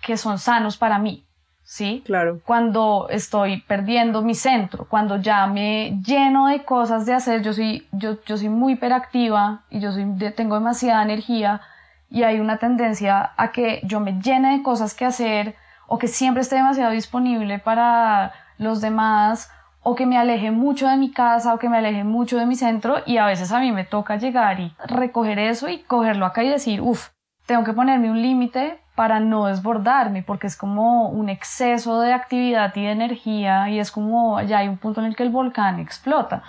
que 0.00 0.16
son 0.16 0.38
sanos 0.38 0.78
para 0.78 0.98
mí. 0.98 1.26
¿Sí? 1.62 2.02
Claro. 2.06 2.40
Cuando 2.46 3.08
estoy 3.10 3.60
perdiendo 3.60 4.22
mi 4.22 4.34
centro, 4.34 4.86
cuando 4.88 5.18
ya 5.18 5.46
me 5.48 6.00
lleno 6.02 6.46
de 6.46 6.64
cosas 6.64 7.04
de 7.04 7.12
hacer, 7.12 7.42
yo 7.42 7.52
soy, 7.52 7.86
yo, 7.92 8.24
yo 8.24 8.38
soy 8.38 8.48
muy 8.48 8.72
hiperactiva 8.72 9.64
y 9.68 9.80
yo 9.80 9.92
soy, 9.92 10.06
tengo 10.34 10.54
demasiada 10.54 11.02
energía 11.02 11.60
y 12.08 12.22
hay 12.22 12.40
una 12.40 12.56
tendencia 12.56 13.32
a 13.36 13.52
que 13.52 13.82
yo 13.84 14.00
me 14.00 14.22
llene 14.22 14.56
de 14.56 14.62
cosas 14.62 14.94
que 14.94 15.04
hacer, 15.04 15.54
o 15.86 15.98
que 15.98 16.08
siempre 16.08 16.42
esté 16.42 16.56
demasiado 16.56 16.92
disponible 16.92 17.58
para 17.58 18.32
los 18.58 18.80
demás 18.80 19.50
o 19.82 19.94
que 19.94 20.06
me 20.06 20.18
aleje 20.18 20.50
mucho 20.50 20.88
de 20.88 20.96
mi 20.96 21.12
casa 21.12 21.54
o 21.54 21.58
que 21.58 21.68
me 21.68 21.78
aleje 21.78 22.02
mucho 22.02 22.38
de 22.38 22.46
mi 22.46 22.56
centro 22.56 22.96
y 23.06 23.18
a 23.18 23.26
veces 23.26 23.52
a 23.52 23.60
mí 23.60 23.70
me 23.70 23.84
toca 23.84 24.16
llegar 24.16 24.58
y 24.58 24.74
recoger 24.84 25.38
eso 25.38 25.68
y 25.68 25.78
cogerlo 25.78 26.26
acá 26.26 26.42
y 26.42 26.48
decir, 26.48 26.80
uff, 26.80 27.10
tengo 27.46 27.62
que 27.62 27.72
ponerme 27.72 28.10
un 28.10 28.20
límite 28.20 28.80
para 28.96 29.20
no 29.20 29.46
desbordarme 29.46 30.22
porque 30.22 30.48
es 30.48 30.56
como 30.56 31.08
un 31.10 31.28
exceso 31.28 32.00
de 32.00 32.12
actividad 32.12 32.74
y 32.74 32.82
de 32.82 32.90
energía 32.90 33.68
y 33.68 33.78
es 33.78 33.92
como 33.92 34.40
ya 34.40 34.58
hay 34.58 34.68
un 34.68 34.78
punto 34.78 35.00
en 35.00 35.06
el 35.06 35.14
que 35.14 35.22
el 35.22 35.30
volcán 35.30 35.78
explota. 35.78 36.42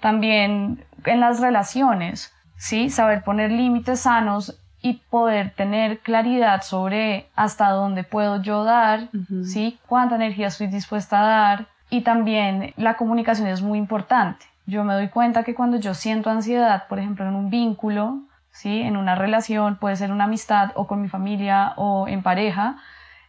También 0.00 0.84
en 1.04 1.20
las 1.20 1.40
relaciones, 1.40 2.32
¿sí? 2.56 2.90
Saber 2.90 3.24
poner 3.24 3.50
límites 3.50 4.00
sanos 4.00 4.60
y 4.86 5.02
poder 5.10 5.50
tener 5.50 5.98
claridad 5.98 6.62
sobre 6.62 7.26
hasta 7.34 7.70
dónde 7.70 8.04
puedo 8.04 8.40
yo 8.40 8.62
dar, 8.62 9.08
¿sí? 9.42 9.80
Cuánta 9.88 10.14
energía 10.14 10.46
estoy 10.46 10.68
dispuesta 10.68 11.18
a 11.18 11.26
dar. 11.26 11.66
Y 11.90 12.02
también 12.02 12.72
la 12.76 12.96
comunicación 12.96 13.48
es 13.48 13.62
muy 13.62 13.78
importante. 13.78 14.46
Yo 14.64 14.84
me 14.84 14.94
doy 14.94 15.08
cuenta 15.08 15.42
que 15.42 15.56
cuando 15.56 15.76
yo 15.78 15.92
siento 15.92 16.30
ansiedad, 16.30 16.86
por 16.86 17.00
ejemplo, 17.00 17.26
en 17.26 17.34
un 17.34 17.50
vínculo, 17.50 18.20
¿sí? 18.52 18.82
En 18.82 18.96
una 18.96 19.16
relación, 19.16 19.74
puede 19.74 19.96
ser 19.96 20.12
una 20.12 20.24
amistad 20.24 20.70
o 20.76 20.86
con 20.86 21.02
mi 21.02 21.08
familia 21.08 21.72
o 21.74 22.06
en 22.06 22.22
pareja, 22.22 22.76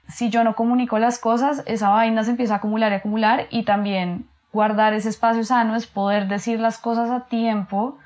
si 0.08 0.30
yo 0.30 0.44
no 0.44 0.56
comunico 0.56 1.00
las 1.00 1.18
cosas, 1.18 1.64
esa 1.66 1.90
vaina 1.90 2.24
se 2.24 2.32
empieza 2.32 2.54
a 2.54 2.58
acumular 2.58 2.92
y 2.92 2.96
acumular 2.96 3.48
y 3.50 3.64
también 3.64 4.28
guardar 4.54 4.94
ese 4.94 5.10
espacio 5.10 5.44
sano 5.44 5.76
es 5.76 5.88
poder 5.88 6.28
decir 6.28 6.60
las 6.60 6.78
cosas 6.78 7.10
a 7.10 7.26
tiempo 7.26 7.98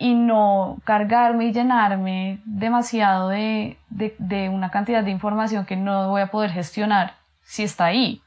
y 0.00 0.14
no 0.14 0.78
cargarme 0.84 1.44
y 1.44 1.52
llenarme 1.52 2.40
demasiado 2.46 3.28
de, 3.28 3.76
de, 3.90 4.48
una 4.48 4.70
cantidad 4.70 5.04
de 5.04 5.10
información 5.10 5.66
que 5.66 5.76
no 5.76 6.08
voy 6.08 6.22
a 6.22 6.30
poder 6.30 6.50
gestionar 6.50 7.16
si 7.42 7.64
está 7.64 7.84
ahí, 7.84 8.22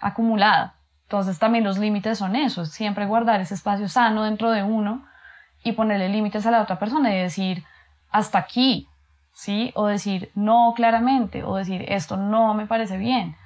acumulada. 0.00 0.76
Entonces 1.02 1.38
también 1.38 1.64
los 1.64 1.76
límites 1.76 2.16
son 2.16 2.34
eso, 2.34 2.64
siempre 2.64 3.04
guardar 3.04 3.42
ese 3.42 3.52
espacio 3.52 3.90
sano 3.90 4.24
dentro 4.24 4.50
de 4.50 4.62
uno 4.62 5.04
y 5.62 5.72
ponerle 5.72 6.08
límites 6.08 6.46
a 6.46 6.50
la 6.50 6.62
otra 6.62 6.78
persona 6.78 7.14
y 7.14 7.18
decir 7.18 7.62
hasta 8.10 8.38
aquí, 8.38 8.88
¿sí? 9.34 9.70
O 9.74 9.86
decir 9.86 10.30
no 10.34 10.72
claramente, 10.74 11.44
o 11.44 11.56
decir 11.56 11.84
esto 11.88 12.16
no 12.16 12.54
me 12.54 12.66
parece 12.66 12.96
bien. 12.96 13.36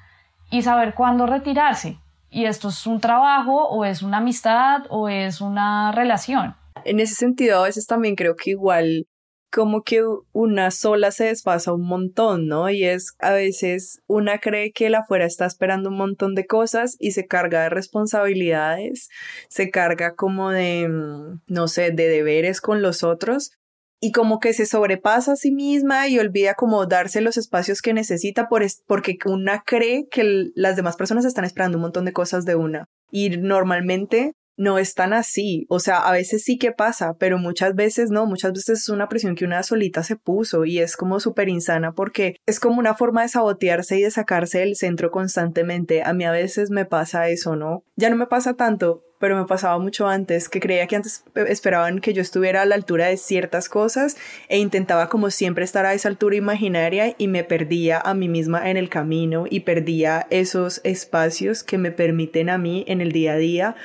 Y 0.51 0.63
saber 0.63 0.95
cuándo 0.95 1.27
retirarse. 1.27 1.99
Y 2.31 2.45
esto 2.45 2.69
es 2.69 2.87
un 2.87 3.01
trabajo, 3.01 3.67
o 3.69 3.85
es 3.85 4.03
una 4.03 4.19
amistad, 4.19 4.83
o 4.89 5.09
es 5.09 5.41
una 5.41 5.91
relación. 5.91 6.55
En 6.85 7.01
ese 7.01 7.15
sentido, 7.15 7.59
a 7.59 7.65
veces 7.65 7.87
también 7.87 8.17
creo 8.17 8.37
que 8.37 8.51
igual 8.51 9.07
como 9.53 9.83
que 9.83 10.03
una 10.33 10.71
sola 10.71 11.11
se 11.11 11.25
desfasa 11.25 11.75
un 11.75 11.87
montón, 11.87 12.47
¿no? 12.47 12.71
Y 12.71 12.85
es 12.85 13.15
a 13.19 13.33
veces 13.33 14.01
una 14.07 14.39
cree 14.39 14.73
que 14.73 14.89
la 14.89 15.01
afuera 15.01 15.27
está 15.27 15.45
esperando 15.45 15.91
un 15.91 15.99
montón 15.99 16.35
de 16.35 16.47
cosas 16.47 16.97
y 16.99 17.11
se 17.11 17.27
carga 17.27 17.63
de 17.65 17.69
responsabilidades, 17.69 19.11
se 19.51 19.71
carga 19.71 20.15
como 20.15 20.51
de, 20.51 20.89
mm, 20.89 21.43
no 21.49 21.69
sé, 21.69 21.91
de 21.91 22.09
deberes 22.09 22.63
con 22.63 22.81
los 22.81 23.05
otros 23.05 23.53
y 24.01 24.11
como 24.11 24.41
que 24.41 24.55
se 24.55 24.65
sobrepasa 24.65 25.33
a 25.33 25.37
sí 25.37 25.53
misma 25.53 26.09
y 26.09 26.19
olvida 26.19 26.55
como 26.55 26.87
darse 26.87 27.21
los 27.21 27.37
espacios 27.37 27.83
que 27.83 27.93
necesita 27.93 28.49
por 28.49 28.65
porque 28.87 29.19
una 29.27 29.63
cree 29.65 30.09
que 30.11 30.51
las 30.55 30.77
demás 30.77 30.97
personas 30.97 31.27
están 31.27 31.45
esperando 31.45 31.77
un 31.77 31.83
montón 31.83 32.07
de 32.07 32.13
cosas 32.15 32.47
de 32.47 32.57
una. 32.57 32.87
Y 33.11 33.29
normalmente 33.37 34.33
no 34.63 34.79
es 34.79 34.95
tan 34.95 35.13
así. 35.13 35.67
O 35.69 35.81
sea, 35.81 35.99
a 35.99 36.13
veces 36.13 36.45
sí 36.45 36.57
que 36.57 36.71
pasa, 36.71 37.15
pero 37.19 37.37
muchas 37.37 37.75
veces 37.75 38.11
no, 38.11 38.27
muchas 38.27 38.53
veces 38.53 38.83
es 38.83 38.89
una 38.89 39.09
presión 39.09 39.35
que 39.35 39.45
una 39.45 39.63
solita 39.63 40.05
se 40.05 40.17
puso 40.17 40.65
y 40.65 40.79
es 40.79 40.97
como 40.97 41.19
súper 41.19 41.49
insana 41.49 41.93
porque 41.93 42.37
es 42.47 42.61
como 42.61 42.79
una 42.79 42.95
forma 42.95 43.23
de 43.23 43.29
sabotearse 43.29 43.99
y 43.99 44.03
de 44.03 44.11
sacarse 44.11 44.61
del 44.61 44.77
centro 44.77 45.11
constantemente. 45.11 46.03
A 46.05 46.13
mí 46.13 46.25
a 46.25 46.31
veces 46.31 46.71
me 46.71 46.85
pasa 46.85 47.29
eso, 47.29 47.57
¿no? 47.57 47.85
Ya 47.97 48.09
no 48.09 48.17
me 48.17 48.27
pasa 48.27 48.55
tanto, 48.55 49.03
pero 49.19 49.37
me 49.37 49.47
pasaba 49.47 49.79
mucho 49.79 50.07
antes, 50.09 50.49
que 50.49 50.61
creía 50.61 50.87
que 50.87 50.97
antes 50.97 51.25
esperaban 51.49 52.01
que 52.01 52.13
yo 52.13 52.23
estuviera 52.23 52.63
a 52.63 52.65
la 52.65 52.75
altura 52.77 53.07
de 53.07 53.17
ciertas 53.17 53.69
cosas 53.69 54.17
e 54.49 54.59
intentaba 54.59 55.09
como 55.09 55.31
siempre 55.31 55.65
estar 55.65 55.87
a 55.87 55.95
esa 55.95 56.09
altura 56.09 56.37
imaginaria 56.37 57.15
y 57.19 57.29
me 57.29 57.45
perdía 57.45 58.01
a 58.01 58.15
mí 58.15 58.29
misma 58.29 58.69
en 58.71 58.77
el 58.77 58.89
camino 58.89 59.45
y 59.49 59.61
perdía 59.61 60.27
esos 60.31 60.81
espacios 60.85 61.65
que 61.65 61.79
me 61.79 61.93
permiten 61.93 62.49
a 62.49 62.59
mí 62.59 62.85
en 62.89 63.01
el 63.01 63.13
día 63.13 63.35
a 63.35 63.37
día 63.37 63.77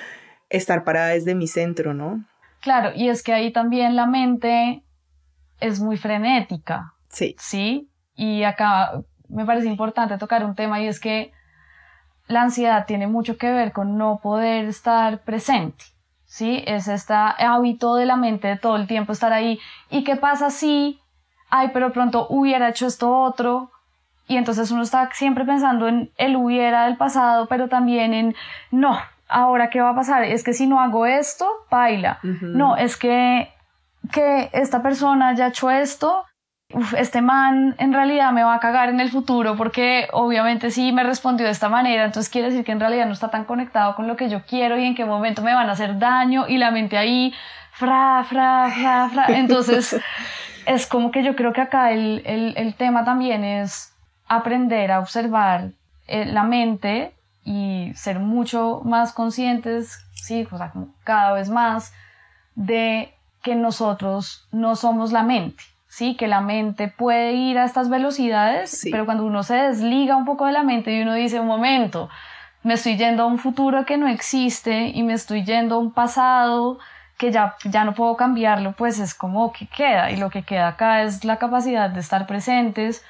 estar 0.49 0.83
parada 0.83 1.09
desde 1.09 1.35
mi 1.35 1.47
centro, 1.47 1.93
¿no? 1.93 2.23
Claro, 2.61 2.91
y 2.95 3.09
es 3.09 3.23
que 3.23 3.33
ahí 3.33 3.51
también 3.51 3.95
la 3.95 4.05
mente 4.05 4.83
es 5.59 5.79
muy 5.79 5.97
frenética. 5.97 6.93
Sí. 7.09 7.35
Sí, 7.39 7.89
y 8.15 8.43
acá 8.43 9.01
me 9.29 9.45
parece 9.45 9.67
importante 9.67 10.17
tocar 10.17 10.43
un 10.45 10.55
tema 10.55 10.81
y 10.81 10.87
es 10.87 10.99
que 10.99 11.31
la 12.27 12.41
ansiedad 12.41 12.85
tiene 12.85 13.07
mucho 13.07 13.37
que 13.37 13.51
ver 13.51 13.71
con 13.71 13.97
no 13.97 14.19
poder 14.21 14.65
estar 14.65 15.21
presente. 15.21 15.85
¿Sí? 16.25 16.61
Es 16.67 16.89
este 16.89 17.13
hábito 17.13 17.95
de 17.95 18.05
la 18.05 18.17
mente 18.17 18.49
de 18.49 18.57
todo 18.57 18.75
el 18.75 18.85
tiempo 18.85 19.13
estar 19.13 19.31
ahí. 19.31 19.59
¿Y 19.89 20.03
qué 20.03 20.17
pasa 20.17 20.49
si, 20.49 20.99
ay, 21.49 21.69
pero 21.73 21.93
pronto 21.93 22.27
hubiera 22.29 22.67
hecho 22.67 22.87
esto 22.87 23.17
otro? 23.17 23.71
Y 24.27 24.35
entonces 24.35 24.71
uno 24.71 24.81
está 24.81 25.09
siempre 25.13 25.45
pensando 25.45 25.87
en 25.87 26.11
el 26.17 26.35
hubiera 26.35 26.83
del 26.85 26.97
pasado, 26.97 27.47
pero 27.47 27.69
también 27.69 28.13
en, 28.13 28.35
no, 28.71 28.99
ahora 29.29 29.69
qué 29.69 29.81
va 29.81 29.89
a 29.89 29.95
pasar, 29.95 30.23
es 30.23 30.43
que 30.43 30.53
si 30.53 30.67
no 30.67 30.79
hago 30.79 31.05
esto, 31.05 31.47
baila. 31.69 32.19
No, 32.23 32.77
es 32.77 32.97
que, 32.97 33.51
que 34.11 34.49
esta 34.53 34.81
persona 34.81 35.35
ya 35.35 35.45
ha 35.45 35.49
hecho 35.49 35.69
esto, 35.69 36.25
este 36.97 37.21
man 37.21 37.75
en 37.77 37.93
realidad 37.93 38.31
me 38.33 38.43
va 38.43 38.55
a 38.55 38.59
cagar 38.59 38.89
en 38.89 38.99
el 38.99 39.09
futuro 39.09 39.55
porque 39.55 40.09
obviamente 40.11 40.69
sí 40.69 40.91
me 40.91 41.03
respondió 41.03 41.45
de 41.45 41.53
esta 41.53 41.69
manera, 41.69 42.03
entonces 42.03 42.29
quiere 42.29 42.49
decir 42.49 42.65
que 42.65 42.73
en 42.73 42.79
realidad 42.79 43.05
no 43.05 43.13
está 43.13 43.29
tan 43.29 43.45
conectado 43.45 43.95
con 43.95 44.07
lo 44.07 44.17
que 44.17 44.29
yo 44.29 44.41
quiero 44.45 44.77
y 44.77 44.83
en 44.83 44.95
qué 44.95 45.05
momento 45.05 45.41
me 45.41 45.53
van 45.53 45.69
a 45.69 45.73
hacer 45.73 45.97
daño 45.97 46.45
y 46.47 46.57
la 46.57 46.71
mente 46.71 46.97
ahí, 46.97 47.33
fra, 47.71 48.25
fra, 48.25 48.69
fra, 48.69 49.09
fra. 49.09 49.25
Entonces 49.29 49.97
es 50.65 50.87
como 50.87 51.11
que 51.11 51.23
yo 51.23 51.35
creo 51.35 51.53
que 51.53 51.61
acá 51.61 51.91
el, 51.91 52.21
el, 52.25 52.53
el 52.57 52.75
tema 52.75 53.05
también 53.05 53.43
es 53.45 53.93
aprender 54.27 54.91
a 54.91 54.99
observar 54.99 55.69
eh, 56.07 56.25
la 56.25 56.43
mente 56.43 57.13
y 57.47 57.93
ser 57.95 58.19
mucho 58.19 58.81
más 58.83 59.13
conscientes, 59.13 60.05
sí, 60.13 60.45
o 60.51 60.57
sea, 60.57 60.73
cada 61.05 61.31
vez 61.31 61.49
más 61.49 61.93
de 62.55 63.13
que 63.41 63.55
nosotros 63.55 64.49
no 64.51 64.75
somos 64.75 65.13
la 65.13 65.23
mente, 65.23 65.63
sí, 65.87 66.17
que 66.17 66.27
la 66.27 66.41
mente 66.41 66.89
puede 66.89 67.35
ir 67.35 67.57
a 67.57 67.63
estas 67.63 67.87
velocidades, 67.89 68.85
pero 68.91 69.05
cuando 69.05 69.25
uno 69.25 69.43
se 69.43 69.55
desliga 69.55 70.17
un 70.17 70.25
poco 70.25 70.45
de 70.45 70.51
la 70.51 70.63
mente 70.63 70.93
y 70.93 71.01
uno 71.03 71.13
dice, 71.13 71.39
un 71.39 71.47
momento, 71.47 72.09
me 72.63 72.73
estoy 72.73 72.97
yendo 72.97 73.23
a 73.23 73.27
un 73.27 73.39
futuro 73.39 73.85
que 73.85 73.95
no 73.95 74.09
existe 74.09 74.89
y 74.89 75.01
me 75.03 75.13
estoy 75.13 75.45
yendo 75.45 75.75
a 75.75 75.79
un 75.79 75.93
pasado 75.93 76.79
que 77.17 77.31
ya, 77.31 77.55
ya 77.63 77.85
no 77.85 77.93
puedo 77.93 78.17
cambiarlo, 78.17 78.73
pues 78.73 78.99
es 78.99 79.15
como 79.15 79.53
que 79.53 79.67
queda 79.67 80.11
y 80.11 80.17
lo 80.17 80.29
que 80.29 80.43
queda 80.43 80.67
acá 80.67 81.03
es 81.03 81.23
la 81.23 81.37
capacidad 81.37 81.89
de 81.89 82.01
estar 82.01 82.27
presentes 82.27 83.05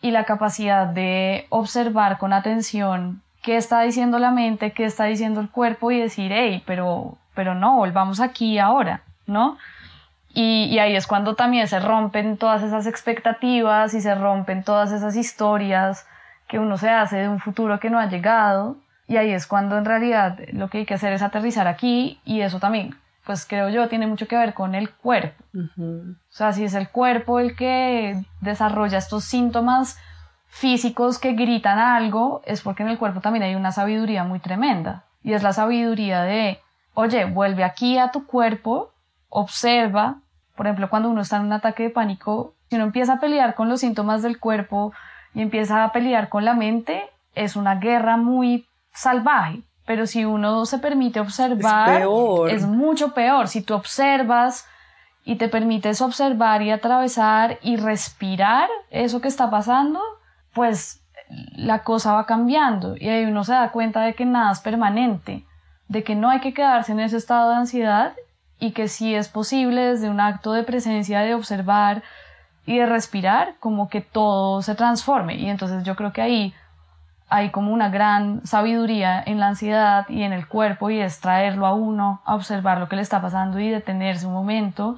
y 0.00 0.12
la 0.12 0.22
capacidad 0.22 0.86
de 0.86 1.48
observar 1.50 2.18
con 2.18 2.32
atención 2.32 3.23
qué 3.44 3.58
está 3.58 3.82
diciendo 3.82 4.18
la 4.18 4.30
mente, 4.30 4.72
qué 4.72 4.86
está 4.86 5.04
diciendo 5.04 5.40
el 5.40 5.50
cuerpo 5.50 5.90
y 5.90 6.00
decir, 6.00 6.32
hey, 6.32 6.62
pero, 6.66 7.18
pero 7.34 7.54
no, 7.54 7.76
volvamos 7.76 8.20
aquí 8.20 8.58
ahora, 8.58 9.02
¿no? 9.26 9.58
Y, 10.30 10.64
y, 10.64 10.78
ahí 10.78 10.96
es 10.96 11.06
cuando 11.06 11.36
también 11.36 11.68
se 11.68 11.78
rompen 11.78 12.38
todas 12.38 12.62
esas 12.62 12.86
expectativas 12.86 13.92
y 13.94 14.00
se 14.00 14.14
rompen 14.16 14.64
todas 14.64 14.90
esas 14.90 15.14
historias 15.14 16.08
que 16.48 16.58
uno 16.58 16.76
se 16.78 16.88
hace 16.88 17.18
de 17.18 17.28
un 17.28 17.38
futuro 17.38 17.78
que 17.78 17.90
no 17.90 18.00
ha 18.00 18.06
llegado. 18.06 18.78
Y 19.06 19.18
ahí 19.18 19.30
es 19.30 19.46
cuando 19.46 19.76
en 19.76 19.84
realidad 19.84 20.38
lo 20.52 20.68
que 20.68 20.78
hay 20.78 20.86
que 20.86 20.94
hacer 20.94 21.12
es 21.12 21.22
aterrizar 21.22 21.68
aquí 21.68 22.20
y 22.24 22.40
eso 22.40 22.58
también, 22.58 22.96
pues 23.26 23.44
creo 23.44 23.68
yo, 23.68 23.88
tiene 23.88 24.06
mucho 24.06 24.26
que 24.26 24.36
ver 24.36 24.54
con 24.54 24.74
el 24.74 24.90
cuerpo. 24.90 25.44
O 25.54 26.16
sea, 26.30 26.52
si 26.52 26.64
es 26.64 26.74
el 26.74 26.88
cuerpo 26.88 27.38
el 27.38 27.54
que 27.54 28.20
desarrolla 28.40 28.98
estos 28.98 29.24
síntomas 29.24 29.98
físicos 30.54 31.18
que 31.18 31.32
gritan 31.32 31.80
algo, 31.80 32.40
es 32.44 32.62
porque 32.62 32.84
en 32.84 32.88
el 32.88 32.96
cuerpo 32.96 33.20
también 33.20 33.42
hay 33.42 33.56
una 33.56 33.72
sabiduría 33.72 34.22
muy 34.22 34.38
tremenda. 34.38 35.02
Y 35.24 35.32
es 35.32 35.42
la 35.42 35.52
sabiduría 35.52 36.22
de, 36.22 36.60
oye, 36.94 37.24
vuelve 37.24 37.64
aquí 37.64 37.98
a 37.98 38.12
tu 38.12 38.24
cuerpo, 38.24 38.92
observa, 39.28 40.20
por 40.54 40.66
ejemplo, 40.66 40.88
cuando 40.88 41.08
uno 41.10 41.22
está 41.22 41.38
en 41.38 41.46
un 41.46 41.52
ataque 41.52 41.82
de 41.82 41.90
pánico, 41.90 42.54
si 42.70 42.76
uno 42.76 42.84
empieza 42.84 43.14
a 43.14 43.20
pelear 43.20 43.56
con 43.56 43.68
los 43.68 43.80
síntomas 43.80 44.22
del 44.22 44.38
cuerpo 44.38 44.92
y 45.34 45.42
empieza 45.42 45.82
a 45.82 45.90
pelear 45.90 46.28
con 46.28 46.44
la 46.44 46.54
mente, 46.54 47.02
es 47.34 47.56
una 47.56 47.74
guerra 47.74 48.16
muy 48.16 48.68
salvaje. 48.92 49.62
Pero 49.86 50.06
si 50.06 50.24
uno 50.24 50.66
se 50.66 50.78
permite 50.78 51.18
observar, 51.18 52.06
es, 52.46 52.62
es 52.62 52.66
mucho 52.66 53.12
peor. 53.12 53.48
Si 53.48 53.60
tú 53.60 53.74
observas 53.74 54.68
y 55.24 55.34
te 55.34 55.48
permites 55.48 56.00
observar 56.00 56.62
y 56.62 56.70
atravesar 56.70 57.58
y 57.60 57.76
respirar 57.76 58.68
eso 58.90 59.20
que 59.20 59.26
está 59.26 59.50
pasando, 59.50 60.00
pues 60.54 61.02
la 61.56 61.82
cosa 61.82 62.12
va 62.12 62.26
cambiando 62.26 62.96
y 62.96 63.08
ahí 63.08 63.24
uno 63.24 63.44
se 63.44 63.52
da 63.52 63.70
cuenta 63.70 64.02
de 64.02 64.14
que 64.14 64.24
nada 64.24 64.52
es 64.52 64.60
permanente, 64.60 65.44
de 65.88 66.04
que 66.04 66.14
no 66.14 66.30
hay 66.30 66.40
que 66.40 66.54
quedarse 66.54 66.92
en 66.92 67.00
ese 67.00 67.16
estado 67.16 67.50
de 67.50 67.56
ansiedad 67.56 68.12
y 68.58 68.72
que 68.72 68.88
sí 68.88 69.14
es 69.14 69.28
posible 69.28 69.80
desde 69.80 70.08
un 70.08 70.20
acto 70.20 70.52
de 70.52 70.62
presencia, 70.62 71.20
de 71.20 71.34
observar 71.34 72.02
y 72.66 72.78
de 72.78 72.86
respirar, 72.86 73.56
como 73.60 73.88
que 73.88 74.00
todo 74.00 74.62
se 74.62 74.74
transforme. 74.74 75.36
Y 75.36 75.50
entonces 75.50 75.82
yo 75.84 75.96
creo 75.96 76.12
que 76.12 76.22
ahí 76.22 76.54
hay 77.28 77.50
como 77.50 77.72
una 77.72 77.88
gran 77.88 78.46
sabiduría 78.46 79.22
en 79.24 79.40
la 79.40 79.48
ansiedad 79.48 80.08
y 80.08 80.22
en 80.22 80.32
el 80.32 80.46
cuerpo 80.46 80.90
y 80.90 81.00
es 81.00 81.20
traerlo 81.20 81.66
a 81.66 81.74
uno, 81.74 82.22
a 82.24 82.34
observar 82.34 82.78
lo 82.78 82.88
que 82.88 82.96
le 82.96 83.02
está 83.02 83.20
pasando 83.20 83.58
y 83.58 83.68
detenerse 83.68 84.26
un 84.26 84.34
momento, 84.34 84.96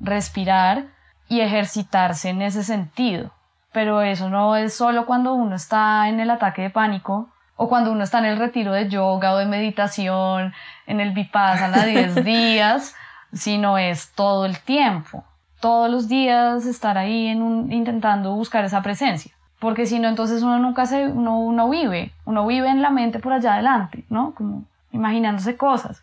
respirar 0.00 0.84
y 1.28 1.40
ejercitarse 1.40 2.28
en 2.28 2.42
ese 2.42 2.62
sentido 2.62 3.32
pero 3.72 4.02
eso 4.02 4.28
no 4.28 4.56
es 4.56 4.74
solo 4.74 5.06
cuando 5.06 5.34
uno 5.34 5.56
está 5.56 6.08
en 6.08 6.20
el 6.20 6.30
ataque 6.30 6.62
de 6.62 6.70
pánico 6.70 7.28
o 7.56 7.68
cuando 7.68 7.92
uno 7.92 8.04
está 8.04 8.18
en 8.18 8.26
el 8.26 8.38
retiro 8.38 8.72
de 8.72 8.88
yoga 8.88 9.34
o 9.34 9.38
de 9.38 9.46
meditación, 9.46 10.52
en 10.86 11.00
el 11.00 11.12
vipassana 11.12 11.84
10 11.86 12.24
días, 12.24 12.94
sino 13.32 13.78
es 13.78 14.12
todo 14.12 14.46
el 14.46 14.58
tiempo. 14.58 15.24
Todos 15.60 15.90
los 15.90 16.08
días 16.08 16.66
estar 16.66 16.98
ahí 16.98 17.28
en 17.28 17.40
un, 17.40 17.72
intentando 17.72 18.34
buscar 18.34 18.64
esa 18.64 18.82
presencia. 18.82 19.32
Porque 19.60 19.86
si 19.86 20.00
no, 20.00 20.08
entonces 20.08 20.42
uno 20.42 20.58
nunca 20.58 20.86
se, 20.86 21.06
uno, 21.06 21.38
uno 21.38 21.70
vive, 21.70 22.12
uno 22.24 22.44
vive 22.46 22.68
en 22.68 22.82
la 22.82 22.90
mente 22.90 23.20
por 23.20 23.32
allá 23.32 23.54
adelante, 23.54 24.04
¿no? 24.08 24.34
Como 24.34 24.64
imaginándose 24.90 25.56
cosas. 25.56 26.02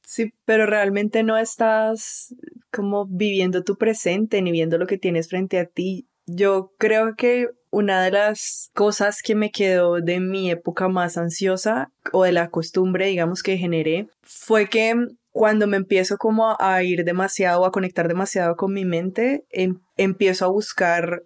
Sí, 0.00 0.32
pero 0.44 0.66
realmente 0.66 1.22
no 1.22 1.36
estás 1.36 2.34
como 2.70 3.06
viviendo 3.06 3.62
tu 3.62 3.76
presente 3.76 4.40
ni 4.40 4.52
viendo 4.52 4.78
lo 4.78 4.86
que 4.86 4.98
tienes 4.98 5.28
frente 5.28 5.58
a 5.58 5.66
ti. 5.66 6.06
Yo 6.26 6.72
creo 6.78 7.14
que 7.16 7.48
una 7.70 8.02
de 8.02 8.10
las 8.10 8.70
cosas 8.74 9.22
que 9.22 9.34
me 9.34 9.50
quedó 9.50 10.00
de 10.00 10.20
mi 10.20 10.50
época 10.50 10.88
más 10.88 11.16
ansiosa 11.16 11.90
o 12.12 12.24
de 12.24 12.32
la 12.32 12.50
costumbre, 12.50 13.06
digamos, 13.06 13.42
que 13.42 13.56
generé, 13.56 14.08
fue 14.22 14.68
que 14.68 14.94
cuando 15.30 15.66
me 15.66 15.78
empiezo 15.78 16.18
como 16.18 16.56
a 16.60 16.82
ir 16.82 17.04
demasiado, 17.04 17.64
a 17.64 17.72
conectar 17.72 18.06
demasiado 18.06 18.56
con 18.56 18.74
mi 18.74 18.84
mente, 18.84 19.44
em, 19.50 19.80
empiezo 19.96 20.44
a 20.44 20.48
buscar 20.48 21.22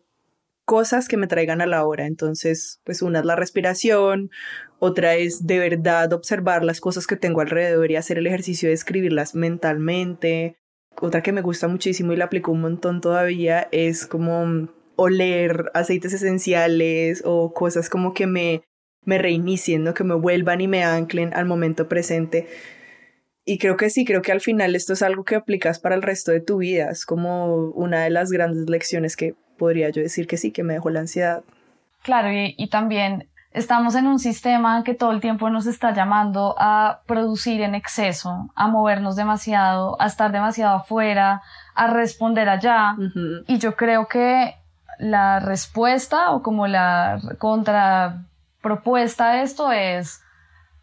cosas 0.64 1.08
que 1.08 1.16
me 1.16 1.26
traigan 1.26 1.60
a 1.60 1.66
la 1.66 1.84
hora. 1.84 2.06
Entonces, 2.06 2.80
pues 2.84 3.02
una 3.02 3.20
es 3.20 3.24
la 3.24 3.36
respiración, 3.36 4.30
otra 4.78 5.16
es 5.16 5.46
de 5.46 5.58
verdad 5.58 6.12
observar 6.12 6.64
las 6.64 6.80
cosas 6.80 7.06
que 7.06 7.16
tengo 7.16 7.40
alrededor 7.40 7.90
y 7.90 7.96
hacer 7.96 8.18
el 8.18 8.26
ejercicio 8.28 8.68
de 8.68 8.74
escribirlas 8.74 9.34
mentalmente. 9.34 10.56
Otra 11.00 11.22
que 11.22 11.32
me 11.32 11.42
gusta 11.42 11.68
muchísimo 11.68 12.12
y 12.12 12.16
la 12.16 12.26
aplico 12.26 12.52
un 12.52 12.60
montón 12.60 13.00
todavía 13.00 13.68
es 13.72 14.06
como 14.06 14.68
oler 14.96 15.70
aceites 15.74 16.12
esenciales 16.12 17.22
o 17.24 17.52
cosas 17.52 17.88
como 17.88 18.14
que 18.14 18.26
me, 18.26 18.62
me 19.04 19.18
reinicien, 19.18 19.92
que 19.94 20.04
me 20.04 20.14
vuelvan 20.14 20.60
y 20.60 20.68
me 20.68 20.84
anclen 20.84 21.32
al 21.34 21.46
momento 21.46 21.88
presente. 21.88 22.48
Y 23.44 23.58
creo 23.58 23.76
que 23.76 23.90
sí, 23.90 24.04
creo 24.04 24.22
que 24.22 24.32
al 24.32 24.40
final 24.40 24.74
esto 24.74 24.92
es 24.92 25.02
algo 25.02 25.24
que 25.24 25.36
aplicas 25.36 25.78
para 25.78 25.94
el 25.94 26.02
resto 26.02 26.32
de 26.32 26.40
tu 26.40 26.58
vida. 26.58 26.90
Es 26.90 27.06
como 27.06 27.54
una 27.70 28.02
de 28.02 28.10
las 28.10 28.30
grandes 28.30 28.68
lecciones 28.68 29.16
que 29.16 29.36
podría 29.56 29.88
yo 29.90 30.02
decir 30.02 30.26
que 30.26 30.36
sí, 30.36 30.50
que 30.50 30.64
me 30.64 30.74
dejó 30.74 30.90
la 30.90 31.00
ansiedad. 31.00 31.44
Claro, 32.02 32.28
y, 32.32 32.68
también 32.68 33.28
estamos 33.52 33.94
en 33.94 34.06
un 34.06 34.18
sistema 34.18 34.82
que 34.84 34.94
todo 34.94 35.12
el 35.12 35.20
tiempo 35.20 35.48
nos 35.50 35.66
está 35.66 35.94
llamando 35.94 36.56
a 36.58 37.02
producir 37.06 37.62
en 37.62 37.74
exceso, 37.74 38.50
a 38.54 38.68
movernos 38.68 39.16
demasiado, 39.16 40.00
a 40.00 40.06
estar 40.06 40.32
demasiado 40.32 40.76
afuera, 40.76 41.42
a 41.74 41.86
responder 41.86 42.48
allá. 42.48 42.96
Y 43.46 43.58
yo 43.58 43.76
creo 43.76 44.08
que 44.08 44.54
la 44.98 45.40
respuesta 45.40 46.30
o 46.30 46.42
como 46.42 46.66
la 46.66 47.20
contrapropuesta 47.38 49.30
a 49.30 49.42
esto 49.42 49.72
es 49.72 50.22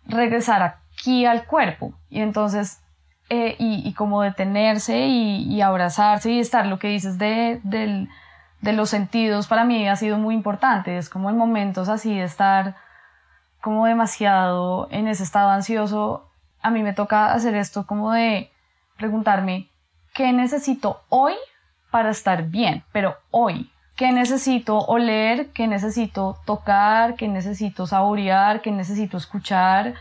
regresar 0.05 0.61
aquí 0.63 1.25
al 1.25 1.45
cuerpo. 1.45 1.93
Y 2.09 2.21
entonces, 2.21 2.81
eh, 3.29 3.55
y, 3.59 3.93
como 3.93 4.21
detenerse 4.21 5.07
y, 5.07 5.61
abrazarse 5.61 6.31
y 6.31 6.39
estar, 6.39 6.65
lo 6.65 6.79
que 6.79 6.89
dices 6.89 7.17
de, 7.17 7.59
de 7.63 8.73
los 8.73 8.89
sentidos 8.89 9.47
para 9.47 9.63
mí 9.63 9.87
ha 9.87 9.95
sido 9.95 10.17
muy 10.17 10.35
importante. 10.35 10.97
Es 10.97 11.09
como 11.09 11.29
en 11.29 11.37
momentos 11.37 11.89
así 11.89 12.15
de 12.15 12.23
estar 12.23 12.75
como 13.61 13.85
demasiado 13.85 14.89
en 14.91 15.07
ese 15.07 15.23
estado 15.23 15.49
ansioso, 15.49 16.29
a 16.61 16.69
mí 16.69 16.83
me 16.83 16.93
toca 16.93 17.33
hacer 17.33 17.55
esto 17.55 17.85
como 17.85 18.11
de 18.11 18.51
preguntarme, 18.97 19.69
¿qué 20.13 20.33
necesito 20.33 21.01
hoy 21.09 21.33
para 21.91 22.09
estar 22.09 22.43
bien? 22.43 22.83
Pero 22.91 23.15
hoy, 23.31 23.71
¿qué 23.95 24.11
necesito 24.11 24.79
oler? 24.79 25.49
¿Qué 25.51 25.67
necesito 25.67 26.37
tocar? 26.45 27.15
¿Qué 27.15 27.27
necesito 27.27 27.87
saborear? 27.87 28.61
¿Qué 28.61 28.71
necesito 28.71 29.17
escuchar? 29.17 29.93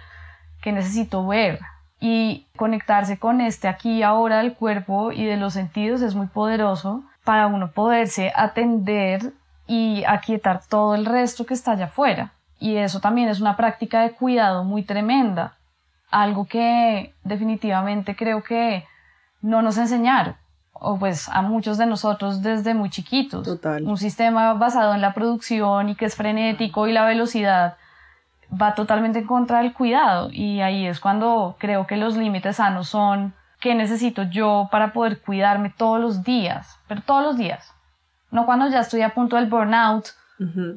¿Qué 0.63 0.73
necesito 0.73 1.27
ver? 1.27 1.61
Y 2.01 2.47
conectarse 2.57 3.19
con 3.19 3.41
este 3.41 3.69
aquí 3.69 3.99
y 3.99 4.03
ahora 4.03 4.39
del 4.39 4.55
cuerpo 4.55 5.13
y 5.13 5.25
de 5.25 5.37
los 5.37 5.53
sentidos 5.53 6.03
es 6.03 6.15
muy 6.15 6.27
poderoso 6.27 7.05
para 7.25 7.47
uno 7.47 7.71
poderse 7.71 8.33
atender 8.35 9.33
y 9.67 10.05
aquietar 10.07 10.63
todo 10.69 10.95
el 10.95 11.07
resto 11.07 11.47
que 11.47 11.55
está 11.55 11.73
allá 11.73 11.87
afuera. 11.87 12.33
Y 12.59 12.77
eso 12.77 13.01
también 13.01 13.29
es 13.29 13.41
una 13.41 13.57
práctica 13.57 14.03
de 14.03 14.13
cuidado 14.13 14.65
muy 14.65 14.83
tremenda, 14.83 15.57
algo 16.11 16.47
que 16.47 17.15
definitivamente 17.25 18.15
creo 18.15 18.43
que 18.43 18.85
no 19.41 19.63
nos 19.63 19.79
enseñaron, 19.79 20.37
o 20.83 20.99
pues 20.99 21.29
a 21.29 21.43
muchos 21.43 21.79
de 21.79 21.87
nosotros 21.87 22.43
desde 22.43 22.75
muy 22.75 22.91
chiquitos. 22.91 23.45
Total. 23.45 23.85
Un 23.85 23.97
sistema 23.97 24.53
basado 24.55 24.95
en 24.95 25.01
la 25.01 25.15
producción 25.15 25.89
y 25.89 25.95
que 25.95 26.07
es 26.07 26.17
frenético 26.17 26.89
y 26.89 26.93
la 26.93 27.05
velocidad 27.05 27.77
va 28.61 28.75
totalmente 28.75 29.21
en 29.21 29.27
contra 29.27 29.59
del 29.59 29.73
cuidado 29.73 30.29
y 30.31 30.61
ahí 30.61 30.87
es 30.87 31.01
cuando 31.01 31.57
creo 31.59 31.87
que 31.87 31.97
los 31.97 32.17
límites 32.17 32.57
sanos 32.57 32.89
son 32.89 33.33
qué 33.61 33.75
necesito 33.75 34.25
yo 34.25 34.69
para 34.71 34.93
poder 34.93 35.21
cuidarme 35.21 35.71
todos 35.71 36.01
los 36.01 36.25
días, 36.25 36.79
pero 36.89 37.01
todos 37.01 37.23
los 37.23 37.37
días. 37.37 37.73
No 38.31 38.45
cuando 38.45 38.69
ya 38.69 38.81
estoy 38.81 39.03
a 39.03 39.15
punto 39.15 39.37
del 39.37 39.47
burnout, 39.47 40.09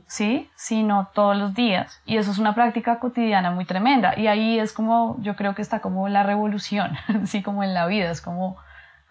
¿sí? 0.05 0.49
Sino 0.55 1.09
todos 1.13 1.35
los 1.35 1.55
días. 1.55 1.99
Y 2.05 2.17
eso 2.17 2.29
es 2.29 2.37
una 2.37 2.53
práctica 2.53 2.99
cotidiana 2.99 3.49
muy 3.49 3.65
tremenda. 3.65 4.13
Y 4.19 4.27
ahí 4.27 4.59
es 4.59 4.71
como, 4.73 5.17
yo 5.21 5.35
creo 5.35 5.55
que 5.55 5.63
está 5.63 5.79
como 5.79 6.07
la 6.09 6.21
revolución, 6.21 6.91
así 7.23 7.41
como 7.41 7.63
en 7.63 7.73
la 7.73 7.87
vida, 7.87 8.11
es 8.11 8.21
como, 8.21 8.57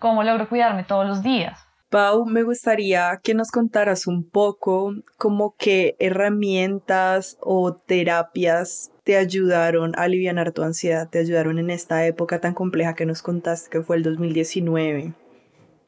cómo 0.04 0.22
logro 0.22 0.50
cuidarme 0.50 0.84
todos 0.84 1.06
los 1.06 1.22
días. 1.22 1.66
Pau, 1.88 2.26
me 2.26 2.42
gustaría 2.42 3.18
que 3.22 3.32
nos 3.32 3.50
contaras 3.50 4.06
un 4.06 4.28
poco 4.28 4.92
como 5.16 5.54
qué 5.58 5.96
herramientas 5.98 7.38
o 7.40 7.72
terapias 7.72 8.90
te 9.02 9.16
ayudaron 9.16 9.94
a 9.96 10.02
aliviar 10.02 10.52
tu 10.52 10.62
ansiedad, 10.62 11.08
te 11.08 11.20
ayudaron 11.20 11.58
en 11.58 11.70
esta 11.70 12.04
época 12.04 12.38
tan 12.38 12.52
compleja 12.52 12.94
que 12.94 13.06
nos 13.06 13.22
contaste 13.22 13.70
que 13.70 13.80
fue 13.80 13.96
el 13.96 14.02
2019. 14.02 15.14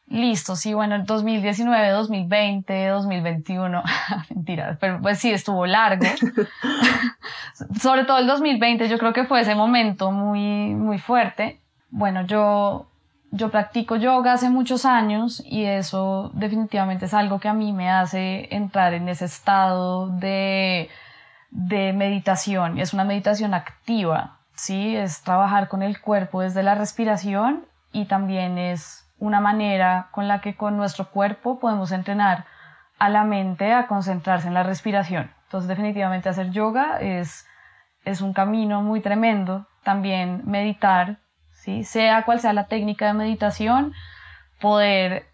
Listo, 0.09 0.57
sí, 0.57 0.73
bueno, 0.73 0.95
el 0.95 1.05
2019, 1.05 1.91
2020, 1.91 2.87
2021, 2.87 3.83
mentira, 4.35 4.79
pero 4.81 4.99
pues 5.03 5.19
sí, 5.19 5.31
estuvo 5.31 5.67
largo. 5.67 6.07
Sobre 7.83 8.05
todo 8.05 8.17
el 8.17 8.27
2020, 8.27 8.89
yo 8.89 8.97
creo 8.97 9.13
que 9.13 9.25
fue 9.25 9.43
ese 9.43 9.55
momento 9.55 10.11
muy, 10.11 10.75
muy 10.75 10.99
fuerte. 10.99 11.61
Bueno, 11.91 12.27
yo, 12.27 12.87
yo 13.31 13.51
practico 13.51 13.97
yoga 13.97 14.33
hace 14.33 14.51
muchos 14.51 14.85
años 14.85 15.43
y 15.45 15.65
eso 15.65 16.31
definitivamente 16.35 17.07
es 17.07 17.15
algo 17.15 17.41
que 17.41 17.49
a 17.49 17.55
mí 17.55 17.73
me 17.73 17.91
hace 17.91 18.55
entrar 18.55 18.95
en 18.95 19.09
ese 19.09 19.25
estado 19.25 20.09
de 20.09 20.89
de 21.51 21.93
meditación. 21.93 22.79
Es 22.79 22.93
una 22.93 23.05
meditación 23.05 23.55
activa, 23.55 24.41
¿sí? 24.55 24.95
Es 24.95 25.23
trabajar 25.23 25.69
con 25.69 25.83
el 25.83 26.01
cuerpo 26.01 26.43
desde 26.43 26.63
la 26.63 26.75
respiración 26.75 27.67
y 27.93 28.05
también 28.05 28.59
es 28.59 29.11
una 29.19 29.41
manera 29.41 30.09
con 30.13 30.29
la 30.29 30.41
que 30.41 30.55
con 30.57 30.77
nuestro 30.77 31.11
cuerpo 31.11 31.59
podemos 31.59 31.93
entrenar 31.93 32.45
a 32.99 33.09
la 33.09 33.25
mente 33.25 33.73
a 33.73 33.87
concentrarse 33.87 34.49
en 34.49 34.55
la 34.55 34.63
respiración. 34.63 35.31
Entonces 35.45 35.69
definitivamente 35.69 36.29
hacer 36.29 36.51
yoga 36.51 36.99
es, 37.01 37.47
es 38.05 38.21
un 38.21 38.35
camino 38.35 38.83
muy 38.83 39.01
tremendo. 39.01 39.67
También 39.83 40.43
meditar, 40.45 41.21
¿sí? 41.67 41.85
sea 41.85 42.23
cual 42.23 42.41
sea 42.41 42.53
la 42.53 42.69
técnica 42.69 43.09
de 43.09 43.15
meditación, 43.15 43.93
poder 44.61 45.27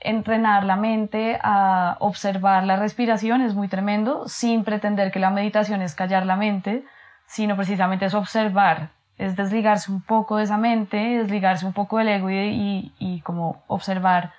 entrenar 0.00 0.64
la 0.64 0.76
mente 0.76 1.38
a 1.42 1.96
observar 2.00 2.64
la 2.64 2.76
respiración 2.76 3.40
es 3.40 3.54
muy 3.54 3.68
tremendo, 3.68 4.28
sin 4.28 4.64
pretender 4.64 5.10
que 5.10 5.20
la 5.20 5.30
meditación 5.30 5.80
es 5.80 5.94
callar 5.94 6.26
la 6.26 6.36
mente, 6.36 6.84
sino 7.26 7.56
precisamente 7.56 8.04
es 8.04 8.14
observar, 8.14 8.90
es 9.16 9.36
desligarse 9.36 9.90
un 9.90 10.02
poco 10.02 10.36
de 10.36 10.44
esa 10.44 10.58
mente, 10.58 10.96
desligarse 10.96 11.64
un 11.64 11.72
poco 11.72 11.98
del 11.98 12.08
ego 12.08 12.30
y, 12.30 12.92
y, 12.98 13.20
como 13.20 13.62
observar 13.68 14.32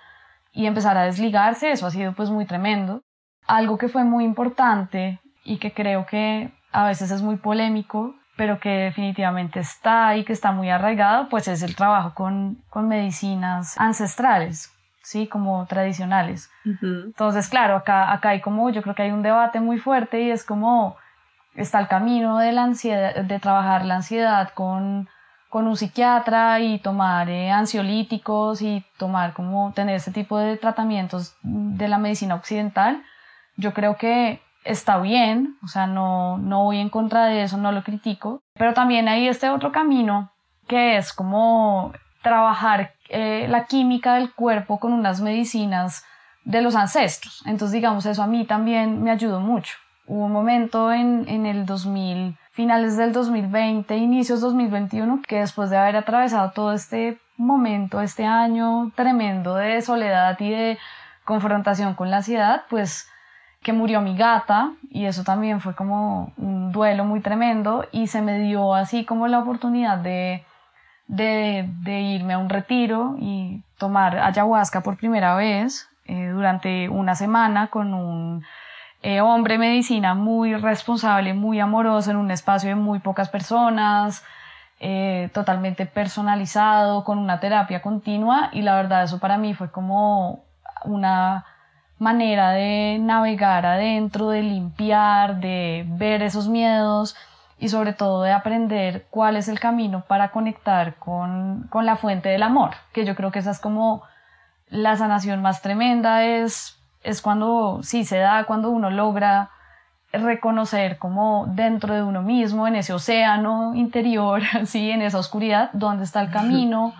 y 0.52 0.66
empezar 0.68 0.98
a 0.98 1.04
desligarse, 1.04 1.72
eso 1.72 1.88
ha 1.88 1.92
sido 1.92 2.14
pues 2.14 2.30
muy 2.30 2.46
tremendo. 2.46 3.02
Algo 3.48 3.78
que 3.78 3.88
fue 3.88 4.04
muy 4.04 4.26
importante 4.26 5.20
y 5.44 5.58
que 5.58 5.74
creo 5.74 6.06
que 6.06 6.52
a 6.72 6.86
veces 6.86 7.12
es 7.12 7.22
muy 7.22 7.38
polémico, 7.38 8.16
pero 8.38 8.60
que 8.60 8.70
definitivamente 8.70 9.60
está 9.60 10.16
y 10.16 10.24
que 10.24 10.32
está 10.32 10.52
muy 10.52 10.70
arraigado, 10.70 11.28
pues 11.28 11.48
es 11.48 11.64
el 11.64 11.76
trabajo 11.76 12.14
con, 12.14 12.64
con 12.70 12.88
medicinas 12.88 13.78
ancestrales, 13.80 14.72
¿sí? 15.02 15.28
Como 15.28 15.66
tradicionales. 15.66 16.50
Entonces, 16.64 17.50
claro, 17.50 17.76
acá, 17.76 18.14
acá 18.14 18.30
hay 18.30 18.42
como, 18.42 18.70
yo 18.70 18.82
creo 18.84 18.96
que 18.96 19.04
hay 19.04 19.12
un 19.12 19.24
debate 19.24 19.60
muy 19.60 19.80
fuerte 19.80 20.22
y 20.22 20.30
es 20.30 20.44
como, 20.44 20.96
está 21.56 21.80
el 21.80 21.88
camino 21.88 22.38
de 22.38 22.52
la 22.52 22.64
ansiedad, 22.64 23.16
de 23.16 23.40
trabajar 23.40 23.84
la 23.86 23.96
ansiedad 23.96 24.50
con, 24.54 25.10
con 25.50 25.66
un 25.66 25.76
psiquiatra 25.76 26.60
y 26.60 26.78
tomar 26.80 27.30
eh, 27.30 27.50
ansiolíticos 27.50 28.62
y 28.62 28.86
tomar 28.98 29.34
como, 29.34 29.74
tener 29.74 29.96
ese 29.96 30.12
tipo 30.12 30.38
de 30.38 30.58
tratamientos 30.58 31.36
de 31.42 31.88
la 31.88 31.98
medicina 31.98 32.36
occidental. 32.36 33.04
Yo 33.56 33.74
creo 33.74 33.98
que 33.98 34.42
está 34.68 34.98
bien, 35.00 35.58
o 35.64 35.68
sea, 35.68 35.88
no, 35.88 36.38
no 36.38 36.66
voy 36.66 36.78
en 36.80 36.90
contra 36.90 37.26
de 37.26 37.44
eso, 37.44 37.58
no 37.58 37.72
lo 37.72 37.84
critico, 37.84 38.42
pero 38.54 38.74
también 38.74 39.08
hay 39.08 39.28
este 39.28 39.50
otro 39.50 39.72
camino 39.72 40.32
que 40.68 40.98
es 40.98 41.14
como 41.14 41.94
trabajar 42.22 42.94
eh, 43.10 43.48
la 43.50 43.66
química 43.66 44.16
del 44.16 44.34
cuerpo 44.34 44.80
con 44.80 44.92
unas 44.92 45.22
medicinas 45.22 46.04
de 46.44 46.62
los 46.62 46.76
ancestros. 46.76 47.42
Entonces, 47.46 47.72
digamos, 47.72 48.06
eso 48.06 48.22
a 48.22 48.28
mí 48.28 48.46
también 48.46 49.02
me 49.02 49.12
ayudó 49.12 49.40
mucho. 49.40 49.76
Hubo 50.06 50.26
un 50.26 50.32
momento 50.32 50.92
en, 50.92 51.28
en 51.28 51.46
el 51.46 51.66
2000, 51.66 52.38
finales 52.52 52.98
del 52.98 53.14
2020, 53.14 53.96
inicios 53.96 54.42
2021, 54.42 55.22
que 55.28 55.40
después 55.40 55.70
de 55.70 55.78
haber 55.78 55.98
atravesado 55.98 56.52
todo 56.52 56.74
este 56.74 57.20
momento, 57.38 58.02
este 58.02 58.26
año 58.26 58.92
tremendo 58.96 59.56
de 59.56 59.82
soledad 59.82 60.38
y 60.40 60.50
de 60.50 60.78
confrontación 61.24 61.94
con 61.94 62.10
la 62.10 62.18
ansiedad, 62.18 62.64
pues 62.70 63.10
que 63.62 63.74
murió 63.74 64.02
mi 64.02 64.16
gata 64.16 64.72
y 64.90 65.06
eso 65.06 65.24
también 65.24 65.60
fue 65.60 65.76
como 65.76 66.32
un 66.38 66.72
duelo 66.72 67.06
muy 67.06 67.20
tremendo 67.20 67.86
y 67.92 68.08
se 68.08 68.22
me 68.22 68.40
dio 68.40 68.74
así 68.74 69.06
como 69.06 69.28
la 69.28 69.40
oportunidad 69.40 69.98
de 69.98 70.46
de, 71.08 72.02
irme 72.02 72.34
a 72.34 72.38
un 72.38 72.50
retiro 72.50 73.16
y 73.20 73.64
tomar 73.78 74.18
ayahuasca 74.18 74.82
por 74.82 74.98
primera 74.98 75.36
vez 75.36 75.90
eh, 76.06 76.30
durante 76.30 76.90
una 76.90 77.16
semana 77.16 77.68
con 77.68 77.94
un 77.94 78.44
eh, 79.02 79.22
hombre 79.22 79.58
medicina 79.58 80.14
muy 80.14 80.56
responsable, 80.56 81.34
muy 81.34 81.60
amoroso 81.60 82.12
en 82.12 82.18
un 82.18 82.32
espacio 82.32 82.70
de 82.70 82.76
muy 82.76 83.00
pocas 83.00 83.30
personas, 83.30 84.24
eh, 84.80 85.30
totalmente 85.34 85.86
personalizado, 85.86 87.04
con 87.04 87.18
una 87.18 87.40
terapia 87.40 87.82
continua 87.82 88.50
y 88.52 88.62
la 88.62 88.76
verdad 88.76 89.04
eso 89.04 89.20
para 89.20 89.38
mí 89.38 89.54
fue 89.54 89.72
como 89.72 90.44
una 90.84 91.46
manera 92.00 92.52
de 92.52 92.98
navegar 93.00 93.66
adentro, 93.66 94.30
de 94.30 94.44
limpiar, 94.44 95.40
de 95.40 95.86
ver 95.88 96.22
esos 96.22 96.48
miedos 96.48 97.16
y 97.60 97.70
sobre 97.70 97.94
todo 97.94 98.22
de 98.24 98.32
aprender 98.32 99.08
cuál 99.10 99.36
es 99.36 99.48
el 99.48 99.60
camino 99.60 100.02
para 100.08 100.30
conectar 100.30 100.96
con, 100.96 101.68
con 101.70 101.86
la 101.86 101.96
fuente 101.96 102.30
del 102.30 102.44
amor, 102.44 102.72
que 102.94 103.06
yo 103.06 103.16
creo 103.16 103.32
que 103.32 103.40
esa 103.40 103.52
es 103.52 103.60
como 103.60 104.04
la 104.70 104.96
sanación 104.96 105.42
más 105.42 105.62
tremenda, 105.62 106.24
es, 106.26 106.78
es 107.04 107.22
cuando, 107.22 107.80
sí, 107.82 108.06
se 108.06 108.18
da 108.18 108.44
cuando 108.44 108.70
uno 108.70 108.90
logra 108.90 109.50
reconocer 110.12 110.98
como 110.98 111.46
dentro 111.50 111.94
de 111.94 112.04
uno 112.04 112.22
mismo, 112.22 112.68
en 112.68 112.76
ese 112.76 112.94
océano 112.94 113.74
interior, 113.76 114.42
¿sí? 114.66 114.92
en 114.92 115.02
esa 115.02 115.20
oscuridad, 115.20 115.70
dónde 115.74 116.04
está 116.04 116.22
el 116.22 116.30
camino, 116.30 116.94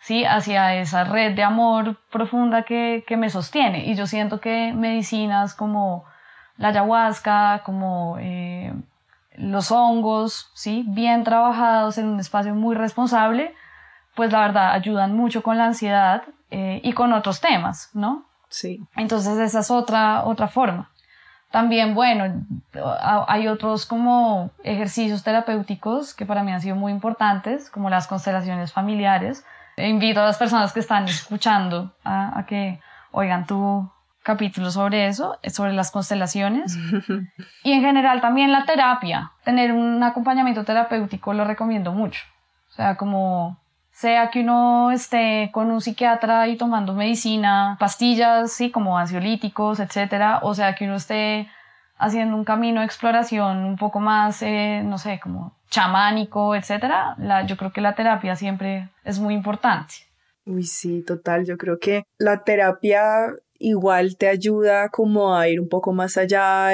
¿sí? 0.00 0.24
hacia 0.24 0.74
esa 0.76 1.04
red 1.04 1.34
de 1.34 1.42
amor 1.42 1.96
profunda 2.10 2.62
que, 2.62 3.04
que 3.06 3.16
me 3.16 3.30
sostiene. 3.30 3.86
Y 3.86 3.94
yo 3.94 4.06
siento 4.06 4.40
que 4.40 4.72
medicinas 4.72 5.54
como 5.54 6.04
la 6.56 6.68
ayahuasca, 6.68 7.62
como 7.64 8.16
eh, 8.20 8.72
los 9.36 9.70
hongos, 9.70 10.50
¿sí? 10.54 10.84
bien 10.88 11.24
trabajados 11.24 11.98
en 11.98 12.08
un 12.08 12.20
espacio 12.20 12.54
muy 12.54 12.74
responsable, 12.74 13.54
pues 14.14 14.32
la 14.32 14.40
verdad 14.40 14.72
ayudan 14.72 15.16
mucho 15.16 15.42
con 15.42 15.58
la 15.58 15.66
ansiedad 15.66 16.22
eh, 16.50 16.80
y 16.82 16.92
con 16.92 17.12
otros 17.12 17.40
temas, 17.40 17.90
¿no? 17.94 18.24
Sí. 18.48 18.80
Entonces 18.96 19.38
esa 19.38 19.60
es 19.60 19.70
otra, 19.70 20.24
otra 20.24 20.48
forma. 20.48 20.90
También, 21.50 21.94
bueno, 21.94 22.44
hay 23.26 23.48
otros 23.48 23.86
como 23.86 24.50
ejercicios 24.64 25.22
terapéuticos 25.22 26.12
que 26.12 26.26
para 26.26 26.42
mí 26.42 26.52
han 26.52 26.60
sido 26.60 26.76
muy 26.76 26.92
importantes, 26.92 27.70
como 27.70 27.88
las 27.88 28.06
constelaciones 28.06 28.72
familiares. 28.72 29.46
Invito 29.78 30.20
a 30.20 30.24
las 30.24 30.38
personas 30.38 30.72
que 30.72 30.80
están 30.80 31.04
escuchando 31.04 31.94
a, 32.04 32.44
que 32.46 32.80
oigan 33.12 33.46
tu 33.46 33.90
capítulo 34.22 34.70
sobre 34.70 35.06
eso, 35.06 35.38
sobre 35.46 35.72
las 35.72 35.90
constelaciones. 35.90 36.76
y 37.64 37.72
en 37.72 37.80
general 37.80 38.20
también 38.20 38.52
la 38.52 38.64
terapia. 38.64 39.32
Tener 39.44 39.72
un 39.72 40.02
acompañamiento 40.02 40.64
terapéutico 40.64 41.32
lo 41.32 41.44
recomiendo 41.44 41.92
mucho. 41.92 42.22
O 42.70 42.72
sea, 42.72 42.96
como 42.96 43.58
sea 43.98 44.30
que 44.30 44.42
uno 44.42 44.92
esté 44.92 45.50
con 45.52 45.70
un 45.72 45.80
psiquiatra 45.80 46.46
y 46.46 46.56
tomando 46.56 46.94
medicina, 46.94 47.76
pastillas, 47.80 48.52
sí, 48.52 48.70
como 48.70 48.96
ansiolíticos, 48.96 49.80
etcétera, 49.80 50.38
o 50.42 50.54
sea 50.54 50.76
que 50.76 50.84
uno 50.84 50.94
esté 50.94 51.48
haciendo 51.98 52.36
un 52.36 52.44
camino 52.44 52.80
de 52.80 52.86
exploración 52.86 53.64
un 53.64 53.76
poco 53.76 54.00
más, 54.00 54.42
eh, 54.42 54.82
no 54.84 54.98
sé, 54.98 55.20
como 55.22 55.56
chamánico, 55.70 56.54
etcétera, 56.54 57.14
la, 57.18 57.44
yo 57.46 57.56
creo 57.56 57.72
que 57.72 57.80
la 57.80 57.94
terapia 57.94 58.36
siempre 58.36 58.88
es 59.04 59.18
muy 59.18 59.34
importante. 59.34 59.94
Uy, 60.46 60.64
sí, 60.64 61.02
total. 61.02 61.44
Yo 61.44 61.58
creo 61.58 61.78
que 61.78 62.04
la 62.16 62.42
terapia 62.42 63.34
igual 63.58 64.16
te 64.16 64.28
ayuda 64.28 64.88
como 64.88 65.36
a 65.36 65.48
ir 65.48 65.60
un 65.60 65.68
poco 65.68 65.92
más 65.92 66.16
allá, 66.16 66.70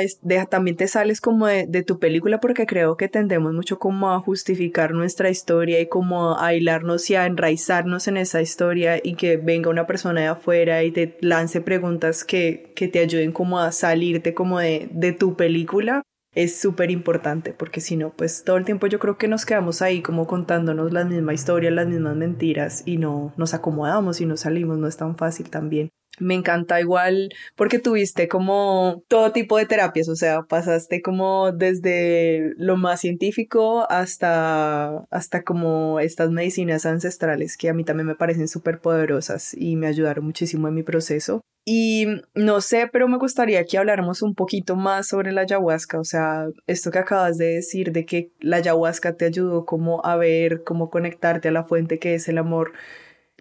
también 0.51 0.76
te 0.76 0.87
sales 0.87 1.20
como 1.20 1.47
de, 1.47 1.82
tu 1.85 1.99
película 1.99 2.41
porque 2.41 2.66
creo 2.66 2.97
que 2.97 3.09
tendemos 3.09 3.53
mucho 3.53 3.78
como 3.78 4.12
a 4.12 4.20
justificar 4.20 4.93
nuestra 4.93 5.30
historia 5.30 5.80
y 5.80 5.89
como 5.89 6.39
a 6.39 6.55
hilarnos 6.55 7.09
y 7.11 7.14
a 7.14 7.26
enraizarnos 7.26 8.09
en 8.09 8.16
esa 8.16 8.41
historia 8.41 9.01
y 9.03 9.14
que 9.14 9.37
venga 9.37 9.70
una 9.70 9.87
persona 9.87 10.20
de 10.20 10.26
afuera 10.28 10.82
y 10.85 10.91
te 10.91 11.16
lance 11.20 11.61
preguntas 11.61 12.24
que, 12.24 12.72
que 12.74 12.89
te 12.89 13.01
ayuden 13.01 13.32
como 13.32 13.59
a 13.59 13.72
salirte 13.72 14.35
como 14.35 14.59
de, 14.59 14.89
de 14.93 15.12
tu 15.12 15.37
película 15.37 16.03
es 16.35 16.59
súper 16.59 16.91
importante 16.91 17.53
porque 17.53 17.80
si 17.80 17.97
no, 17.97 18.11
pues 18.11 18.45
todo 18.45 18.57
el 18.57 18.64
tiempo 18.64 18.87
yo 18.87 18.99
creo 18.99 19.16
que 19.16 19.28
nos 19.28 19.47
quedamos 19.47 19.82
ahí 19.82 20.03
como 20.03 20.26
contándonos 20.26 20.93
la 20.93 21.05
misma 21.05 21.32
historia, 21.32 21.70
las 21.70 21.87
mismas 21.87 22.16
mentiras 22.16 22.82
y 22.87 22.97
no 22.97 23.32
nos 23.37 23.55
acomodamos 23.55 24.20
y 24.20 24.26
no 24.26 24.37
salimos, 24.37 24.78
no 24.78 24.89
es 24.89 24.97
tan 24.97 25.16
fácil 25.16 25.49
también. 25.51 25.91
Me 26.21 26.35
encanta 26.35 26.81
igual 26.81 27.31
porque 27.57 27.79
tuviste 27.79 28.29
como 28.29 29.03
todo 29.09 29.33
tipo 29.33 29.59
de 29.59 29.67
terapias, 29.67 30.09
o 30.09 30.17
sea, 30.17 30.43
pasaste 30.43 31.03
como 31.03 31.53
desde 31.53 32.53
lo 32.57 32.77
más 32.77 33.01
científico 33.01 33.87
hasta, 33.91 35.05
hasta 35.11 35.43
como 35.43 35.99
estas 36.01 36.31
medicinas 36.31 36.87
ancestrales 36.87 37.57
que 37.57 37.69
a 37.69 37.75
mí 37.75 37.85
también 37.85 38.07
me 38.07 38.15
parecen 38.15 38.49
súper 38.49 38.81
poderosas 38.81 39.55
y 39.55 39.77
me 39.77 39.89
ayudaron 39.89 40.25
muchísimo 40.25 40.69
en 40.69 40.75
mi 40.75 40.83
proceso. 40.83 41.41
Y 41.67 42.07
no 42.35 42.61
sé, 42.61 42.91
pero 42.93 43.09
me 43.09 43.17
gustaría 43.17 43.65
que 43.65 43.79
habláramos 43.79 44.21
un 44.21 44.35
poquito 44.35 44.77
más 44.77 45.09
sobre 45.09 45.33
la 45.33 45.43
ayahuasca, 45.43 45.99
o 45.99 46.05
sea, 46.05 46.47
esto 46.67 46.91
que 46.91 46.99
acabas 46.99 47.39
de 47.39 47.55
decir 47.55 47.91
de 47.91 48.05
que 48.05 48.33
la 48.39 48.59
ayahuasca 48.59 49.17
te 49.17 49.25
ayudó 49.25 49.65
como 49.65 50.05
a 50.05 50.17
ver, 50.17 50.62
cómo 50.62 50.91
conectarte 50.91 51.49
a 51.49 51.53
la 51.53 51.65
fuente 51.65 51.99
que 51.99 52.15
es 52.15 52.29
el 52.29 52.37
amor 52.37 52.73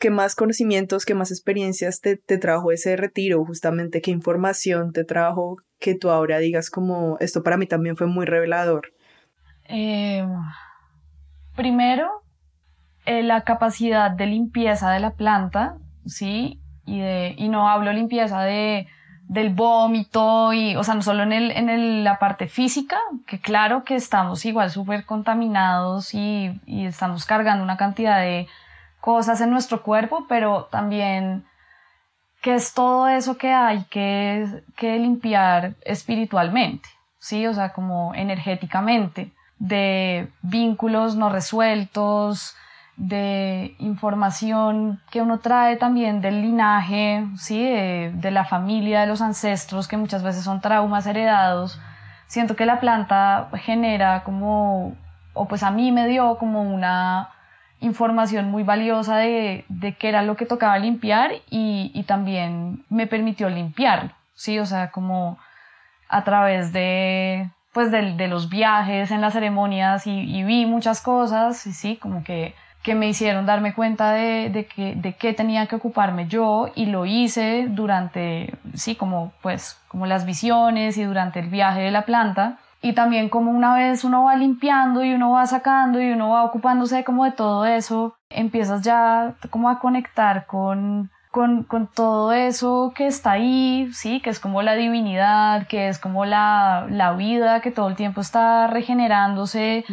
¿Qué 0.03 0.09
más 0.09 0.35
conocimientos, 0.35 1.05
qué 1.05 1.15
más 1.15 1.31
experiencias 1.31 2.01
te, 2.01 2.17
te 2.17 2.37
trajo 2.37 2.73
ese 2.73 2.97
retiro? 2.97 3.45
Justamente, 3.45 4.01
¿qué 4.01 4.11
información 4.11 4.91
te 4.91 5.05
trajo 5.05 5.55
que 5.79 5.95
tú 5.95 6.09
ahora 6.09 6.39
digas 6.39 6.69
como 6.69 7.15
esto 7.21 7.41
para 7.41 7.55
mí 7.55 7.67
también 7.67 7.95
fue 7.95 8.07
muy 8.07 8.25
revelador? 8.25 8.91
Em, 9.63 10.27
primero, 11.55 12.09
eh, 13.05 13.23
la 13.23 13.45
capacidad 13.45 14.11
de 14.11 14.25
limpieza 14.25 14.91
de 14.91 14.99
la 14.99 15.11
planta, 15.11 15.77
¿sí? 16.05 16.59
Y, 16.85 16.99
de, 16.99 17.35
y 17.37 17.47
no 17.47 17.69
hablo 17.69 17.93
limpieza 17.93 18.41
de, 18.41 18.87
del 19.29 19.51
vómito 19.53 20.51
y, 20.51 20.75
o 20.75 20.83
sea, 20.83 20.95
no 20.95 21.01
solo 21.01 21.23
en, 21.23 21.31
el, 21.31 21.51
en 21.51 22.03
la 22.03 22.19
parte 22.19 22.49
física, 22.49 22.97
que 23.25 23.39
claro 23.39 23.85
que 23.85 23.95
estamos 23.95 24.43
igual 24.43 24.69
súper 24.69 25.05
contaminados 25.05 26.13
y, 26.13 26.59
y 26.65 26.87
estamos 26.87 27.25
cargando 27.25 27.63
una 27.63 27.77
cantidad 27.77 28.19
de 28.19 28.49
cosas 29.03 29.41
en 29.41 29.49
nuestro 29.49 29.83
cuerpo, 29.83 30.27
pero 30.29 30.69
también 30.71 31.43
que 32.41 32.55
es 32.55 32.73
todo 32.73 33.09
eso 33.09 33.37
que 33.37 33.51
hay 33.51 33.83
que, 33.89 34.63
que 34.77 34.97
limpiar 34.97 35.75
espiritualmente, 35.81 36.87
¿sí? 37.19 37.45
O 37.45 37.53
sea, 37.53 37.73
como 37.73 38.15
energéticamente, 38.15 39.33
de 39.59 40.31
vínculos 40.41 41.17
no 41.17 41.27
resueltos, 41.27 42.55
de 42.95 43.75
información 43.79 45.01
que 45.11 45.21
uno 45.21 45.39
trae 45.39 45.75
también 45.75 46.21
del 46.21 46.41
linaje, 46.41 47.27
¿sí? 47.35 47.61
De, 47.61 48.13
de, 48.15 48.31
la 48.31 48.45
familia, 48.45 49.01
de 49.01 49.07
los 49.07 49.19
ancestros, 49.19 49.89
que 49.89 49.97
muchas 49.97 50.23
veces 50.23 50.45
son 50.45 50.61
traumas 50.61 51.05
heredados. 51.07 51.77
Siento 52.27 52.55
que 52.55 52.65
la 52.65 52.79
planta 52.79 53.49
genera 53.55 54.23
como, 54.23 54.95
o 55.33 55.45
pues 55.49 55.61
a 55.61 55.71
mí 55.71 55.91
me 55.91 56.07
dio 56.07 56.37
como 56.37 56.61
una 56.61 57.33
información 57.83 58.49
muy 58.49 58.63
valiosa 58.63 59.17
de, 59.17 59.65
de 59.67 59.93
qué 59.93 60.09
era 60.09 60.21
lo 60.21 60.35
que 60.35 60.45
tocaba 60.45 60.79
limpiar 60.79 61.31
y, 61.49 61.91
y, 61.93 62.03
también 62.03 62.83
me 62.89 63.07
permitió 63.07 63.49
limpiarlo, 63.49 64.11
¿sí? 64.33 64.59
O 64.59 64.65
sea, 64.65 64.91
como 64.91 65.37
a 66.09 66.23
través 66.23 66.73
de, 66.73 67.49
pues 67.73 67.91
de, 67.91 68.13
de 68.13 68.27
los 68.27 68.49
viajes 68.49 69.11
en 69.11 69.21
las 69.21 69.33
ceremonias 69.33 70.07
y, 70.07 70.11
y, 70.11 70.43
vi 70.43 70.65
muchas 70.65 71.01
cosas, 71.01 71.65
y 71.67 71.73
sí, 71.73 71.97
como 71.97 72.23
que, 72.23 72.55
que 72.83 72.95
me 72.95 73.07
hicieron 73.07 73.45
darme 73.45 73.73
cuenta 73.73 74.11
de, 74.13 74.49
de, 74.49 74.65
que, 74.65 74.95
de 74.95 75.13
qué 75.13 75.33
tenía 75.33 75.67
que 75.67 75.75
ocuparme 75.75 76.27
yo 76.27 76.71
y 76.75 76.85
lo 76.85 77.05
hice 77.05 77.67
durante, 77.69 78.53
sí, 78.73 78.95
como 78.95 79.33
pues, 79.41 79.79
como 79.87 80.05
las 80.05 80.25
visiones 80.25 80.97
y 80.97 81.03
durante 81.03 81.39
el 81.39 81.49
viaje 81.49 81.81
de 81.81 81.91
la 81.91 82.03
planta 82.03 82.59
y 82.83 82.91
también 82.91 83.29
como 83.29 83.49
una 83.49 83.73
vez 83.73 84.03
uno 84.03 84.25
va 84.25 84.35
limpiando 84.35 85.05
y 85.05 85.13
uno 85.13 85.31
va 85.31 85.45
sacando 85.47 86.01
y 86.01 86.11
uno 86.11 86.31
va 86.31 86.43
ocupándose 86.43 87.05
como 87.05 87.23
de 87.23 87.31
todo 87.31 87.65
eso, 87.65 88.17
empiezas 88.29 88.81
ya 88.81 89.35
como 89.49 89.69
a 89.69 89.79
conectar 89.79 90.45
con, 90.47 91.09
con, 91.31 91.63
con, 91.63 91.87
todo 91.87 92.33
eso 92.33 92.91
que 92.93 93.07
está 93.07 93.31
ahí, 93.31 93.89
sí, 93.93 94.19
que 94.19 94.29
es 94.29 94.41
como 94.41 94.61
la 94.63 94.75
divinidad, 94.75 95.65
que 95.67 95.87
es 95.87 95.97
como 95.97 96.25
la, 96.25 96.85
la 96.89 97.13
vida 97.13 97.61
que 97.61 97.71
todo 97.71 97.87
el 97.87 97.95
tiempo 97.95 98.19
está 98.19 98.67
regenerándose 98.67 99.85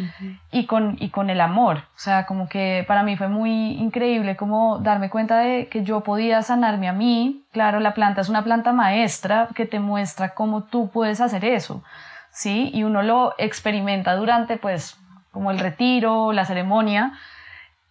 y, 0.51 0.65
con, 0.65 0.97
y 0.99 1.11
con 1.11 1.29
el 1.29 1.39
amor. 1.39 1.77
O 1.95 1.99
sea, 1.99 2.25
como 2.25 2.49
que 2.49 2.83
para 2.89 3.03
mí 3.03 3.15
fue 3.15 3.29
muy 3.29 3.71
increíble 3.71 4.35
como 4.35 4.79
darme 4.79 5.09
cuenta 5.09 5.37
de 5.37 5.69
que 5.69 5.85
yo 5.85 6.01
podía 6.01 6.41
sanarme 6.41 6.89
a 6.89 6.93
mí. 6.93 7.45
Claro, 7.53 7.79
la 7.79 7.93
planta 7.93 8.19
es 8.19 8.27
una 8.27 8.43
planta 8.43 8.73
maestra 8.73 9.47
que 9.55 9.65
te 9.65 9.79
muestra 9.79 10.33
cómo 10.33 10.63
tú 10.63 10.89
puedes 10.91 11.21
hacer 11.21 11.45
eso. 11.45 11.83
¿Sí? 12.31 12.71
Y 12.73 12.83
uno 12.83 13.01
lo 13.01 13.33
experimenta 13.37 14.15
durante, 14.15 14.57
pues, 14.57 14.97
como 15.31 15.51
el 15.51 15.59
retiro, 15.59 16.33
la 16.33 16.45
ceremonia, 16.45 17.13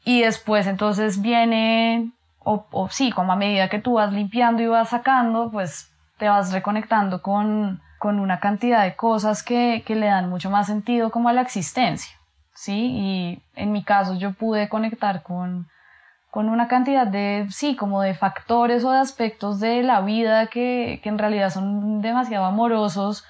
y 0.05 0.23
después 0.23 0.67
entonces 0.67 1.21
viene, 1.21 2.13
o, 2.39 2.67
o 2.71 2.89
sí, 2.89 3.13
como 3.13 3.33
a 3.33 3.37
medida 3.37 3.69
que 3.69 3.79
tú 3.79 3.95
vas 3.95 4.13
limpiando 4.13 4.63
y 4.63 4.67
vas 4.67 4.91
sacando, 4.91 5.51
pues 5.51 5.91
te 6.19 6.29
vas 6.29 6.53
reconectando 6.53 7.23
con, 7.23 7.81
con 7.99 8.19
una 8.19 8.41
cantidad 8.41 8.83
de 8.83 8.97
cosas 8.97 9.43
que, 9.43 9.83
que 9.87 9.95
le 9.95 10.07
dan 10.07 10.29
mucho 10.31 10.51
más 10.51 10.67
sentido 10.67 11.11
como 11.11 11.29
a 11.29 11.33
la 11.33 11.43
existencia, 11.43 12.17
¿sí? 12.55 12.73
Y 12.73 13.43
en 13.55 13.73
mi 13.73 13.85
caso 13.85 14.15
yo 14.17 14.33
pude 14.33 14.69
conectar 14.69 15.23
con, 15.23 15.69
con 16.31 16.49
una 16.49 16.69
cantidad 16.69 17.07
de, 17.07 17.47
sí, 17.51 17.77
como 17.77 18.01
de 18.03 18.15
factores 18.15 18.85
o 18.85 18.91
de 18.93 18.99
aspectos 18.99 19.61
de 19.61 19.83
la 19.83 20.01
vida 20.01 20.47
que, 20.47 21.01
que 21.03 21.09
en 21.09 21.19
realidad 21.19 21.51
son 21.51 22.01
demasiado 22.01 22.45
amorosos 22.45 23.25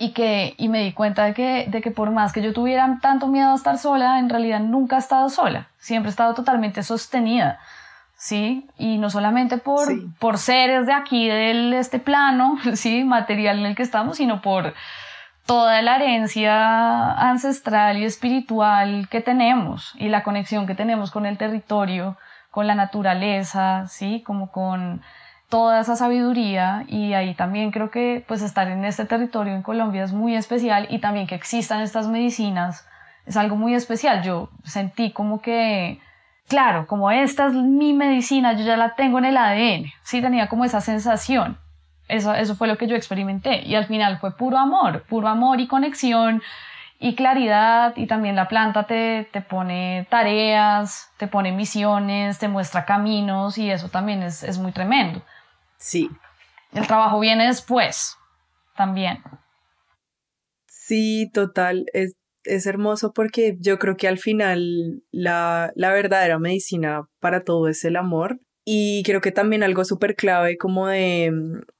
y 0.00 0.12
que 0.12 0.54
y 0.56 0.70
me 0.70 0.82
di 0.82 0.92
cuenta 0.92 1.26
de 1.26 1.34
que, 1.34 1.66
de 1.68 1.82
que 1.82 1.90
por 1.90 2.10
más 2.10 2.32
que 2.32 2.40
yo 2.40 2.54
tuviera 2.54 2.98
tanto 3.02 3.26
miedo 3.26 3.52
a 3.52 3.54
estar 3.54 3.76
sola, 3.76 4.18
en 4.18 4.30
realidad 4.30 4.60
nunca 4.60 4.96
he 4.96 4.98
estado 4.98 5.28
sola, 5.28 5.68
siempre 5.78 6.08
he 6.08 6.10
estado 6.10 6.32
totalmente 6.32 6.82
sostenida, 6.82 7.58
¿sí? 8.16 8.66
Y 8.78 8.96
no 8.96 9.10
solamente 9.10 9.58
por, 9.58 9.88
por 10.18 10.38
seres 10.38 10.86
de 10.86 10.94
aquí, 10.94 11.28
de 11.28 11.78
este 11.78 11.98
plano, 11.98 12.56
¿sí? 12.74 13.04
Material 13.04 13.58
en 13.58 13.66
el 13.66 13.76
que 13.76 13.82
estamos, 13.82 14.16
sino 14.16 14.40
por 14.40 14.72
toda 15.44 15.82
la 15.82 15.96
herencia 15.96 17.12
ancestral 17.12 17.98
y 17.98 18.04
espiritual 18.04 19.06
que 19.10 19.20
tenemos 19.20 19.92
y 19.96 20.08
la 20.08 20.22
conexión 20.22 20.66
que 20.66 20.74
tenemos 20.74 21.10
con 21.10 21.26
el 21.26 21.36
territorio, 21.36 22.16
con 22.50 22.66
la 22.66 22.74
naturaleza, 22.74 23.86
¿sí? 23.86 24.22
Como 24.24 24.50
con 24.50 25.02
toda 25.50 25.80
esa 25.80 25.96
sabiduría 25.96 26.84
y 26.88 27.12
ahí 27.12 27.34
también 27.34 27.72
creo 27.72 27.90
que 27.90 28.24
pues 28.26 28.40
estar 28.40 28.68
en 28.68 28.84
este 28.84 29.04
territorio 29.04 29.54
en 29.54 29.62
Colombia 29.62 30.04
es 30.04 30.12
muy 30.12 30.34
especial 30.34 30.86
y 30.90 31.00
también 31.00 31.26
que 31.26 31.34
existan 31.34 31.82
estas 31.82 32.06
medicinas 32.06 32.86
es 33.26 33.36
algo 33.36 33.56
muy 33.56 33.74
especial. 33.74 34.22
Yo 34.22 34.48
sentí 34.64 35.10
como 35.10 35.42
que 35.42 36.00
claro, 36.48 36.86
como 36.86 37.10
esta 37.10 37.46
es 37.46 37.52
mi 37.54 37.92
medicina, 37.92 38.54
yo 38.54 38.64
ya 38.64 38.76
la 38.76 38.94
tengo 38.94 39.18
en 39.18 39.26
el 39.26 39.36
ADN, 39.36 39.92
sí 40.02 40.22
tenía 40.22 40.48
como 40.48 40.64
esa 40.64 40.80
sensación. 40.80 41.58
Eso, 42.08 42.34
eso 42.34 42.56
fue 42.56 42.66
lo 42.66 42.76
que 42.78 42.88
yo 42.88 42.96
experimenté 42.96 43.62
y 43.62 43.74
al 43.74 43.86
final 43.86 44.18
fue 44.18 44.36
puro 44.36 44.58
amor, 44.58 45.04
puro 45.08 45.28
amor 45.28 45.60
y 45.60 45.68
conexión 45.68 46.42
y 46.98 47.14
claridad 47.14 47.94
y 47.96 48.06
también 48.06 48.36
la 48.36 48.48
planta 48.48 48.84
te, 48.84 49.28
te 49.32 49.40
pone 49.40 50.06
tareas, 50.10 51.10
te 51.18 51.28
pone 51.28 51.52
misiones, 51.52 52.38
te 52.38 52.48
muestra 52.48 52.84
caminos 52.84 53.56
y 53.58 53.70
eso 53.70 53.88
también 53.88 54.22
es, 54.22 54.42
es 54.42 54.58
muy 54.58 54.72
tremendo. 54.72 55.22
Sí. 55.80 56.10
El 56.72 56.86
trabajo 56.86 57.18
viene 57.18 57.46
después, 57.46 58.16
también. 58.76 59.18
Sí, 60.68 61.30
total. 61.32 61.86
Es, 61.92 62.16
es 62.44 62.66
hermoso 62.66 63.12
porque 63.12 63.56
yo 63.58 63.78
creo 63.78 63.96
que 63.96 64.06
al 64.06 64.18
final 64.18 65.02
la, 65.10 65.72
la 65.74 65.92
verdadera 65.92 66.38
medicina 66.38 67.08
para 67.18 67.42
todo 67.42 67.68
es 67.68 67.84
el 67.84 67.96
amor. 67.96 68.38
Y 68.64 69.02
creo 69.04 69.20
que 69.20 69.32
también 69.32 69.62
algo 69.62 69.84
súper 69.84 70.14
clave 70.14 70.58
como 70.58 70.86
de, 70.86 71.32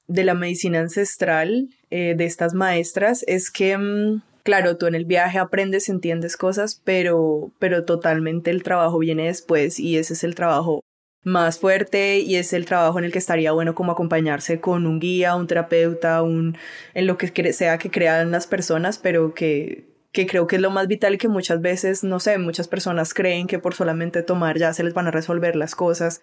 de, 0.07 0.23
la 0.23 0.33
medicina 0.33 0.79
ancestral 0.79 1.69
eh, 1.91 2.15
de 2.17 2.25
estas 2.25 2.53
maestras 2.53 3.23
es 3.27 3.51
que, 3.51 3.77
mm, 3.77 4.23
claro, 4.43 4.77
tú 4.77 4.87
en 4.87 4.95
el 4.95 5.05
viaje 5.05 5.37
aprendes, 5.37 5.89
entiendes 5.89 6.35
cosas, 6.37 6.81
pero, 6.83 7.53
pero 7.59 7.85
totalmente 7.85 8.49
el 8.49 8.63
trabajo 8.63 8.97
viene 8.97 9.27
después 9.27 9.79
y 9.79 9.97
ese 9.97 10.13
es 10.13 10.23
el 10.23 10.35
trabajo 10.35 10.81
más 11.23 11.59
fuerte 11.59 12.19
y 12.19 12.35
es 12.35 12.53
el 12.53 12.65
trabajo 12.65 12.97
en 12.97 13.05
el 13.05 13.11
que 13.11 13.19
estaría 13.19 13.51
bueno 13.51 13.75
como 13.75 13.91
acompañarse 13.91 14.59
con 14.59 14.87
un 14.87 14.99
guía, 14.99 15.35
un 15.35 15.47
terapeuta, 15.47 16.23
un 16.23 16.57
en 16.93 17.07
lo 17.07 17.17
que 17.17 17.53
sea 17.53 17.77
que 17.77 17.91
crean 17.91 18.31
las 18.31 18.47
personas, 18.47 18.97
pero 18.97 19.33
que 19.33 19.91
que 20.11 20.27
creo 20.27 20.45
que 20.45 20.57
es 20.57 20.61
lo 20.61 20.71
más 20.71 20.87
vital 20.87 21.13
y 21.13 21.17
que 21.17 21.29
muchas 21.29 21.61
veces, 21.61 22.03
no 22.03 22.19
sé, 22.19 22.37
muchas 22.37 22.67
personas 22.67 23.13
creen 23.13 23.47
que 23.47 23.59
por 23.59 23.73
solamente 23.73 24.23
tomar 24.23 24.57
ya 24.57 24.73
se 24.73 24.83
les 24.83 24.93
van 24.93 25.07
a 25.07 25.11
resolver 25.11 25.55
las 25.55 25.73
cosas 25.73 26.21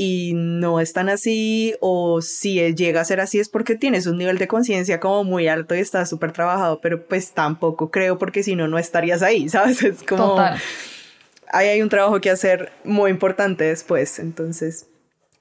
y 0.00 0.32
no 0.34 0.80
es 0.80 0.92
tan 0.92 1.08
así 1.08 1.74
o 1.80 2.22
si 2.22 2.74
llega 2.74 3.00
a 3.00 3.04
ser 3.04 3.20
así 3.20 3.40
es 3.40 3.48
porque 3.48 3.74
tienes 3.74 4.06
un 4.06 4.16
nivel 4.16 4.38
de 4.38 4.46
conciencia 4.46 5.00
como 5.00 5.24
muy 5.24 5.48
alto 5.48 5.74
y 5.74 5.80
estás 5.80 6.08
súper 6.08 6.32
trabajado, 6.32 6.80
pero 6.80 7.06
pues 7.06 7.32
tampoco 7.32 7.90
creo 7.90 8.16
porque 8.16 8.42
si 8.42 8.54
no, 8.54 8.68
no 8.68 8.78
estarías 8.78 9.22
ahí, 9.22 9.48
¿sabes? 9.50 9.82
Es 9.82 10.02
como... 10.04 10.28
Total. 10.28 10.58
Ahí 11.50 11.68
hay 11.68 11.82
un 11.82 11.88
trabajo 11.88 12.20
que 12.20 12.30
hacer 12.30 12.72
muy 12.84 13.10
importante 13.10 13.64
después, 13.64 14.18
entonces, 14.18 14.88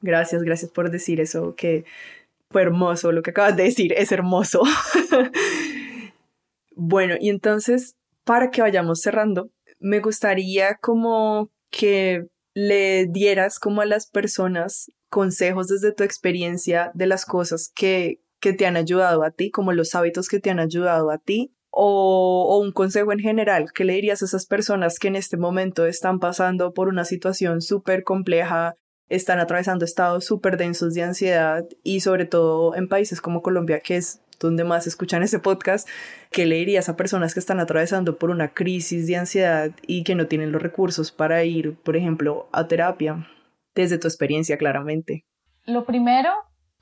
gracias, 0.01 0.43
gracias 0.43 0.71
por 0.71 0.89
decir 0.89 1.19
eso, 1.19 1.55
que 1.55 1.85
fue 2.49 2.61
hermoso, 2.61 3.11
lo 3.11 3.21
que 3.21 3.31
acabas 3.31 3.55
de 3.55 3.63
decir 3.63 3.93
es 3.93 4.11
hermoso. 4.11 4.63
Bueno, 6.79 7.15
y 7.19 7.29
entonces, 7.29 7.95
para 8.23 8.51
que 8.51 8.61
vayamos 8.61 9.01
cerrando, 9.01 9.49
me 9.79 9.99
gustaría 9.99 10.75
como 10.75 11.49
que 11.71 12.27
le 12.53 13.07
dieras 13.07 13.57
como 13.57 13.81
a 13.81 13.87
las 13.87 14.05
personas 14.07 14.91
consejos 15.09 15.67
desde 15.67 15.91
tu 15.91 16.03
experiencia 16.03 16.91
de 16.93 17.07
las 17.07 17.25
cosas 17.25 17.71
que, 17.73 18.21
que 18.39 18.53
te 18.53 18.67
han 18.67 18.77
ayudado 18.77 19.23
a 19.23 19.31
ti, 19.31 19.49
como 19.49 19.73
los 19.73 19.95
hábitos 19.95 20.27
que 20.27 20.39
te 20.39 20.51
han 20.51 20.59
ayudado 20.59 21.09
a 21.09 21.17
ti, 21.17 21.51
o, 21.69 22.59
un 22.61 22.71
consejo 22.71 23.11
en 23.11 23.19
general, 23.19 23.71
¿qué 23.73 23.83
le 23.83 23.93
dirías 23.93 24.21
a 24.21 24.25
esas 24.25 24.45
personas 24.45 24.99
que 24.99 25.07
en 25.07 25.15
este 25.15 25.37
momento 25.37 25.85
están 25.85 26.19
pasando 26.19 26.73
por 26.73 26.87
una 26.87 27.05
situación 27.05 27.61
súper 27.61 28.03
compleja, 28.03 28.75
están 29.09 29.39
atravesando 29.39 29.85
estados 29.85 30.25
súper 30.25 30.57
densos 30.57 30.93
de 30.93 31.03
ansiedad 31.03 31.65
y 31.83 32.01
sobre 32.01 32.25
todo 32.25 32.75
en 32.75 32.87
países 32.87 33.21
como 33.21 33.41
Colombia, 33.41 33.79
que 33.79 33.97
es 33.97 34.21
donde 34.39 34.63
más 34.63 34.87
escuchan 34.87 35.23
ese 35.23 35.39
podcast, 35.39 35.87
¿qué 36.31 36.45
le 36.45 36.57
dirías 36.57 36.89
a 36.89 36.95
personas 36.95 37.33
que 37.33 37.39
están 37.39 37.59
atravesando 37.59 38.17
por 38.17 38.29
una 38.29 38.49
crisis 38.49 39.07
de 39.07 39.17
ansiedad 39.17 39.71
y 39.85 40.03
que 40.03 40.15
no 40.15 40.27
tienen 40.27 40.51
los 40.51 40.61
recursos 40.61 41.11
para 41.11 41.43
ir, 41.43 41.75
por 41.75 41.95
ejemplo, 41.97 42.47
a 42.51 42.67
terapia? 42.67 43.27
Desde 43.73 43.97
tu 43.97 44.07
experiencia, 44.07 44.57
claramente. 44.57 45.25
Lo 45.65 45.85
primero, 45.85 46.29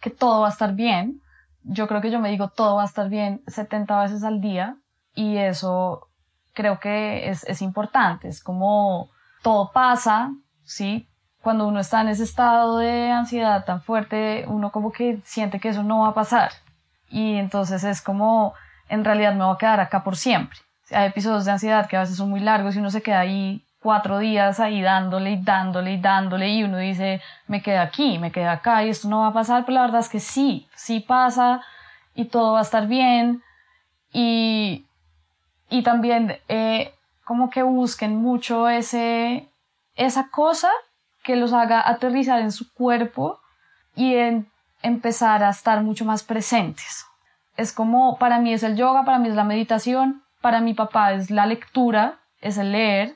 que 0.01 0.09
todo 0.09 0.41
va 0.41 0.47
a 0.47 0.51
estar 0.51 0.75
bien. 0.75 1.21
Yo 1.65 1.87
creo 1.87 2.01
que 2.01 2.11
yo 2.11 2.19
me 2.19 2.29
digo 2.29 2.49
todo 2.49 2.77
va 2.77 2.83
a 2.83 2.85
estar 2.85 3.09
bien 3.09 3.41
70 3.47 4.01
veces 4.01 4.23
al 4.23 4.39
día 4.41 4.77
y 5.13 5.37
eso 5.37 6.07
creo 6.53 6.79
que 6.79 7.29
es, 7.29 7.43
es 7.45 7.61
importante. 7.61 8.27
Es 8.27 8.43
como 8.43 9.09
todo 9.41 9.71
pasa, 9.71 10.31
¿sí? 10.63 11.07
Cuando 11.41 11.67
uno 11.67 11.79
está 11.79 12.01
en 12.01 12.07
ese 12.07 12.23
estado 12.23 12.77
de 12.77 13.11
ansiedad 13.11 13.65
tan 13.65 13.81
fuerte, 13.81 14.45
uno 14.47 14.71
como 14.71 14.91
que 14.91 15.21
siente 15.23 15.59
que 15.59 15.69
eso 15.69 15.83
no 15.83 15.99
va 15.99 16.09
a 16.09 16.13
pasar 16.13 16.51
y 17.09 17.35
entonces 17.35 17.83
es 17.83 18.01
como, 18.01 18.53
en 18.89 19.05
realidad 19.05 19.33
me 19.33 19.45
voy 19.45 19.55
a 19.55 19.57
quedar 19.57 19.79
acá 19.79 20.03
por 20.03 20.15
siempre. 20.15 20.59
Hay 20.91 21.07
episodios 21.07 21.45
de 21.45 21.51
ansiedad 21.51 21.87
que 21.87 21.97
a 21.97 22.01
veces 22.01 22.17
son 22.17 22.29
muy 22.29 22.39
largos 22.39 22.75
y 22.75 22.79
uno 22.79 22.91
se 22.91 23.01
queda 23.01 23.19
ahí 23.19 23.64
cuatro 23.85 24.17
días 24.17 24.59
ahí 24.59 24.81
dándole 24.81 25.33
y 25.33 25.43
dándole 25.43 25.93
y 25.93 26.01
dándole 26.01 26.49
y 26.49 26.63
uno 26.63 26.79
dice, 26.79 27.21
me 27.45 27.61
quedé 27.61 27.77
aquí, 27.77 28.17
me 28.17 28.31
quedé 28.31 28.47
acá 28.47 28.83
y 28.83 28.89
esto 28.89 29.07
no 29.07 29.19
va 29.19 29.27
a 29.27 29.33
pasar, 29.33 29.63
pero 29.63 29.75
la 29.75 29.81
verdad 29.81 29.99
es 29.99 30.09
que 30.09 30.19
sí, 30.19 30.67
sí 30.73 31.01
pasa 31.01 31.61
y 32.15 32.25
todo 32.25 32.53
va 32.53 32.59
a 32.59 32.61
estar 32.63 32.87
bien 32.87 33.43
y, 34.11 34.87
y 35.69 35.83
también 35.83 36.35
eh, 36.47 36.95
como 37.25 37.51
que 37.51 37.61
busquen 37.61 38.15
mucho 38.15 38.69
ese, 38.69 39.47
esa 39.95 40.29
cosa 40.31 40.71
que 41.23 41.35
los 41.35 41.53
haga 41.53 41.87
aterrizar 41.87 42.39
en 42.39 42.51
su 42.51 42.73
cuerpo 42.73 43.39
y 43.95 44.15
en 44.15 44.47
empezar 44.81 45.43
a 45.43 45.49
estar 45.49 45.83
mucho 45.83 46.05
más 46.05 46.23
presentes. 46.23 47.05
Es 47.55 47.71
como, 47.71 48.17
para 48.17 48.39
mí 48.39 48.51
es 48.51 48.63
el 48.63 48.77
yoga, 48.77 49.05
para 49.05 49.19
mí 49.19 49.29
es 49.29 49.35
la 49.35 49.43
meditación, 49.43 50.23
para 50.41 50.59
mi 50.59 50.73
papá 50.73 51.13
es 51.13 51.29
la 51.29 51.45
lectura, 51.45 52.17
es 52.45 52.59
el 52.59 52.71
leer, 52.71 53.15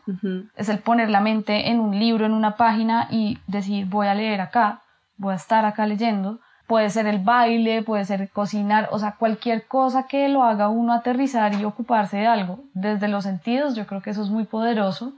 es 0.56 0.70
el 0.70 0.80
poner 0.80 1.10
la 1.10 1.20
mente 1.20 1.70
en 1.70 1.80
un 1.80 1.98
libro, 1.98 2.26
en 2.26 2.34
una 2.34 2.56
página 2.56 3.08
y 3.12 3.38
decir, 3.46 3.86
voy 3.86 4.08
a 4.08 4.16
leer 4.16 4.42
acá, 4.42 4.82
voy 5.18 5.34
a 5.34 5.36
estar 5.36 5.66
acá 5.66 5.86
leyendo. 5.86 6.40
Puede 6.66 6.90
ser 6.90 7.06
el 7.06 7.20
baile, 7.20 7.84
puede 7.84 8.06
ser 8.06 8.30
cocinar, 8.30 8.90
o 8.92 8.98
sea, 8.98 9.16
cualquier 9.18 9.68
cosa 9.68 10.08
que 10.08 10.30
lo 10.30 10.44
haga 10.44 10.70
uno 10.70 10.94
aterrizar 10.94 11.54
y 11.54 11.64
ocuparse 11.64 12.18
de 12.18 12.28
algo. 12.28 12.64
Desde 12.74 13.08
los 13.08 13.24
sentidos, 13.24 13.76
yo 13.76 13.86
creo 13.86 14.02
que 14.02 14.10
eso 14.10 14.24
es 14.24 14.30
muy 14.30 14.46
poderoso. 14.46 15.14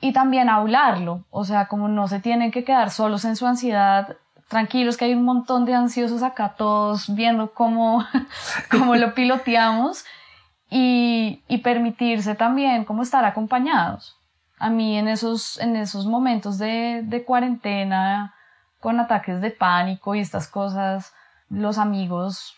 Y 0.00 0.12
también 0.12 0.48
hablarlo, 0.48 1.24
o 1.30 1.44
sea, 1.44 1.66
como 1.66 1.88
no 1.88 2.08
se 2.08 2.20
tienen 2.20 2.50
que 2.50 2.64
quedar 2.64 2.90
solos 2.90 3.26
en 3.26 3.36
su 3.36 3.46
ansiedad, 3.46 4.16
tranquilos 4.48 4.96
que 4.96 5.04
hay 5.04 5.14
un 5.14 5.24
montón 5.24 5.66
de 5.66 5.74
ansiosos 5.74 6.22
acá 6.22 6.54
todos 6.56 7.14
viendo 7.14 7.52
cómo, 7.52 8.06
cómo 8.70 8.94
lo 8.94 9.12
piloteamos 9.12 10.04
y, 10.70 11.42
permitirse 11.62 12.34
también 12.34 12.84
como 12.84 13.02
estar 13.02 13.24
acompañados. 13.24 14.16
A 14.58 14.70
mí 14.70 14.96
en 14.96 15.08
esos, 15.08 15.58
en 15.60 15.76
esos 15.76 16.06
momentos 16.06 16.58
de, 16.58 17.02
de 17.04 17.24
cuarentena, 17.24 18.34
con 18.80 19.00
ataques 19.00 19.40
de 19.40 19.50
pánico 19.50 20.14
y 20.14 20.20
estas 20.20 20.48
cosas, 20.48 21.12
los 21.50 21.78
amigos 21.78 22.56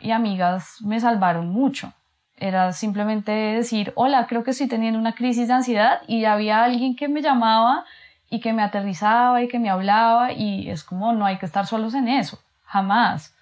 y 0.00 0.10
amigas 0.10 0.76
me 0.82 1.00
salvaron 1.00 1.48
mucho. 1.48 1.92
Era 2.36 2.72
simplemente 2.72 3.32
decir, 3.32 3.92
hola, 3.96 4.26
creo 4.26 4.44
que 4.44 4.50
estoy 4.50 4.68
teniendo 4.68 4.98
una 4.98 5.14
crisis 5.14 5.48
de 5.48 5.54
ansiedad 5.54 6.02
y 6.06 6.26
había 6.26 6.62
alguien 6.64 6.94
que 6.94 7.08
me 7.08 7.22
llamaba 7.22 7.84
y 8.28 8.40
que 8.40 8.52
me 8.52 8.62
aterrizaba 8.62 9.42
y 9.42 9.48
que 9.48 9.58
me 9.58 9.70
hablaba 9.70 10.32
y 10.32 10.68
es 10.68 10.84
como 10.84 11.12
no 11.12 11.24
hay 11.24 11.38
que 11.38 11.46
estar 11.46 11.66
solos 11.66 11.94
en 11.94 12.08
eso, 12.08 12.38
jamás. 12.64 13.34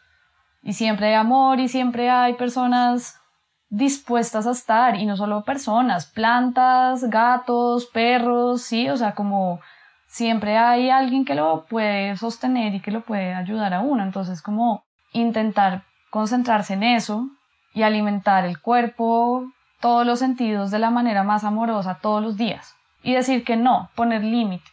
Y 0.63 0.75
siempre 0.75 1.09
hay 1.09 1.15
amor 1.15 1.59
y 1.59 1.69
siempre 1.69 2.09
hay 2.09 2.35
personas 2.35 3.21
dispuestas 3.69 4.47
a 4.47 4.53
estar 4.53 4.97
y 4.97 5.07
no 5.07 5.17
solo 5.17 5.45
personas, 5.45 6.07
plantas, 6.07 7.05
gatos, 7.05 7.87
perros, 7.87 8.63
sí, 8.63 8.89
o 8.89 8.97
sea, 8.97 9.15
como 9.15 9.61
siempre 10.07 10.57
hay 10.57 10.91
alguien 10.91 11.25
que 11.25 11.35
lo 11.35 11.67
puede 11.67 12.17
sostener 12.17 12.75
y 12.75 12.81
que 12.81 12.93
lo 12.93 13.01
puede 13.01 13.35
ayudar 13.35 13.75
a 13.75 13.81
uno, 13.81 14.03
entonces 14.03 14.43
como 14.43 14.85
intentar 15.13 15.83
concentrarse 16.11 16.75
en 16.75 16.85
eso 16.85 17.29
y 17.73 17.83
alimentar 17.83 18.45
el 18.45 18.61
cuerpo, 18.61 19.51
todos 19.81 20.07
los 20.07 20.19
sentidos 20.19 20.71
de 20.71 20.79
la 20.79 20.91
manera 20.91 21.25
más 21.25 21.45
amorosa 21.45 21.99
todos 22.01 22.23
los 22.23 22.37
días. 22.37 22.77
Y 23.03 23.13
decir 23.13 23.45
que 23.45 23.57
no, 23.57 23.91
poner 23.95 24.25
límites. 24.25 24.73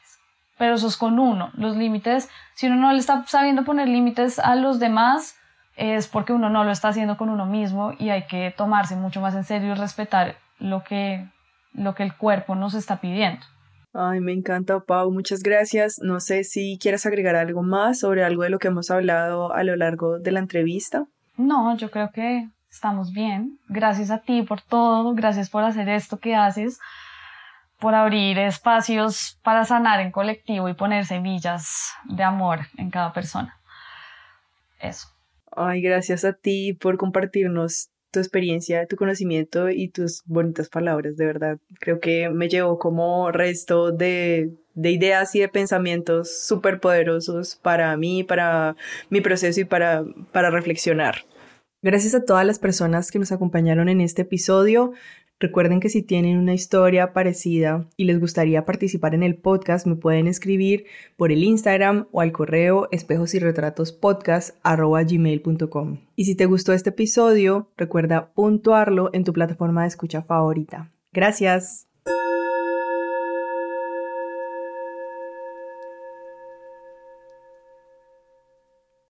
Pero 0.57 0.75
eso 0.75 0.87
es 0.87 0.95
con 0.95 1.19
uno. 1.19 1.49
Los 1.55 1.75
límites, 1.75 2.29
si 2.53 2.67
uno 2.67 2.75
no 2.75 2.93
le 2.93 2.99
está 2.99 3.25
sabiendo 3.27 3.65
poner 3.65 3.89
límites 3.89 4.39
a 4.39 4.55
los 4.55 4.79
demás, 4.79 5.35
es 5.81 6.07
porque 6.07 6.31
uno 6.31 6.49
no 6.51 6.63
lo 6.63 6.69
está 6.69 6.89
haciendo 6.89 7.17
con 7.17 7.29
uno 7.29 7.47
mismo 7.47 7.93
y 7.97 8.09
hay 8.09 8.27
que 8.27 8.53
tomarse 8.55 8.95
mucho 8.95 9.19
más 9.19 9.33
en 9.33 9.43
serio 9.43 9.71
y 9.71 9.73
respetar 9.73 10.35
lo 10.59 10.83
que, 10.83 11.27
lo 11.73 11.95
que 11.95 12.03
el 12.03 12.15
cuerpo 12.15 12.53
nos 12.53 12.75
está 12.75 13.01
pidiendo. 13.01 13.43
Ay, 13.91 14.19
me 14.19 14.31
encanta, 14.31 14.79
Pau. 14.79 15.11
Muchas 15.11 15.41
gracias. 15.41 15.97
No 15.99 16.19
sé 16.19 16.43
si 16.43 16.77
quieres 16.79 17.07
agregar 17.07 17.35
algo 17.35 17.63
más 17.63 17.99
sobre 17.99 18.23
algo 18.23 18.43
de 18.43 18.51
lo 18.51 18.59
que 18.59 18.67
hemos 18.67 18.91
hablado 18.91 19.53
a 19.53 19.63
lo 19.63 19.75
largo 19.75 20.19
de 20.19 20.31
la 20.31 20.39
entrevista. 20.39 21.05
No, 21.35 21.75
yo 21.75 21.89
creo 21.89 22.11
que 22.11 22.47
estamos 22.69 23.11
bien. 23.11 23.57
Gracias 23.67 24.11
a 24.11 24.19
ti 24.19 24.43
por 24.43 24.61
todo. 24.61 25.15
Gracias 25.15 25.49
por 25.49 25.63
hacer 25.63 25.89
esto 25.89 26.19
que 26.19 26.35
haces, 26.35 26.79
por 27.79 27.95
abrir 27.95 28.37
espacios 28.37 29.39
para 29.43 29.65
sanar 29.65 29.99
en 29.99 30.11
colectivo 30.11 30.69
y 30.69 30.75
poner 30.75 31.07
semillas 31.07 31.91
de 32.05 32.21
amor 32.21 32.59
en 32.77 32.91
cada 32.91 33.11
persona. 33.13 33.57
Eso. 34.79 35.07
Ay, 35.51 35.81
gracias 35.81 36.25
a 36.25 36.33
ti 36.33 36.73
por 36.73 36.97
compartirnos 36.97 37.89
tu 38.11 38.19
experiencia, 38.19 38.85
tu 38.87 38.97
conocimiento 38.97 39.69
y 39.69 39.89
tus 39.89 40.23
bonitas 40.25 40.69
palabras, 40.69 41.17
de 41.17 41.25
verdad. 41.25 41.59
Creo 41.79 41.99
que 41.99 42.29
me 42.29 42.49
llevó 42.49 42.77
como 42.77 43.31
resto 43.31 43.91
de, 43.91 44.51
de 44.73 44.91
ideas 44.91 45.33
y 45.35 45.39
de 45.39 45.47
pensamientos 45.47 46.45
súper 46.45 46.79
poderosos 46.79 47.55
para 47.55 47.95
mí, 47.97 48.23
para 48.23 48.75
mi 49.09 49.21
proceso 49.21 49.61
y 49.61 49.65
para, 49.65 50.05
para 50.31 50.49
reflexionar. 50.49 51.25
Gracias 51.83 52.13
a 52.13 52.23
todas 52.23 52.45
las 52.45 52.59
personas 52.59 53.09
que 53.09 53.17
nos 53.17 53.31
acompañaron 53.31 53.89
en 53.89 54.01
este 54.01 54.21
episodio. 54.21 54.93
Recuerden 55.41 55.79
que 55.79 55.89
si 55.89 56.03
tienen 56.03 56.37
una 56.37 56.53
historia 56.53 57.13
parecida 57.13 57.87
y 57.97 58.03
les 58.03 58.19
gustaría 58.19 58.63
participar 58.63 59.15
en 59.15 59.23
el 59.23 59.35
podcast, 59.35 59.87
me 59.87 59.95
pueden 59.95 60.27
escribir 60.27 60.85
por 61.17 61.31
el 61.31 61.43
Instagram 61.43 62.05
o 62.11 62.21
al 62.21 62.31
correo 62.31 62.87
espejos 62.91 63.33
y 63.33 63.39
Y 66.15 66.25
si 66.25 66.35
te 66.35 66.45
gustó 66.45 66.73
este 66.73 66.91
episodio, 66.91 67.69
recuerda 67.75 68.31
puntuarlo 68.35 69.09
en 69.13 69.23
tu 69.23 69.33
plataforma 69.33 69.81
de 69.81 69.87
escucha 69.87 70.21
favorita. 70.21 70.91
Gracias. 71.11 71.87